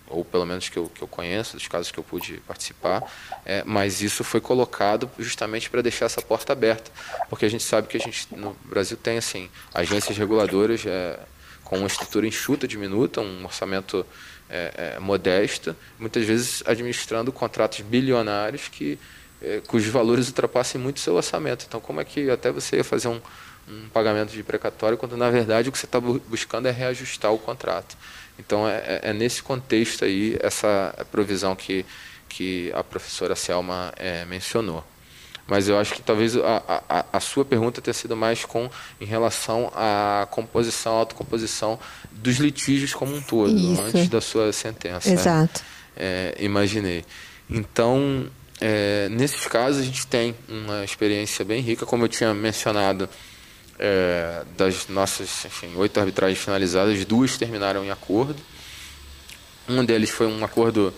ou 0.09 0.25
pelo 0.25 0.47
menos 0.47 0.69
que 0.69 0.77
eu, 0.77 0.89
que 0.89 1.03
eu 1.03 1.09
conheço, 1.09 1.57
dos 1.57 1.67
casos 1.69 1.91
que 1.91 1.99
eu 1.99 2.05
pude 2.05 2.39
participar, 2.47 3.03
é, 3.45 3.63
mas 3.67 4.01
isso 4.01 4.23
foi 4.23 4.41
colocado 4.41 5.11
justamente 5.19 5.69
para 5.69 5.83
deixar 5.83 6.07
essa 6.07 6.23
porta 6.23 6.53
aberta, 6.53 6.91
porque 7.29 7.45
a 7.45 7.49
gente 7.49 7.65
sabe 7.65 7.89
que 7.89 7.97
a 7.97 8.01
gente 8.01 8.29
no 8.35 8.57
Brasil 8.65 8.97
tem 8.97 9.19
assim 9.19 9.51
agências 9.73 10.17
reguladoras 10.17 10.85
é, 10.87 11.19
com 11.65 11.79
uma 11.79 11.87
estrutura 11.87 12.27
enxuta, 12.27 12.69
diminuta, 12.69 13.21
um 13.21 13.45
orçamento 13.45 14.07
é, 14.49 14.95
é 14.97 15.01
modesto, 15.01 15.75
muitas 15.99 16.25
vezes 16.25 16.63
administrando 16.67 17.33
contratos 17.33 17.81
bilionários 17.81 18.69
que 18.69 18.99
é, 19.43 19.61
cujos 19.67 19.91
valores 19.91 20.29
ultrapassem 20.29 20.81
muito 20.81 20.97
o 20.97 21.01
seu 21.01 21.15
orçamento. 21.15 21.67
Então, 21.69 21.81
como 21.81 22.01
é 22.01 22.05
que 22.05 22.31
até 22.31 22.51
você 22.51 22.77
ia 22.77 22.85
fazer 22.85 23.09
um, 23.09 23.21
um 23.69 23.89
pagamento 23.89 24.33
de 24.33 24.43
precatório 24.43 24.99
quando 24.99 25.17
na 25.17 25.31
verdade 25.31 25.69
o 25.69 25.73
que 25.73 25.79
você 25.79 25.87
está 25.87 26.01
buscando 26.01 26.67
é 26.69 26.71
reajustar 26.71 27.33
o 27.33 27.39
contrato? 27.39 27.97
Então, 28.39 28.69
é, 28.69 28.77
é, 28.77 29.01
é 29.05 29.13
nesse 29.13 29.43
contexto 29.43 30.05
aí 30.05 30.37
essa 30.41 30.95
provisão 31.11 31.55
que, 31.55 31.87
que 32.29 32.73
a 32.75 32.83
professora 32.83 33.37
Selma 33.37 33.93
é, 33.97 34.25
mencionou. 34.25 34.85
Mas 35.47 35.69
eu 35.69 35.79
acho 35.79 35.95
que 35.95 36.01
talvez 36.01 36.37
a, 36.37 36.83
a, 36.89 37.05
a, 37.13 37.21
sua 37.21 37.45
pergunta 37.45 37.83
tenha 37.83 37.93
sido 37.93 38.17
mais 38.17 38.47
com 38.47 38.71
em 38.99 39.05
relação 39.05 39.71
à 39.75 40.27
composição, 40.31 40.95
autocomposição 40.95 41.79
dos 42.11 42.37
litígios 42.39 42.95
como 42.95 43.15
um 43.15 43.21
todo, 43.21 43.55
Isso. 43.55 43.83
antes 43.83 44.09
da 44.09 44.23
sua 44.23 44.51
sentença. 44.53 45.11
Exato. 45.11 45.63
É, 45.95 46.35
imaginei. 46.39 47.05
Então, 47.49 48.27
é, 48.59 49.07
nesses 49.11 49.47
casos, 49.47 49.83
a 49.83 49.85
gente 49.85 50.07
tem 50.07 50.35
uma 50.49 50.83
experiência 50.83 51.45
bem 51.45 51.61
rica, 51.61 51.85
como 51.85 52.05
eu 52.05 52.09
tinha 52.09 52.33
mencionado 52.33 53.07
é, 53.79 54.43
das 54.57 54.89
nossas 54.89 55.45
enfim, 55.45 55.75
oito 55.77 55.99
arbitragens 55.99 56.39
finalizadas, 56.39 57.05
duas 57.05 57.37
terminaram 57.37 57.85
em 57.85 57.91
acordo. 57.91 58.37
Um 59.69 59.85
deles 59.85 60.11
foi 60.11 60.27
um 60.27 60.45
acordo 60.45 60.93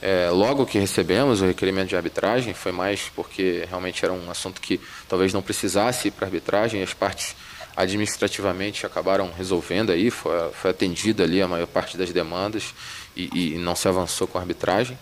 é, 0.00 0.28
logo 0.30 0.66
que 0.66 0.78
recebemos 0.78 1.40
o 1.40 1.46
requerimento 1.46 1.88
de 1.88 1.96
arbitragem, 1.96 2.54
foi 2.54 2.72
mais 2.72 3.10
porque 3.14 3.64
realmente 3.68 4.04
era 4.04 4.12
um 4.12 4.30
assunto 4.30 4.60
que 4.60 4.80
talvez 5.08 5.32
não 5.32 5.42
precisasse 5.42 6.08
ir 6.08 6.10
para 6.10 6.26
arbitragem, 6.26 6.82
as 6.82 6.92
partes 6.92 7.36
administrativamente 7.76 8.84
acabaram 8.84 9.30
resolvendo 9.32 9.92
aí, 9.92 10.10
foi, 10.10 10.32
foi 10.52 10.70
atendida 10.72 11.22
ali 11.22 11.40
a 11.40 11.48
maior 11.48 11.66
parte 11.66 11.96
das 11.96 12.10
demandas 12.10 12.74
e, 13.16 13.54
e 13.54 13.58
não 13.58 13.74
se 13.74 13.88
avançou 13.88 14.26
com 14.26 14.38
a 14.38 14.40
arbitragem. 14.40 14.98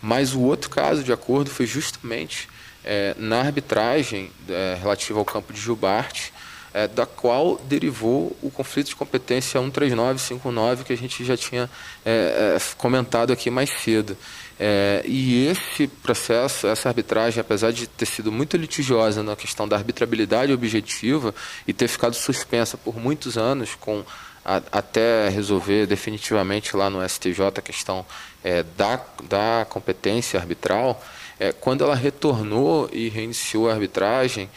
Mas 0.00 0.32
o 0.32 0.40
outro 0.40 0.70
caso 0.70 1.02
de 1.02 1.12
acordo 1.12 1.50
foi 1.50 1.66
justamente 1.66 2.48
é, 2.84 3.14
na 3.18 3.40
arbitragem 3.40 4.30
é, 4.48 4.78
relativa 4.80 5.18
ao 5.18 5.24
campo 5.24 5.52
de 5.52 5.60
Gilbarte, 5.60 6.32
é, 6.72 6.86
da 6.86 7.04
qual 7.04 7.60
derivou 7.64 8.36
o 8.42 8.50
conflito 8.50 8.88
de 8.88 8.96
competência 8.96 9.60
13959 9.60 10.84
que 10.84 10.92
a 10.92 10.96
gente 10.96 11.24
já 11.24 11.36
tinha 11.36 11.68
é, 12.04 12.56
é, 12.56 12.58
comentado 12.76 13.32
aqui 13.32 13.50
mais 13.50 13.70
cedo. 13.70 14.16
É, 14.58 15.02
e 15.06 15.46
esse 15.46 15.88
processo, 15.88 16.66
essa 16.66 16.88
arbitragem, 16.88 17.40
apesar 17.40 17.72
de 17.72 17.86
ter 17.86 18.06
sido 18.06 18.30
muito 18.30 18.56
litigiosa 18.56 19.22
na 19.22 19.34
questão 19.34 19.66
da 19.66 19.76
arbitrabilidade 19.76 20.52
objetiva 20.52 21.34
e 21.66 21.72
ter 21.72 21.88
ficado 21.88 22.14
suspensa 22.14 22.76
por 22.76 22.98
muitos 22.98 23.38
anos, 23.38 23.74
com 23.74 24.04
até 24.44 25.28
resolver 25.28 25.86
definitivamente 25.86 26.74
lá 26.74 26.88
no 26.88 27.06
STJ 27.06 27.42
a 27.56 27.62
questão 27.62 28.06
é, 28.42 28.62
da, 28.76 28.98
da 29.24 29.66
competência 29.68 30.40
arbitral, 30.40 31.02
é, 31.38 31.52
quando 31.52 31.84
ela 31.84 31.94
retornou 31.94 32.88
e 32.92 33.08
reiniciou 33.08 33.68
a 33.68 33.72
arbitragem, 33.72 34.48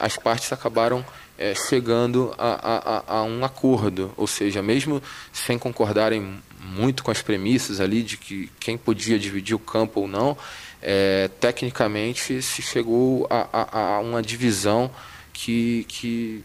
as 0.00 0.16
partes 0.16 0.52
acabaram 0.52 1.04
é, 1.38 1.54
chegando 1.54 2.34
a, 2.38 3.04
a, 3.08 3.18
a, 3.18 3.22
um 3.24 3.44
acordo, 3.44 4.12
ou 4.16 4.26
seja, 4.26 4.62
mesmo 4.62 5.02
sem 5.32 5.58
concordarem 5.58 6.40
muito 6.60 7.02
com 7.02 7.10
as 7.10 7.22
premissas 7.22 7.80
ali 7.80 8.02
de 8.02 8.16
que 8.16 8.50
quem 8.60 8.78
podia 8.78 9.18
dividir 9.18 9.54
o 9.54 9.58
campo 9.58 10.00
ou 10.00 10.08
não, 10.08 10.36
é, 10.80 11.28
tecnicamente 11.40 12.42
se 12.42 12.62
chegou 12.62 13.26
a, 13.30 13.96
a, 13.96 14.00
uma 14.00 14.22
divisão 14.22 14.90
que, 15.32 15.84
que, 15.88 16.44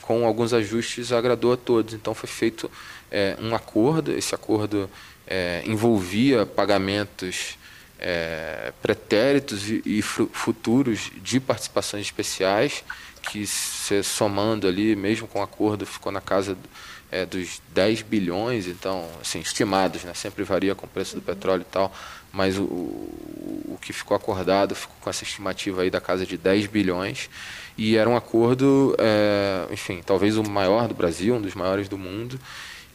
com 0.00 0.26
alguns 0.26 0.52
ajustes, 0.52 1.12
agradou 1.12 1.52
a 1.52 1.56
todos. 1.56 1.94
Então 1.94 2.14
foi 2.14 2.28
feito 2.28 2.70
é, 3.10 3.36
um 3.40 3.54
acordo, 3.54 4.12
esse 4.12 4.34
acordo 4.34 4.90
é, 5.26 5.62
envolvia 5.66 6.46
pagamentos 6.46 7.58
é, 7.98 8.72
pretéritos 8.82 9.68
e, 9.70 9.82
e 9.84 10.02
futuros 10.02 11.10
de 11.22 11.38
participações 11.38 12.06
especiais 12.06 12.82
que 13.22 13.46
se 13.46 14.02
somando 14.02 14.66
ali, 14.66 14.96
mesmo 14.96 15.26
com 15.28 15.42
acordo, 15.42 15.86
ficou 15.86 16.10
na 16.10 16.20
casa 16.20 16.56
é, 17.10 17.24
dos 17.24 17.60
10 17.72 18.02
bilhões, 18.02 18.66
então, 18.66 19.08
assim, 19.20 19.40
estimados, 19.40 20.02
né? 20.02 20.14
sempre 20.14 20.42
varia 20.42 20.74
com 20.74 20.86
o 20.86 20.88
preço 20.88 21.14
do 21.14 21.22
petróleo 21.22 21.62
e 21.62 21.72
tal, 21.72 21.94
mas 22.32 22.58
o, 22.58 22.62
o, 22.62 23.74
o 23.74 23.78
que 23.80 23.92
ficou 23.92 24.16
acordado 24.16 24.74
ficou 24.74 24.96
com 25.00 25.10
essa 25.10 25.22
estimativa 25.22 25.82
aí 25.82 25.90
da 25.90 26.00
casa 26.00 26.26
de 26.26 26.36
10 26.36 26.66
bilhões, 26.66 27.28
e 27.76 27.96
era 27.96 28.08
um 28.08 28.16
acordo, 28.16 28.96
é, 28.98 29.66
enfim, 29.70 30.02
talvez 30.04 30.36
o 30.36 30.42
maior 30.42 30.88
do 30.88 30.94
Brasil, 30.94 31.34
um 31.34 31.40
dos 31.40 31.54
maiores 31.54 31.88
do 31.88 31.98
mundo, 31.98 32.40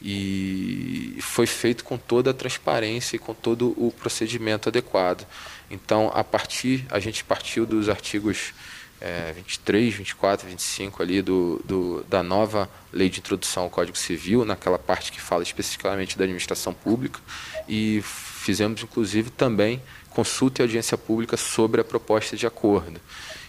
e 0.02 1.18
foi 1.22 1.48
feito 1.48 1.84
com 1.84 1.98
toda 1.98 2.32
a 2.32 2.34
transparência 2.34 3.16
e 3.16 3.20
com 3.20 3.34
todo 3.34 3.74
o 3.78 3.92
procedimento 3.92 4.70
adequado. 4.70 5.26
Então, 5.70 6.12
a 6.14 6.24
partir, 6.24 6.86
a 6.90 7.00
gente 7.00 7.24
partiu 7.24 7.66
dos 7.66 7.90
artigos 7.90 8.54
é, 9.00 9.32
23, 9.34 9.94
24, 9.94 10.48
25 10.48 11.04
ali 11.04 11.22
do, 11.22 11.62
do, 11.64 12.04
da 12.04 12.24
nova 12.24 12.70
lei 12.92 13.10
de 13.10 13.20
introdução 13.20 13.64
ao 13.64 13.70
Código 13.70 13.98
Civil, 13.98 14.44
naquela 14.44 14.80
parte 14.80 15.12
que 15.12 15.22
fala 15.22 15.44
especificamente 15.44 16.18
da 16.18 16.24
administração 16.24 16.74
pública, 16.74 17.20
e 17.68 18.02
fizemos 18.04 18.82
inclusive 18.82 19.30
também 19.30 19.82
consulta 20.10 20.62
e 20.62 20.64
audiência 20.64 20.98
pública 20.98 21.38
sobre 21.38 21.80
a 21.80 21.84
proposta 21.84 22.36
de 22.36 22.48
acordo. 22.48 23.00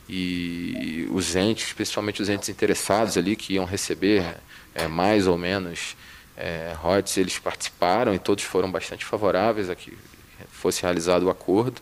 E 0.09 1.07
os 1.11 1.37
entes, 1.37 1.73
principalmente 1.73 2.21
os 2.23 2.29
entes 2.29 2.49
interessados 2.49 3.17
ali, 3.17 3.37
que 3.37 3.55
iam 3.55 3.65
receber 3.65 4.37
é, 4.75 4.89
mais 4.89 5.27
ou 5.27 5.37
menos 5.37 5.97
é, 6.37 6.75
royalties, 6.79 7.17
eles 7.17 7.39
participaram 7.39 8.15
e 8.15 8.19
todos 8.19 8.45
foram 8.45 8.71
bastante 8.71 9.05
favoráveis 9.05 9.69
a 9.69 9.75
que 9.75 9.97
fosse 10.51 10.83
realizado 10.83 11.25
o 11.25 11.31
acordo. 11.31 11.81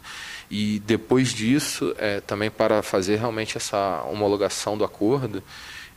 E 0.51 0.81
depois 0.87 1.33
disso, 1.33 1.95
é, 1.99 2.21
também 2.21 2.51
para 2.51 2.83
fazer 2.83 3.17
realmente 3.17 3.57
essa 3.57 4.03
homologação 4.05 4.79
do 4.79 4.85
acordo, 4.85 5.43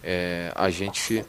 é, 0.04 0.52
a 0.56 0.70
gente 0.70 1.24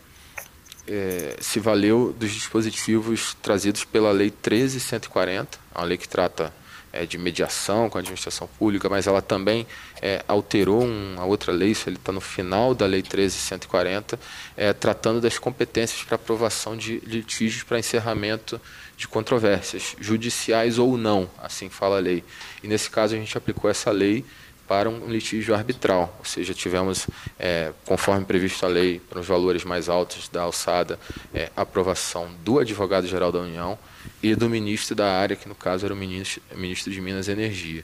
é, 0.86 1.36
se 1.40 1.60
valeu 1.60 2.14
dos 2.18 2.30
dispositivos 2.30 3.36
trazidos 3.42 3.84
pela 3.84 4.10
Lei 4.10 4.30
13140, 4.30 5.58
a 5.74 5.84
lei 5.84 5.98
que 5.98 6.08
trata 6.08 6.52
é, 6.92 7.06
de 7.06 7.16
mediação 7.18 7.88
com 7.88 7.98
a 7.98 8.00
administração 8.00 8.48
pública, 8.58 8.88
mas 8.88 9.06
ela 9.06 9.22
também 9.22 9.66
é, 10.02 10.24
alterou 10.26 10.84
uma 10.84 11.24
outra 11.24 11.52
lei, 11.52 11.70
isso 11.70 11.88
está 11.88 12.12
no 12.12 12.20
final 12.20 12.74
da 12.74 12.86
Lei 12.86 13.02
13140, 13.02 14.18
é, 14.56 14.72
tratando 14.72 15.20
das 15.20 15.38
competências 15.38 16.02
para 16.02 16.16
aprovação 16.16 16.76
de 16.76 16.98
litígios 17.00 17.62
para 17.62 17.78
encerramento 17.78 18.60
de 19.00 19.08
controvérsias, 19.08 19.96
judiciais 19.98 20.78
ou 20.78 20.98
não, 20.98 21.26
assim 21.38 21.70
fala 21.70 21.96
a 21.96 22.00
lei. 22.00 22.22
E 22.62 22.68
nesse 22.68 22.90
caso 22.90 23.14
a 23.14 23.18
gente 23.18 23.36
aplicou 23.36 23.70
essa 23.70 23.90
lei 23.90 24.26
para 24.68 24.90
um 24.90 25.08
litígio 25.08 25.54
arbitral, 25.54 26.14
ou 26.18 26.24
seja, 26.26 26.52
tivemos, 26.52 27.06
é, 27.38 27.72
conforme 27.86 28.26
previsto 28.26 28.66
a 28.66 28.68
lei, 28.68 29.00
para 29.00 29.18
os 29.18 29.26
valores 29.26 29.64
mais 29.64 29.88
altos 29.88 30.28
da 30.28 30.42
alçada, 30.42 31.00
é, 31.32 31.50
aprovação 31.56 32.30
do 32.44 32.58
advogado-geral 32.58 33.32
da 33.32 33.38
União 33.38 33.78
e 34.22 34.34
do 34.34 34.50
ministro 34.50 34.94
da 34.94 35.10
área, 35.10 35.34
que 35.34 35.48
no 35.48 35.54
caso 35.54 35.86
era 35.86 35.94
o 35.94 35.96
ministro, 35.96 36.42
ministro 36.54 36.92
de 36.92 37.00
Minas 37.00 37.26
e 37.26 37.32
Energia. 37.32 37.82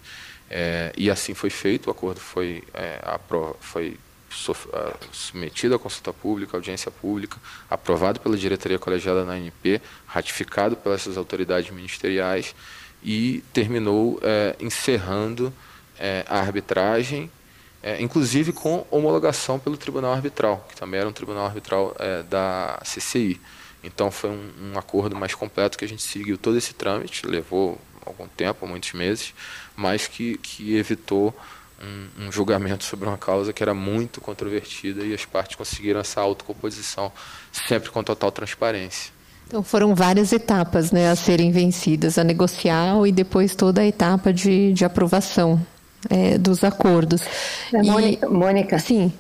É, 0.51 0.93
e 0.99 1.11
assim 1.11 1.33
foi 1.33 1.49
feito, 1.49 1.87
o 1.87 1.91
acordo 1.91 2.21
foi, 2.21 2.63
é, 2.75 3.01
foi 3.59 3.97
submetido 5.13 5.75
à 5.75 5.79
consulta 5.79 6.13
pública, 6.13 6.57
audiência 6.57 6.91
pública, 6.91 7.39
aprovado 7.71 8.21
pela 8.21 8.37
diretoria 8.37 8.79
colegiada 8.79 9.25
na 9.25 9.33
ANP, 9.33 9.81
ratificado 10.07 10.77
pelas 10.77 11.17
autoridades 11.17 11.71
ministeriais 11.71 12.55
e 13.03 13.43
terminou 13.53 14.19
é, 14.23 14.57
encerrando 14.61 15.53
é, 15.99 16.25
a 16.29 16.41
arbitragem, 16.41 17.31
é, 17.83 18.01
inclusive 18.03 18.53
com 18.53 18.87
homologação 18.91 19.59
pelo 19.59 19.77
Tribunal 19.77 20.13
Arbitral, 20.13 20.67
que 20.69 20.77
também 20.77 21.01
era 21.01 21.09
um 21.09 21.13
Tribunal 21.13 21.47
Arbitral 21.47 21.95
da 22.29 22.81
CCI. 22.83 23.41
Então 23.85 24.11
foi 24.11 24.31
um, 24.31 24.73
um 24.73 24.79
acordo 24.79 25.15
mais 25.15 25.35
completo 25.35 25.79
que 25.79 25.85
a 25.85 25.89
gente 25.89 26.03
seguiu 26.03 26.37
todo 26.37 26.59
esse 26.59 26.75
trâmite, 26.75 27.25
levou 27.27 27.81
algum 28.05 28.27
tempo, 28.27 28.67
muitos 28.67 28.93
meses, 28.93 29.35
mas 29.77 30.07
que, 30.07 30.39
que 30.39 30.77
evitou 30.77 31.35
um, 31.83 32.27
um, 32.27 32.33
julgamento 32.33 32.85
sobre 32.85 33.07
uma 33.07 33.19
causa 33.19 33.53
que 33.53 33.63
era 33.63 33.75
muito 33.75 34.21
controvertida 34.21 35.05
e 35.05 35.13
as 35.13 35.25
partes 35.25 35.57
conseguiram 35.57 36.01
essa 36.01 36.21
autocomposição 36.21 37.13
sempre 37.53 37.91
com 37.91 38.03
total 38.03 38.31
transparência. 38.33 39.13
Então 39.47 39.63
foram 39.63 39.95
várias 39.95 40.33
etapas 40.33 40.91
né, 40.91 41.11
a 41.11 41.15
serem 41.15 41.53
vencidas, 41.53 42.19
a 42.19 42.25
negocial 42.25 43.07
e 43.07 43.13
depois 43.13 43.55
toda 43.55 43.81
a 43.81 43.87
etapa 43.87 44.33
de, 44.33 44.73
de 44.73 44.85
aprovação 44.85 45.65
é, 46.11 46.37
dos 46.37 46.65
acordos. 46.65 47.23
É, 47.73 47.83
Mônica, 47.83 48.27
e, 48.27 48.29
Mônica, 48.29 48.79
sim. 48.79 49.13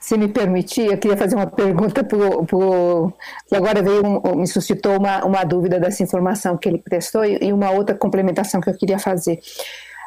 Se 0.00 0.16
me 0.16 0.28
permitir, 0.28 0.86
eu 0.86 0.98
queria 0.98 1.16
fazer 1.16 1.36
uma 1.36 1.46
pergunta 1.46 2.02
pro, 2.02 2.44
pro 2.44 3.12
que 3.46 3.54
agora 3.54 3.82
veio 3.82 4.02
um, 4.04 4.36
me 4.36 4.46
suscitou 4.46 4.98
uma, 4.98 5.24
uma 5.24 5.44
dúvida 5.44 5.78
dessa 5.78 6.02
informação 6.02 6.56
que 6.56 6.68
ele 6.68 6.78
prestou 6.78 7.24
e 7.24 7.52
uma 7.52 7.70
outra 7.70 7.94
complementação 7.94 8.60
que 8.60 8.68
eu 8.68 8.76
queria 8.76 8.98
fazer. 8.98 9.38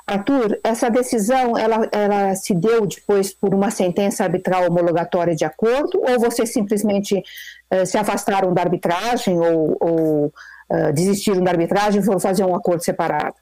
Arthur, 0.05 0.59
essa 0.63 0.89
decisão 0.89 1.57
ela, 1.57 1.87
ela 1.91 2.35
se 2.35 2.53
deu 2.53 2.85
depois 2.85 3.33
por 3.33 3.53
uma 3.53 3.71
sentença 3.71 4.23
arbitral 4.23 4.67
homologatória 4.67 5.35
de 5.35 5.45
acordo 5.45 6.01
ou 6.01 6.19
vocês 6.19 6.51
simplesmente 6.51 7.21
uh, 7.71 7.85
se 7.85 7.97
afastaram 7.97 8.53
da 8.53 8.61
arbitragem 8.61 9.39
ou, 9.39 9.77
ou 9.79 10.25
uh, 10.27 10.93
desistiram 10.93 11.43
da 11.43 11.51
arbitragem 11.51 12.01
e 12.01 12.05
foram 12.05 12.19
fazer 12.19 12.43
um 12.43 12.55
acordo 12.55 12.83
separado? 12.83 13.35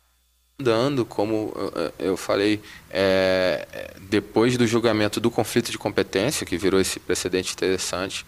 Dando, 0.61 1.05
como 1.05 1.53
eu 1.97 2.17
falei, 2.17 2.61
é, 2.91 3.65
depois 4.09 4.57
do 4.57 4.67
julgamento 4.67 5.17
do 5.17 5.31
conflito 5.31 5.71
de 5.71 5.77
competência, 5.77 6.45
que 6.45 6.57
virou 6.57 6.81
esse 6.81 6.99
precedente 6.99 7.53
interessante, 7.53 8.25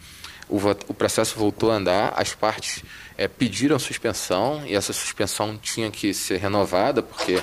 o, 0.51 0.57
o 0.89 0.93
processo 0.93 1.37
voltou 1.37 1.71
a 1.71 1.75
andar, 1.75 2.13
as 2.15 2.33
partes 2.33 2.83
é, 3.17 3.27
pediram 3.27 3.79
suspensão 3.79 4.63
e 4.65 4.75
essa 4.75 4.91
suspensão 4.91 5.57
tinha 5.57 5.89
que 5.89 6.13
ser 6.13 6.37
renovada, 6.37 7.01
porque 7.01 7.41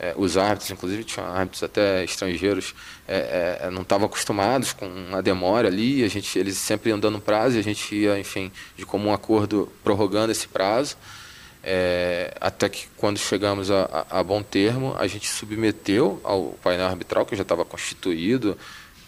é, 0.00 0.14
os 0.16 0.38
árbitros, 0.38 0.70
inclusive 0.70 1.04
tinha 1.04 1.26
árbitros 1.26 1.62
até 1.62 2.02
estrangeiros, 2.02 2.74
é, 3.06 3.60
é, 3.64 3.70
não 3.70 3.82
estavam 3.82 4.06
acostumados 4.06 4.72
com 4.72 4.88
a 5.12 5.20
demora 5.20 5.68
ali, 5.68 6.02
a 6.02 6.08
gente, 6.08 6.38
eles 6.38 6.56
sempre 6.56 6.88
iam 6.88 6.98
dando 6.98 7.20
prazo 7.20 7.56
e 7.56 7.58
a 7.60 7.62
gente 7.62 7.94
ia, 7.94 8.18
enfim, 8.18 8.50
de 8.76 8.86
comum 8.86 9.12
acordo 9.12 9.70
prorrogando 9.84 10.32
esse 10.32 10.48
prazo. 10.48 10.96
É, 11.62 12.32
até 12.40 12.70
que 12.70 12.88
quando 12.96 13.18
chegamos 13.18 13.70
a, 13.70 14.06
a, 14.10 14.20
a, 14.20 14.24
bom 14.24 14.42
termo, 14.42 14.96
a 14.98 15.06
gente 15.06 15.28
submeteu 15.28 16.18
ao 16.24 16.52
painel 16.62 16.86
arbitral, 16.86 17.26
que 17.26 17.36
já 17.36 17.42
estava 17.42 17.66
constituído, 17.66 18.56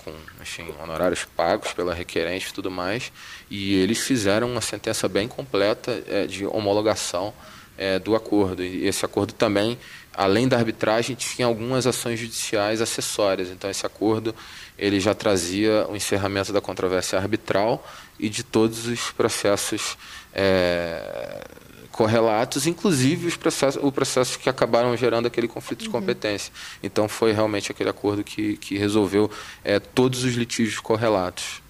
com 0.05 0.13
enfim, 0.43 0.67
honorários 0.79 1.25
pagos 1.25 1.73
pela 1.73 1.95
requerente 1.95 2.51
e 2.51 2.53
tudo 2.53 2.71
mais, 2.71 3.11
e 3.51 3.77
eles 3.77 4.01
fizeram 4.01 4.51
uma 4.51 4.61
sentença 4.61 5.09
bem 5.09 5.27
completa 5.27 6.05
é, 6.07 6.27
de 6.27 6.45
homologação 6.45 7.33
é, 7.79 7.99
do 7.99 8.15
acordo. 8.15 8.63
E 8.63 8.87
esse 8.87 9.05
acordo 9.05 9.33
também, 9.33 9.79
além 10.15 10.49
da 10.49 10.57
arbitragem, 10.57 11.17
tinha 11.17 11.47
algumas 11.47 11.87
ações 11.87 12.19
judiciais 12.19 12.81
acessórias. 12.81 13.49
Então, 13.49 13.71
esse 13.71 13.87
acordo 13.87 14.35
ele 14.79 14.99
já 14.99 15.15
trazia 15.15 15.87
o 15.89 15.97
encerramento 15.97 16.53
da 16.53 16.61
controvérsia 16.61 17.19
arbitral 17.19 17.87
e 18.19 18.29
de 18.29 18.43
todos 18.43 18.87
os 18.87 19.11
processos 19.11 19.97
é, 20.35 21.45
correlatos, 21.93 22.67
inclusive 22.67 23.29
os 23.29 23.37
processos, 23.37 23.83
os 23.83 23.93
processos 23.93 24.37
que 24.37 24.49
acabaram 24.49 24.97
gerando 24.97 25.27
aquele 25.27 25.47
conflito 25.47 25.83
uhum. 25.83 25.87
de 25.87 25.91
competência. 25.91 26.53
Então 26.83 27.07
foi 27.09 27.33
realmente 27.33 27.71
aquele 27.71 27.91
acordo 27.91 28.25
que, 28.25 28.57
que 28.57 28.77
resolveu 28.79 29.31
é, 29.63 29.79
todos 29.79 30.25
os 30.25 30.35
litígios 30.35 30.81
correlatos. 30.81 31.63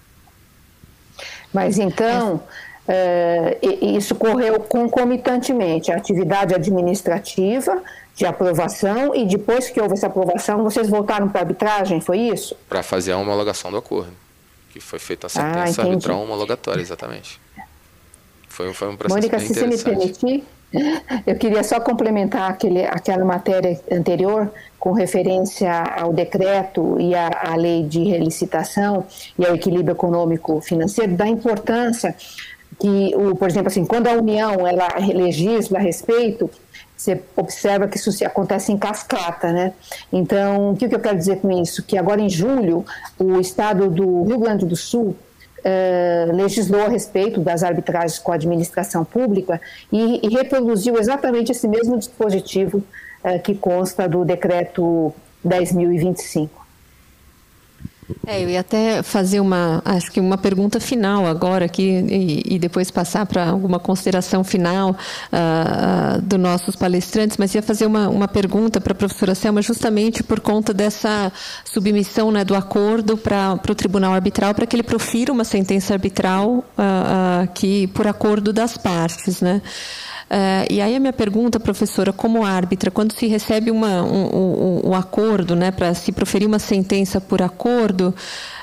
Mas 1.52 1.78
então 1.78 2.42
é, 2.88 3.58
isso 3.82 4.14
correu 4.14 4.60
concomitantemente 4.60 5.92
a 5.92 5.96
atividade 5.96 6.54
administrativa 6.54 7.82
de 8.14 8.26
aprovação 8.26 9.14
e 9.14 9.26
depois 9.26 9.70
que 9.70 9.80
houve 9.80 9.94
essa 9.94 10.06
aprovação 10.06 10.62
vocês 10.62 10.88
voltaram 10.88 11.28
para 11.28 11.40
a 11.40 11.42
arbitragem, 11.42 12.00
foi 12.00 12.18
isso? 12.18 12.56
Para 12.68 12.82
fazer 12.82 13.12
a 13.12 13.18
homologação 13.18 13.70
do 13.70 13.78
acordo, 13.78 14.12
que 14.70 14.80
foi 14.80 14.98
feita 14.98 15.26
a 15.26 15.28
ah, 15.28 15.30
sentença 15.30 15.82
ah, 15.82 15.84
arbitral 15.86 16.22
homologatória, 16.22 16.80
exatamente. 16.80 17.40
Foi, 18.48 18.72
foi 18.74 18.88
um 18.88 18.96
processo 18.96 19.18
Mônica, 19.18 19.38
se 19.38 19.54
você 19.54 19.66
me 19.66 19.78
permitir, 19.78 20.44
eu 21.26 21.36
queria 21.36 21.62
só 21.62 21.80
complementar 21.80 22.50
aquele, 22.50 22.84
aquela 22.84 23.24
matéria 23.24 23.80
anterior 23.90 24.50
com 24.78 24.92
referência 24.92 25.70
ao 25.70 26.12
decreto 26.12 26.98
e 27.00 27.14
à, 27.14 27.30
à 27.52 27.56
lei 27.56 27.82
de 27.82 28.02
relicitação 28.04 29.06
e 29.38 29.46
ao 29.46 29.54
equilíbrio 29.54 29.92
econômico 29.92 30.60
financeiro, 30.60 31.14
da 31.14 31.26
importância 31.26 32.14
que, 32.78 33.14
o, 33.14 33.36
por 33.36 33.48
exemplo, 33.48 33.68
assim, 33.68 33.84
quando 33.84 34.08
a 34.08 34.12
União 34.12 34.66
ela 34.66 34.88
legisla 35.14 35.78
a 35.78 35.80
respeito, 35.80 36.50
você 37.02 37.20
observa 37.36 37.88
que 37.88 37.96
isso 37.96 38.24
acontece 38.24 38.70
em 38.70 38.78
cascata, 38.78 39.52
né? 39.52 39.72
Então, 40.12 40.70
o 40.70 40.76
que 40.76 40.84
eu 40.84 41.00
quero 41.00 41.18
dizer 41.18 41.40
com 41.40 41.50
isso? 41.50 41.82
Que 41.82 41.98
agora 41.98 42.20
em 42.20 42.30
julho, 42.30 42.84
o 43.18 43.40
estado 43.40 43.90
do 43.90 44.22
Rio 44.24 44.38
Grande 44.38 44.64
do 44.64 44.76
Sul 44.76 45.16
Uh, 45.64 46.34
legislou 46.34 46.86
a 46.86 46.88
respeito 46.88 47.38
das 47.38 47.62
arbitragens 47.62 48.18
com 48.18 48.32
a 48.32 48.34
administração 48.34 49.04
pública 49.04 49.60
e, 49.92 50.18
e 50.26 50.28
reproduziu 50.28 50.98
exatamente 50.98 51.52
esse 51.52 51.68
mesmo 51.68 51.96
dispositivo 51.96 52.78
uh, 53.22 53.38
que 53.40 53.54
consta 53.54 54.08
do 54.08 54.24
decreto 54.24 55.14
10.025. 55.46 56.48
É, 58.26 58.42
eu 58.42 58.50
ia 58.50 58.60
até 58.60 59.02
fazer 59.02 59.40
uma, 59.40 59.80
acho 59.84 60.10
que 60.10 60.20
uma 60.20 60.36
pergunta 60.36 60.80
final 60.80 61.26
agora 61.26 61.64
aqui 61.64 61.82
e, 61.82 62.54
e 62.54 62.58
depois 62.58 62.90
passar 62.90 63.26
para 63.26 63.48
alguma 63.48 63.78
consideração 63.78 64.42
final 64.42 64.90
uh, 64.90 66.18
uh, 66.18 66.22
dos 66.22 66.38
nossos 66.38 66.76
palestrantes, 66.76 67.36
mas 67.36 67.54
ia 67.54 67.62
fazer 67.62 67.86
uma, 67.86 68.08
uma 68.08 68.28
pergunta 68.28 68.80
para 68.80 68.92
a 68.92 68.96
professora 68.96 69.34
Selma 69.34 69.62
justamente 69.62 70.22
por 70.22 70.40
conta 70.40 70.74
dessa 70.74 71.32
submissão 71.64 72.30
né, 72.32 72.44
do 72.44 72.54
acordo 72.54 73.16
para 73.16 73.58
o 73.68 73.74
tribunal 73.74 74.12
arbitral 74.12 74.54
para 74.54 74.66
que 74.66 74.74
ele 74.74 74.82
profira 74.82 75.32
uma 75.32 75.44
sentença 75.44 75.94
arbitral 75.94 76.64
uh, 76.78 77.52
que 77.54 77.86
por 77.88 78.06
acordo 78.06 78.52
das 78.52 78.76
partes, 78.76 79.40
né? 79.40 79.62
Uh, 80.32 80.64
e 80.70 80.80
aí 80.80 80.96
a 80.96 80.98
minha 80.98 81.12
pergunta, 81.12 81.60
professora, 81.60 82.10
como 82.10 82.42
árbitra, 82.42 82.90
quando 82.90 83.12
se 83.12 83.26
recebe 83.26 83.70
uma, 83.70 84.02
um, 84.02 84.34
um, 84.34 84.80
um 84.88 84.94
acordo, 84.94 85.54
né, 85.54 85.70
para 85.70 85.92
se 85.92 86.10
proferir 86.10 86.48
uma 86.48 86.58
sentença 86.58 87.20
por 87.20 87.42
acordo, 87.42 88.14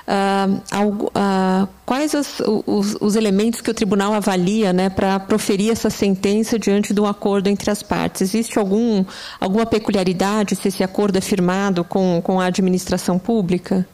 uh, 0.07 0.55
uh, 0.55 1.69
quais 1.85 2.15
os, 2.15 2.41
os, 2.65 2.97
os, 2.99 3.15
elementos 3.15 3.61
que 3.61 3.69
o 3.69 3.73
tribunal 3.75 4.15
avalia 4.15 4.73
né, 4.73 4.89
para 4.89 5.19
proferir 5.19 5.71
essa 5.71 5.91
sentença 5.91 6.57
diante 6.57 6.91
do 6.91 7.05
acordo 7.05 7.49
entre 7.49 7.69
as 7.69 7.83
partes? 7.83 8.23
Existe 8.23 8.57
algum, 8.57 9.05
alguma 9.39 9.67
peculiaridade 9.67 10.55
se 10.55 10.69
esse 10.69 10.83
acordo 10.83 11.19
é 11.19 11.21
firmado 11.21 11.83
com, 11.83 12.19
com 12.23 12.41
a 12.41 12.45
administração 12.45 13.19
pública? 13.19 13.85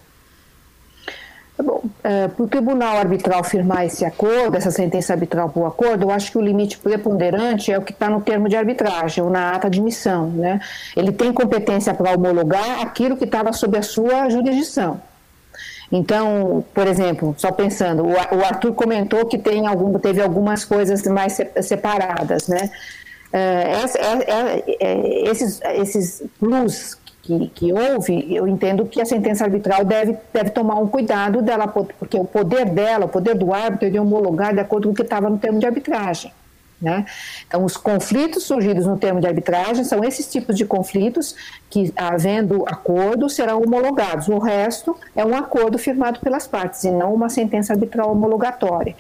Tá 1.57 1.63
bom, 1.63 1.83
é, 2.03 2.27
para 2.27 2.43
o 2.43 2.47
tribunal 2.47 2.97
arbitral 2.97 3.41
firmar 3.41 3.85
esse 3.85 4.03
acordo, 4.03 4.57
essa 4.57 4.71
sentença 4.71 5.13
arbitral 5.13 5.49
por 5.49 5.65
acordo, 5.65 6.03
eu 6.03 6.11
acho 6.11 6.29
que 6.29 6.37
o 6.37 6.41
limite 6.41 6.77
preponderante 6.77 7.71
é 7.71 7.77
o 7.77 7.81
que 7.81 7.93
está 7.93 8.09
no 8.09 8.19
termo 8.19 8.49
de 8.49 8.57
arbitragem, 8.57 9.23
ou 9.23 9.29
na 9.29 9.51
ata 9.51 9.69
de 9.69 9.81
missão. 9.81 10.27
Né? 10.31 10.59
Ele 10.97 11.13
tem 11.13 11.31
competência 11.31 11.93
para 11.93 12.11
homologar 12.11 12.81
aquilo 12.81 13.15
que 13.15 13.23
estava 13.23 13.53
sob 13.53 13.77
a 13.77 13.81
sua 13.81 14.29
jurisdição. 14.29 14.99
Então, 15.89 16.65
por 16.73 16.87
exemplo, 16.87 17.33
só 17.37 17.51
pensando, 17.51 18.05
o 18.05 18.43
Arthur 18.43 18.73
comentou 18.73 19.25
que 19.25 19.37
tem 19.37 19.65
algum, 19.65 19.97
teve 19.97 20.21
algumas 20.21 20.65
coisas 20.65 21.03
mais 21.03 21.37
separadas, 21.61 22.47
né? 22.47 22.69
É, 23.31 23.83
é, 23.97 24.63
é, 24.79 25.29
esses, 25.29 25.59
esses 25.61 26.23
plus 26.39 26.97
que, 27.25 27.47
que 27.47 27.73
houve, 27.73 28.33
eu 28.33 28.47
entendo 28.47 28.85
que 28.85 29.01
a 29.01 29.05
sentença 29.05 29.43
arbitral 29.43 29.83
deve, 29.83 30.15
deve 30.31 30.51
tomar 30.51 30.75
um 30.75 30.87
cuidado 30.87 31.41
dela, 31.41 31.67
porque 31.67 32.15
o 32.15 32.23
poder 32.23 32.65
dela, 32.69 33.05
o 33.05 33.09
poder 33.09 33.35
do 33.35 33.51
árbitro, 33.51 33.87
é 33.87 33.89
de 33.89 33.99
homologar 33.99 34.53
de 34.53 34.59
acordo 34.59 34.87
com 34.87 34.93
o 34.93 34.95
que 34.95 35.01
estava 35.01 35.29
no 35.29 35.37
termo 35.37 35.59
de 35.59 35.65
arbitragem. 35.65 36.31
Né? 36.79 37.05
Então, 37.47 37.63
os 37.63 37.77
conflitos 37.77 38.43
surgidos 38.43 38.85
no 38.85 38.97
termo 38.97 39.19
de 39.19 39.25
arbitragem 39.25 39.83
são 39.83 40.03
esses 40.03 40.29
tipos 40.29 40.55
de 40.55 40.65
conflitos 40.65 41.35
que, 41.69 41.91
havendo 41.95 42.63
acordo, 42.67 43.27
serão 43.27 43.61
homologados. 43.61 44.27
O 44.27 44.37
resto 44.37 44.95
é 45.15 45.25
um 45.25 45.35
acordo 45.35 45.79
firmado 45.79 46.19
pelas 46.19 46.45
partes 46.45 46.83
e 46.83 46.91
não 46.91 47.13
uma 47.13 47.29
sentença 47.29 47.73
arbitral 47.73 48.11
homologatória. 48.11 48.95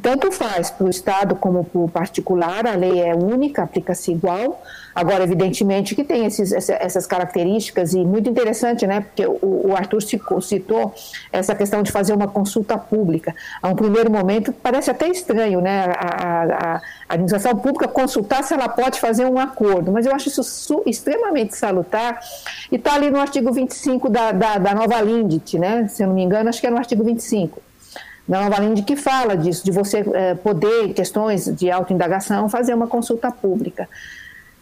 Tanto 0.00 0.30
faz 0.30 0.70
para 0.70 0.86
o 0.86 0.90
Estado 0.90 1.34
como 1.34 1.64
para 1.64 1.80
o 1.80 1.88
particular, 1.88 2.66
a 2.66 2.76
lei 2.76 3.00
é 3.00 3.14
única, 3.14 3.62
aplica-se 3.62 4.12
igual. 4.12 4.62
Agora, 4.94 5.24
evidentemente 5.24 5.94
que 5.94 6.04
tem 6.04 6.24
esses, 6.24 6.52
essas 6.52 7.06
características, 7.06 7.92
e 7.92 8.04
muito 8.04 8.30
interessante, 8.30 8.86
né? 8.86 9.00
Porque 9.00 9.26
o, 9.26 9.74
Arthur 9.74 10.00
citou 10.40 10.94
essa 11.32 11.54
questão 11.54 11.82
de 11.82 11.90
fazer 11.90 12.12
uma 12.12 12.28
consulta 12.28 12.78
pública. 12.78 13.34
A 13.60 13.68
um 13.68 13.74
primeiro 13.74 14.10
momento, 14.10 14.52
parece 14.52 14.90
até 14.90 15.08
estranho, 15.08 15.60
né? 15.60 15.86
A, 15.96 16.42
a, 16.42 16.74
a 16.76 16.80
administração 17.08 17.56
pública 17.56 17.88
consultar 17.88 18.44
se 18.44 18.54
ela 18.54 18.68
pode 18.68 19.00
fazer 19.00 19.24
um 19.26 19.38
acordo, 19.38 19.90
mas 19.90 20.06
eu 20.06 20.14
acho 20.14 20.28
isso 20.28 20.82
extremamente 20.86 21.56
salutar, 21.56 22.20
e 22.70 22.76
está 22.76 22.94
ali 22.94 23.10
no 23.10 23.18
artigo 23.18 23.52
25 23.52 24.08
da, 24.08 24.30
da, 24.30 24.58
da 24.58 24.74
nova 24.74 25.00
Lindt, 25.00 25.58
né? 25.58 25.88
Se 25.88 26.04
eu 26.04 26.06
não 26.06 26.14
me 26.14 26.22
engano, 26.22 26.48
acho 26.48 26.60
que 26.60 26.66
é 26.66 26.70
no 26.70 26.78
artigo 26.78 27.02
25 27.02 27.71
da 28.26 28.42
Nova 28.42 28.60
Linde 28.60 28.82
que 28.82 28.96
fala 28.96 29.36
disso, 29.36 29.64
de 29.64 29.70
você 29.70 30.04
é, 30.14 30.34
poder, 30.34 30.86
em 30.86 30.92
questões 30.92 31.46
de 31.46 31.70
autoindagação, 31.70 32.48
fazer 32.48 32.74
uma 32.74 32.86
consulta 32.86 33.30
pública. 33.30 33.88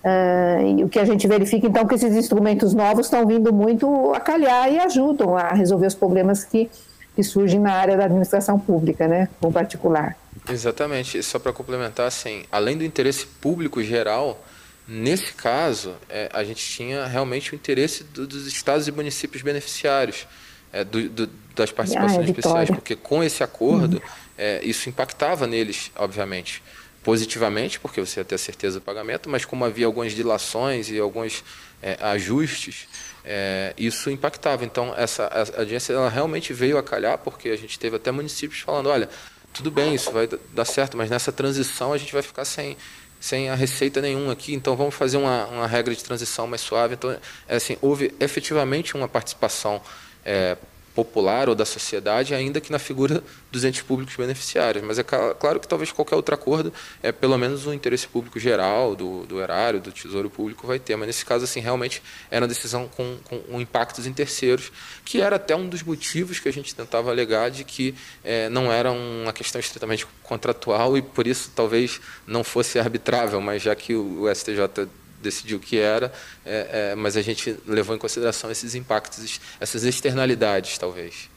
Uh, 0.03 0.79
e 0.79 0.85
o 0.85 0.89
que 0.89 0.99
a 0.99 1.05
gente 1.05 1.29
verifica, 1.29 1.67
então, 1.67 1.87
que 1.87 1.95
esses 1.95 2.17
instrumentos 2.17 2.73
novos 2.73 3.07
estão 3.07 3.27
vindo 3.27 3.53
muito 3.53 4.15
a 4.15 4.21
calhar 4.21 4.73
e 4.73 4.79
ajudam 4.79 5.37
a 5.37 5.51
resolver 5.51 5.87
os 5.87 5.95
problemas 5.95 6.43
que, 6.43 6.71
que 7.15 7.23
surgem 7.23 7.61
na 7.61 7.73
área 7.73 7.99
da 7.99 8.07
administração 8.07 8.59
pública, 8.59 9.07
né, 9.07 9.29
com 9.39 9.53
particular. 9.53 10.17
Exatamente. 10.49 11.19
E 11.19 11.23
só 11.23 11.39
para 11.39 11.53
complementar, 11.53 12.07
assim, 12.07 12.45
além 12.51 12.79
do 12.79 12.85
interesse 12.85 13.27
público 13.27 13.83
geral, 13.83 14.43
nesse 14.89 15.35
caso, 15.35 15.95
é, 16.09 16.31
a 16.33 16.43
gente 16.45 16.65
tinha 16.65 17.05
realmente 17.07 17.53
o 17.53 17.55
interesse 17.55 18.03
do, 18.03 18.27
dos 18.27 18.47
estados 18.47 18.89
e 18.89 18.93
municípios 18.93 19.43
beneficiários 19.43 20.27
é, 20.73 20.85
do, 20.85 21.09
do, 21.09 21.31
das 21.55 21.71
participações 21.71 22.19
ah, 22.19 22.23
é 22.23 22.25
especiais, 22.25 22.71
porque 22.71 22.97
com 22.97 23.23
esse 23.23 23.43
acordo, 23.43 23.97
uhum. 23.97 24.03
é, 24.39 24.61
isso 24.65 24.89
impactava 24.89 25.47
neles, 25.47 25.91
obviamente, 25.97 26.63
positivamente, 27.03 27.81
porque 27.81 28.01
você 28.01 28.21
ia 28.21 28.25
ter 28.25 28.35
a 28.35 28.39
certeza 28.39 28.79
do 28.79 28.85
pagamento, 28.85 29.29
mas 29.29 29.45
como 29.45 29.65
havia 29.65 29.87
algumas 29.87 30.13
dilações 30.13 30.91
e 30.91 30.99
alguns 30.99 31.43
é, 31.83 31.97
ajustes, 32.01 32.87
é, 33.25 33.75
isso 33.77 34.11
impactava. 34.11 34.65
Então, 34.65 34.95
essa 34.97 35.25
a 35.27 35.61
audiência 35.61 35.93
ela 35.93 36.09
realmente 36.09 36.53
veio 36.53 36.79
a 36.79 36.83
calhar, 36.83 37.19
porque 37.19 37.49
a 37.49 37.57
gente 37.57 37.79
teve 37.79 37.97
até 37.97 38.11
municípios 38.11 38.61
falando, 38.61 38.89
olha, 38.89 39.09
tudo 39.53 39.71
bem, 39.71 39.95
isso 39.95 40.11
vai 40.13 40.29
dar 40.53 40.65
certo, 40.65 40.97
mas 40.97 41.11
nessa 41.11 41.33
transição 41.33 41.93
a 41.93 41.99
gente 41.99 42.13
vai 42.13 42.23
ficar 42.23 42.45
sem, 42.45 42.77
sem 43.19 43.51
a 43.51 43.55
receita 43.55 44.01
nenhuma 44.01 44.33
aqui, 44.33 44.55
então 44.55 44.77
vamos 44.77 44.95
fazer 44.95 45.17
uma, 45.17 45.47
uma 45.47 45.67
regra 45.67 45.95
de 45.95 46.05
transição 46.05 46.47
mais 46.47 46.61
suave. 46.61 46.95
Então, 46.95 47.17
é 47.49 47.57
assim, 47.57 47.77
houve 47.81 48.15
efetivamente 48.21 48.95
uma 48.95 49.09
participação 49.09 49.83
é, 50.31 50.57
popular 50.95 51.49
ou 51.49 51.55
da 51.55 51.65
sociedade, 51.65 52.35
ainda 52.35 52.61
que 52.61 52.71
na 52.71 52.79
figura 52.79 53.23
dos 53.51 53.65
entes 53.65 53.83
públicos 53.83 54.15
beneficiários. 54.17 54.85
Mas 54.85 54.99
é 54.99 55.03
claro 55.03 55.59
que 55.59 55.67
talvez 55.67 55.91
qualquer 55.91 56.15
outro 56.15 56.35
acordo, 56.35 56.73
é 57.03 57.11
pelo 57.11 57.37
menos 57.39 57.67
o 57.67 57.73
interesse 57.73 58.07
público 58.07 58.39
geral 58.39 58.95
do, 58.95 59.25
do 59.27 59.41
erário, 59.41 59.81
do 59.81 59.91
tesouro 59.91 60.29
público 60.29 60.67
vai 60.67 60.79
ter. 60.79 60.97
Mas 60.97 61.07
nesse 61.07 61.25
caso, 61.25 61.45
assim, 61.45 61.61
realmente 61.61 62.03
era 62.31 62.43
uma 62.43 62.49
decisão 62.49 62.89
com, 62.89 63.17
com 63.25 63.61
impactos 63.61 64.07
em 64.07 64.13
terceiros, 64.13 64.71
que 65.05 65.21
era 65.21 65.37
até 65.37 65.57
um 65.57 65.69
dos 65.69 65.83
motivos 65.83 66.39
que 66.39 66.49
a 66.49 66.53
gente 66.53 66.75
tentava 66.75 67.11
alegar 67.11 67.51
de 67.51 67.65
que 67.65 67.95
é, 68.23 68.49
não 68.49 68.73
era 68.73 68.93
uma 68.93 69.33
questão 69.33 69.61
estritamente 69.61 70.07
contratual 70.23 70.97
e 70.97 71.03
por 71.03 71.27
isso 71.27 71.51
talvez 71.57 72.01
não 72.27 72.45
fosse 72.45 72.79
arbitrável, 72.79 73.41
mas 73.41 73.63
já 73.63 73.75
que 73.75 73.95
o, 73.95 74.23
o 74.23 74.35
STJ 74.35 74.89
decidiu 75.23 75.61
que 75.61 75.79
era, 75.79 76.13
é, 76.45 76.91
é, 76.93 76.95
mas 76.95 77.17
a 77.17 77.23
gente 77.23 77.57
levou 77.67 77.95
em 77.95 77.99
consideração 77.99 78.51
esses 78.51 78.75
impactos, 78.75 79.41
essas 79.61 79.85
externalidades, 79.85 80.79
talvez. 80.79 81.29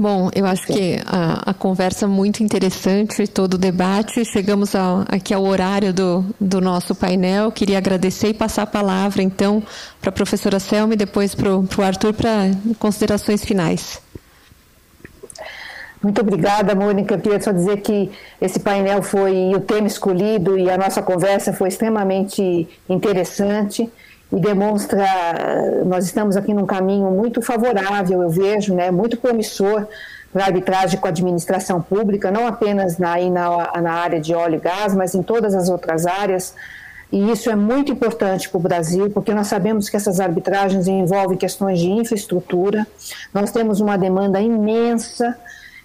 Bom, 0.00 0.30
eu 0.32 0.46
acho 0.46 0.64
que 0.64 1.00
a, 1.04 1.50
a 1.50 1.52
conversa 1.52 2.06
muito 2.06 2.40
interessante, 2.40 3.26
todo 3.26 3.54
o 3.54 3.58
debate. 3.58 4.24
Chegamos 4.24 4.76
ao, 4.76 5.04
aqui 5.08 5.34
ao 5.34 5.42
horário 5.44 5.92
do, 5.92 6.24
do 6.40 6.60
nosso 6.60 6.94
painel. 6.94 7.50
Queria 7.50 7.78
agradecer 7.78 8.28
e 8.28 8.34
passar 8.34 8.62
a 8.62 8.66
palavra, 8.66 9.24
então, 9.24 9.60
para 10.00 10.10
a 10.10 10.12
professora 10.12 10.60
Selma 10.60 10.94
e 10.94 10.96
depois 10.96 11.34
para 11.34 11.52
o 11.52 11.82
Arthur 11.82 12.14
para 12.14 12.52
considerações 12.78 13.44
finais. 13.44 14.00
Muito 16.02 16.20
obrigada, 16.20 16.74
Mônica. 16.74 17.14
Eu 17.14 17.20
queria 17.20 17.40
só 17.40 17.50
dizer 17.50 17.80
que 17.80 18.10
esse 18.40 18.60
painel 18.60 19.02
foi 19.02 19.52
o 19.54 19.60
tema 19.60 19.86
escolhido 19.86 20.56
e 20.58 20.70
a 20.70 20.78
nossa 20.78 21.02
conversa 21.02 21.52
foi 21.52 21.68
extremamente 21.68 22.68
interessante 22.88 23.90
e 24.30 24.38
demonstra 24.38 25.04
nós 25.86 26.04
estamos 26.04 26.36
aqui 26.36 26.52
num 26.52 26.66
caminho 26.66 27.10
muito 27.10 27.40
favorável, 27.40 28.22
eu 28.22 28.28
vejo, 28.28 28.74
né, 28.74 28.90
muito 28.90 29.16
promissor 29.16 29.86
para 30.32 30.44
a 30.44 30.46
arbitragem 30.46 31.00
com 31.00 31.06
a 31.06 31.10
administração 31.10 31.80
pública, 31.80 32.30
não 32.30 32.46
apenas 32.46 32.98
na, 32.98 33.16
na, 33.30 33.80
na 33.80 33.92
área 33.92 34.20
de 34.20 34.34
óleo 34.34 34.56
e 34.56 34.60
gás, 34.60 34.94
mas 34.94 35.14
em 35.14 35.22
todas 35.22 35.54
as 35.54 35.70
outras 35.70 36.06
áreas. 36.06 36.54
E 37.10 37.30
isso 37.30 37.48
é 37.48 37.56
muito 37.56 37.90
importante 37.90 38.50
para 38.50 38.58
o 38.58 38.60
Brasil, 38.60 39.08
porque 39.08 39.32
nós 39.32 39.46
sabemos 39.46 39.88
que 39.88 39.96
essas 39.96 40.20
arbitragens 40.20 40.86
envolvem 40.86 41.38
questões 41.38 41.78
de 41.78 41.90
infraestrutura. 41.90 42.86
Nós 43.32 43.50
temos 43.50 43.80
uma 43.80 43.96
demanda 43.96 44.38
imensa 44.38 45.34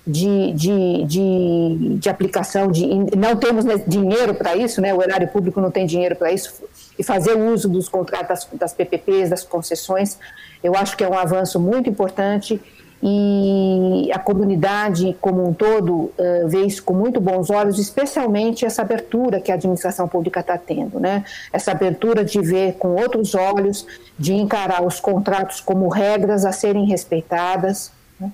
de, 0.05 0.51
de, 0.51 1.03
de, 1.05 1.97
de 1.97 2.09
aplicação, 2.09 2.69
de, 2.69 2.85
não 3.15 3.37
temos 3.37 3.65
dinheiro 3.87 4.33
para 4.33 4.55
isso, 4.55 4.81
né? 4.81 4.93
o 4.93 5.01
erário 5.01 5.27
público 5.29 5.61
não 5.61 5.71
tem 5.71 5.85
dinheiro 5.85 6.15
para 6.15 6.31
isso, 6.31 6.63
e 6.99 7.03
fazer 7.03 7.35
uso 7.37 7.69
dos 7.69 7.87
contratos 7.87 8.27
das, 8.27 8.59
das 8.59 8.73
PPPs, 8.73 9.29
das 9.29 9.43
concessões, 9.43 10.17
eu 10.63 10.75
acho 10.75 10.97
que 10.97 11.03
é 11.03 11.09
um 11.09 11.17
avanço 11.17 11.59
muito 11.59 11.89
importante 11.89 12.61
e 13.05 14.09
a 14.13 14.19
comunidade 14.19 15.13
como 15.19 15.45
um 15.45 15.53
todo 15.53 15.93
uh, 15.93 16.13
vê 16.47 16.61
isso 16.65 16.81
com 16.83 16.93
muito 16.93 17.19
bons 17.19 17.49
olhos, 17.49 17.77
especialmente 17.77 18.65
essa 18.65 18.81
abertura 18.81 19.41
que 19.41 19.51
a 19.51 19.55
administração 19.55 20.07
pública 20.07 20.39
está 20.39 20.57
tendo, 20.57 21.01
né? 21.01 21.25
Essa 21.51 21.71
abertura 21.71 22.23
de 22.23 22.39
ver 22.39 22.75
com 22.75 22.95
outros 22.95 23.35
olhos, 23.35 23.85
de 24.17 24.33
encarar 24.33 24.81
os 24.85 25.01
contratos 25.01 25.59
como 25.59 25.89
regras 25.89 26.45
a 26.45 26.53
serem 26.53 26.85
respeitadas. 26.85 27.91
Né? 28.17 28.31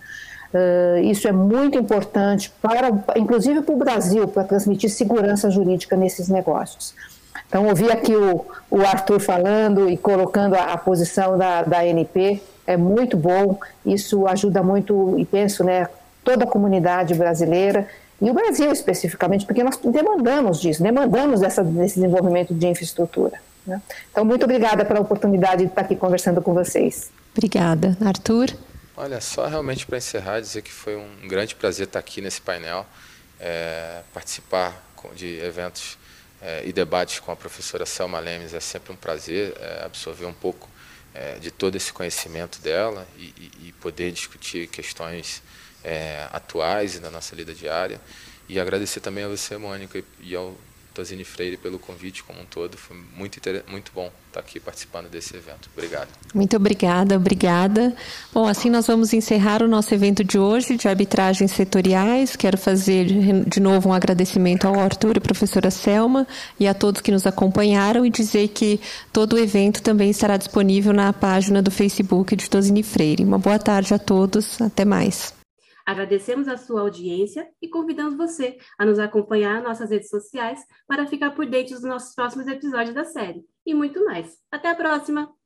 Uh, 0.53 0.99
isso 1.03 1.27
é 1.27 1.31
muito 1.31 1.77
importante, 1.77 2.51
para, 2.61 2.89
inclusive 3.15 3.61
para 3.61 3.75
o 3.75 3.77
Brasil, 3.77 4.27
para 4.27 4.43
transmitir 4.43 4.89
segurança 4.89 5.51
jurídica 5.51 5.95
nesses 5.95 6.27
negócios. 6.27 6.95
Então, 7.47 7.67
ouvir 7.67 7.91
aqui 7.91 8.15
o, 8.15 8.45
o 8.69 8.81
Arthur 8.81 9.19
falando 9.19 9.89
e 9.89 9.97
colocando 9.97 10.55
a, 10.55 10.73
a, 10.73 10.77
posição 10.77 11.37
da, 11.37 11.63
da 11.63 11.79
ANP 11.79 12.41
é 12.65 12.77
muito 12.77 13.17
bom, 13.17 13.57
isso 13.85 14.27
ajuda 14.27 14.61
muito, 14.61 15.15
e 15.17 15.25
penso, 15.25 15.63
né, 15.63 15.87
toda 16.23 16.43
a 16.43 16.47
comunidade 16.47 17.15
brasileira 17.15 17.87
e 18.21 18.29
o 18.29 18.33
Brasil 18.33 18.71
especificamente, 18.71 19.45
porque 19.45 19.63
nós 19.63 19.77
demandamos 19.77 20.59
disso, 20.59 20.83
demandamos 20.83 21.39
desse 21.39 21.63
desenvolvimento 21.95 22.53
de 22.53 22.67
infraestrutura. 22.67 23.39
Né? 23.65 23.81
Então, 24.11 24.25
muito 24.25 24.43
obrigada 24.43 24.83
pela 24.83 24.99
oportunidade 24.99 25.63
de 25.63 25.69
estar 25.69 25.81
aqui 25.81 25.95
conversando 25.95 26.41
com 26.41 26.53
vocês. 26.53 27.11
Obrigada. 27.35 27.97
Arthur? 28.01 28.49
Olha, 29.01 29.21
só 29.21 29.47
realmente 29.47 29.85
para 29.85 29.97
encerrar, 29.97 30.41
dizer 30.41 30.61
que 30.61 30.73
foi 30.73 30.97
um 30.97 31.25
grande 31.25 31.55
prazer 31.55 31.87
estar 31.87 31.99
aqui 31.99 32.19
nesse 32.19 32.41
painel, 32.41 32.85
é, 33.39 34.01
participar 34.13 34.77
de 35.15 35.39
eventos 35.39 35.97
é, 36.41 36.63
e 36.65 36.73
debates 36.73 37.17
com 37.21 37.31
a 37.31 37.35
professora 37.37 37.85
Selma 37.85 38.19
Lemes 38.19 38.53
é 38.53 38.59
sempre 38.59 38.91
um 38.91 38.97
prazer 38.97 39.55
é, 39.57 39.85
absorver 39.85 40.25
um 40.25 40.33
pouco 40.33 40.69
de 41.41 41.49
todo 41.49 41.75
esse 41.75 41.91
conhecimento 41.91 42.61
dela 42.61 43.05
e, 43.17 43.33
e, 43.35 43.67
e 43.67 43.71
poder 43.81 44.11
discutir 44.11 44.67
questões 44.67 45.41
atuais 46.31 46.95
e 46.95 46.99
da 46.99 47.09
nossa 47.09 47.35
lida 47.35 47.53
diária. 47.53 47.99
E 48.47 48.59
agradecer 48.59 48.99
também 48.99 49.23
a 49.23 49.27
você, 49.27 49.57
Mônica, 49.57 50.01
e 50.19 50.35
ao 50.35 50.55
Tozini 50.99 51.23
Freire 51.23 51.55
pelo 51.55 51.79
convite 51.79 52.21
como 52.23 52.41
um 52.41 52.45
todo. 52.45 52.75
Foi 52.75 52.97
muito, 53.15 53.39
muito 53.71 53.89
bom 53.95 54.11
estar 54.27 54.41
aqui 54.41 54.59
participando 54.59 55.09
desse 55.09 55.33
evento. 55.33 55.69
Obrigado. 55.73 56.09
Muito 56.35 56.57
obrigada, 56.57 57.15
obrigada. 57.15 57.95
Bom, 58.33 58.45
assim 58.45 58.69
nós 58.69 58.85
vamos 58.85 59.13
encerrar 59.13 59.63
o 59.63 59.67
nosso 59.67 59.93
evento 59.93 60.25
de 60.25 60.37
hoje 60.37 60.75
de 60.75 60.89
arbitragens 60.89 61.51
setoriais. 61.51 62.35
Quero 62.35 62.57
fazer 62.57 63.05
de 63.47 63.59
novo 63.61 63.89
um 63.89 63.93
agradecimento 63.93 64.67
ao 64.67 64.77
Arthur 64.77 65.15
e 65.15 65.19
professora 65.21 65.71
Selma 65.71 66.27
e 66.59 66.67
a 66.67 66.73
todos 66.73 66.99
que 66.99 67.11
nos 67.11 67.25
acompanharam 67.25 68.05
e 68.05 68.09
dizer 68.09 68.49
que 68.49 68.81
todo 69.13 69.33
o 69.33 69.39
evento 69.39 69.81
também 69.81 70.09
estará 70.09 70.35
disponível 70.35 70.91
na 70.91 71.13
página 71.13 71.61
do 71.61 71.71
Facebook 71.71 72.35
de 72.35 72.49
Tozini 72.49 72.83
Freire. 72.83 73.23
Uma 73.23 73.39
boa 73.39 73.57
tarde 73.57 73.93
a 73.93 73.99
todos. 73.99 74.61
Até 74.61 74.83
mais. 74.83 75.38
Agradecemos 75.89 76.47
a 76.47 76.55
sua 76.55 76.81
audiência 76.81 77.49
e 77.59 77.67
convidamos 77.67 78.13
você 78.13 78.59
a 78.77 78.85
nos 78.85 78.99
acompanhar 78.99 79.55
nas 79.55 79.63
nossas 79.63 79.89
redes 79.89 80.07
sociais 80.07 80.63
para 80.85 81.07
ficar 81.07 81.31
por 81.31 81.47
dentro 81.47 81.73
dos 81.73 81.83
nossos 81.83 82.13
próximos 82.13 82.45
episódios 82.45 82.93
da 82.93 83.03
série. 83.03 83.43
E 83.65 83.73
muito 83.73 84.05
mais. 84.05 84.37
Até 84.51 84.69
a 84.69 84.75
próxima! 84.75 85.38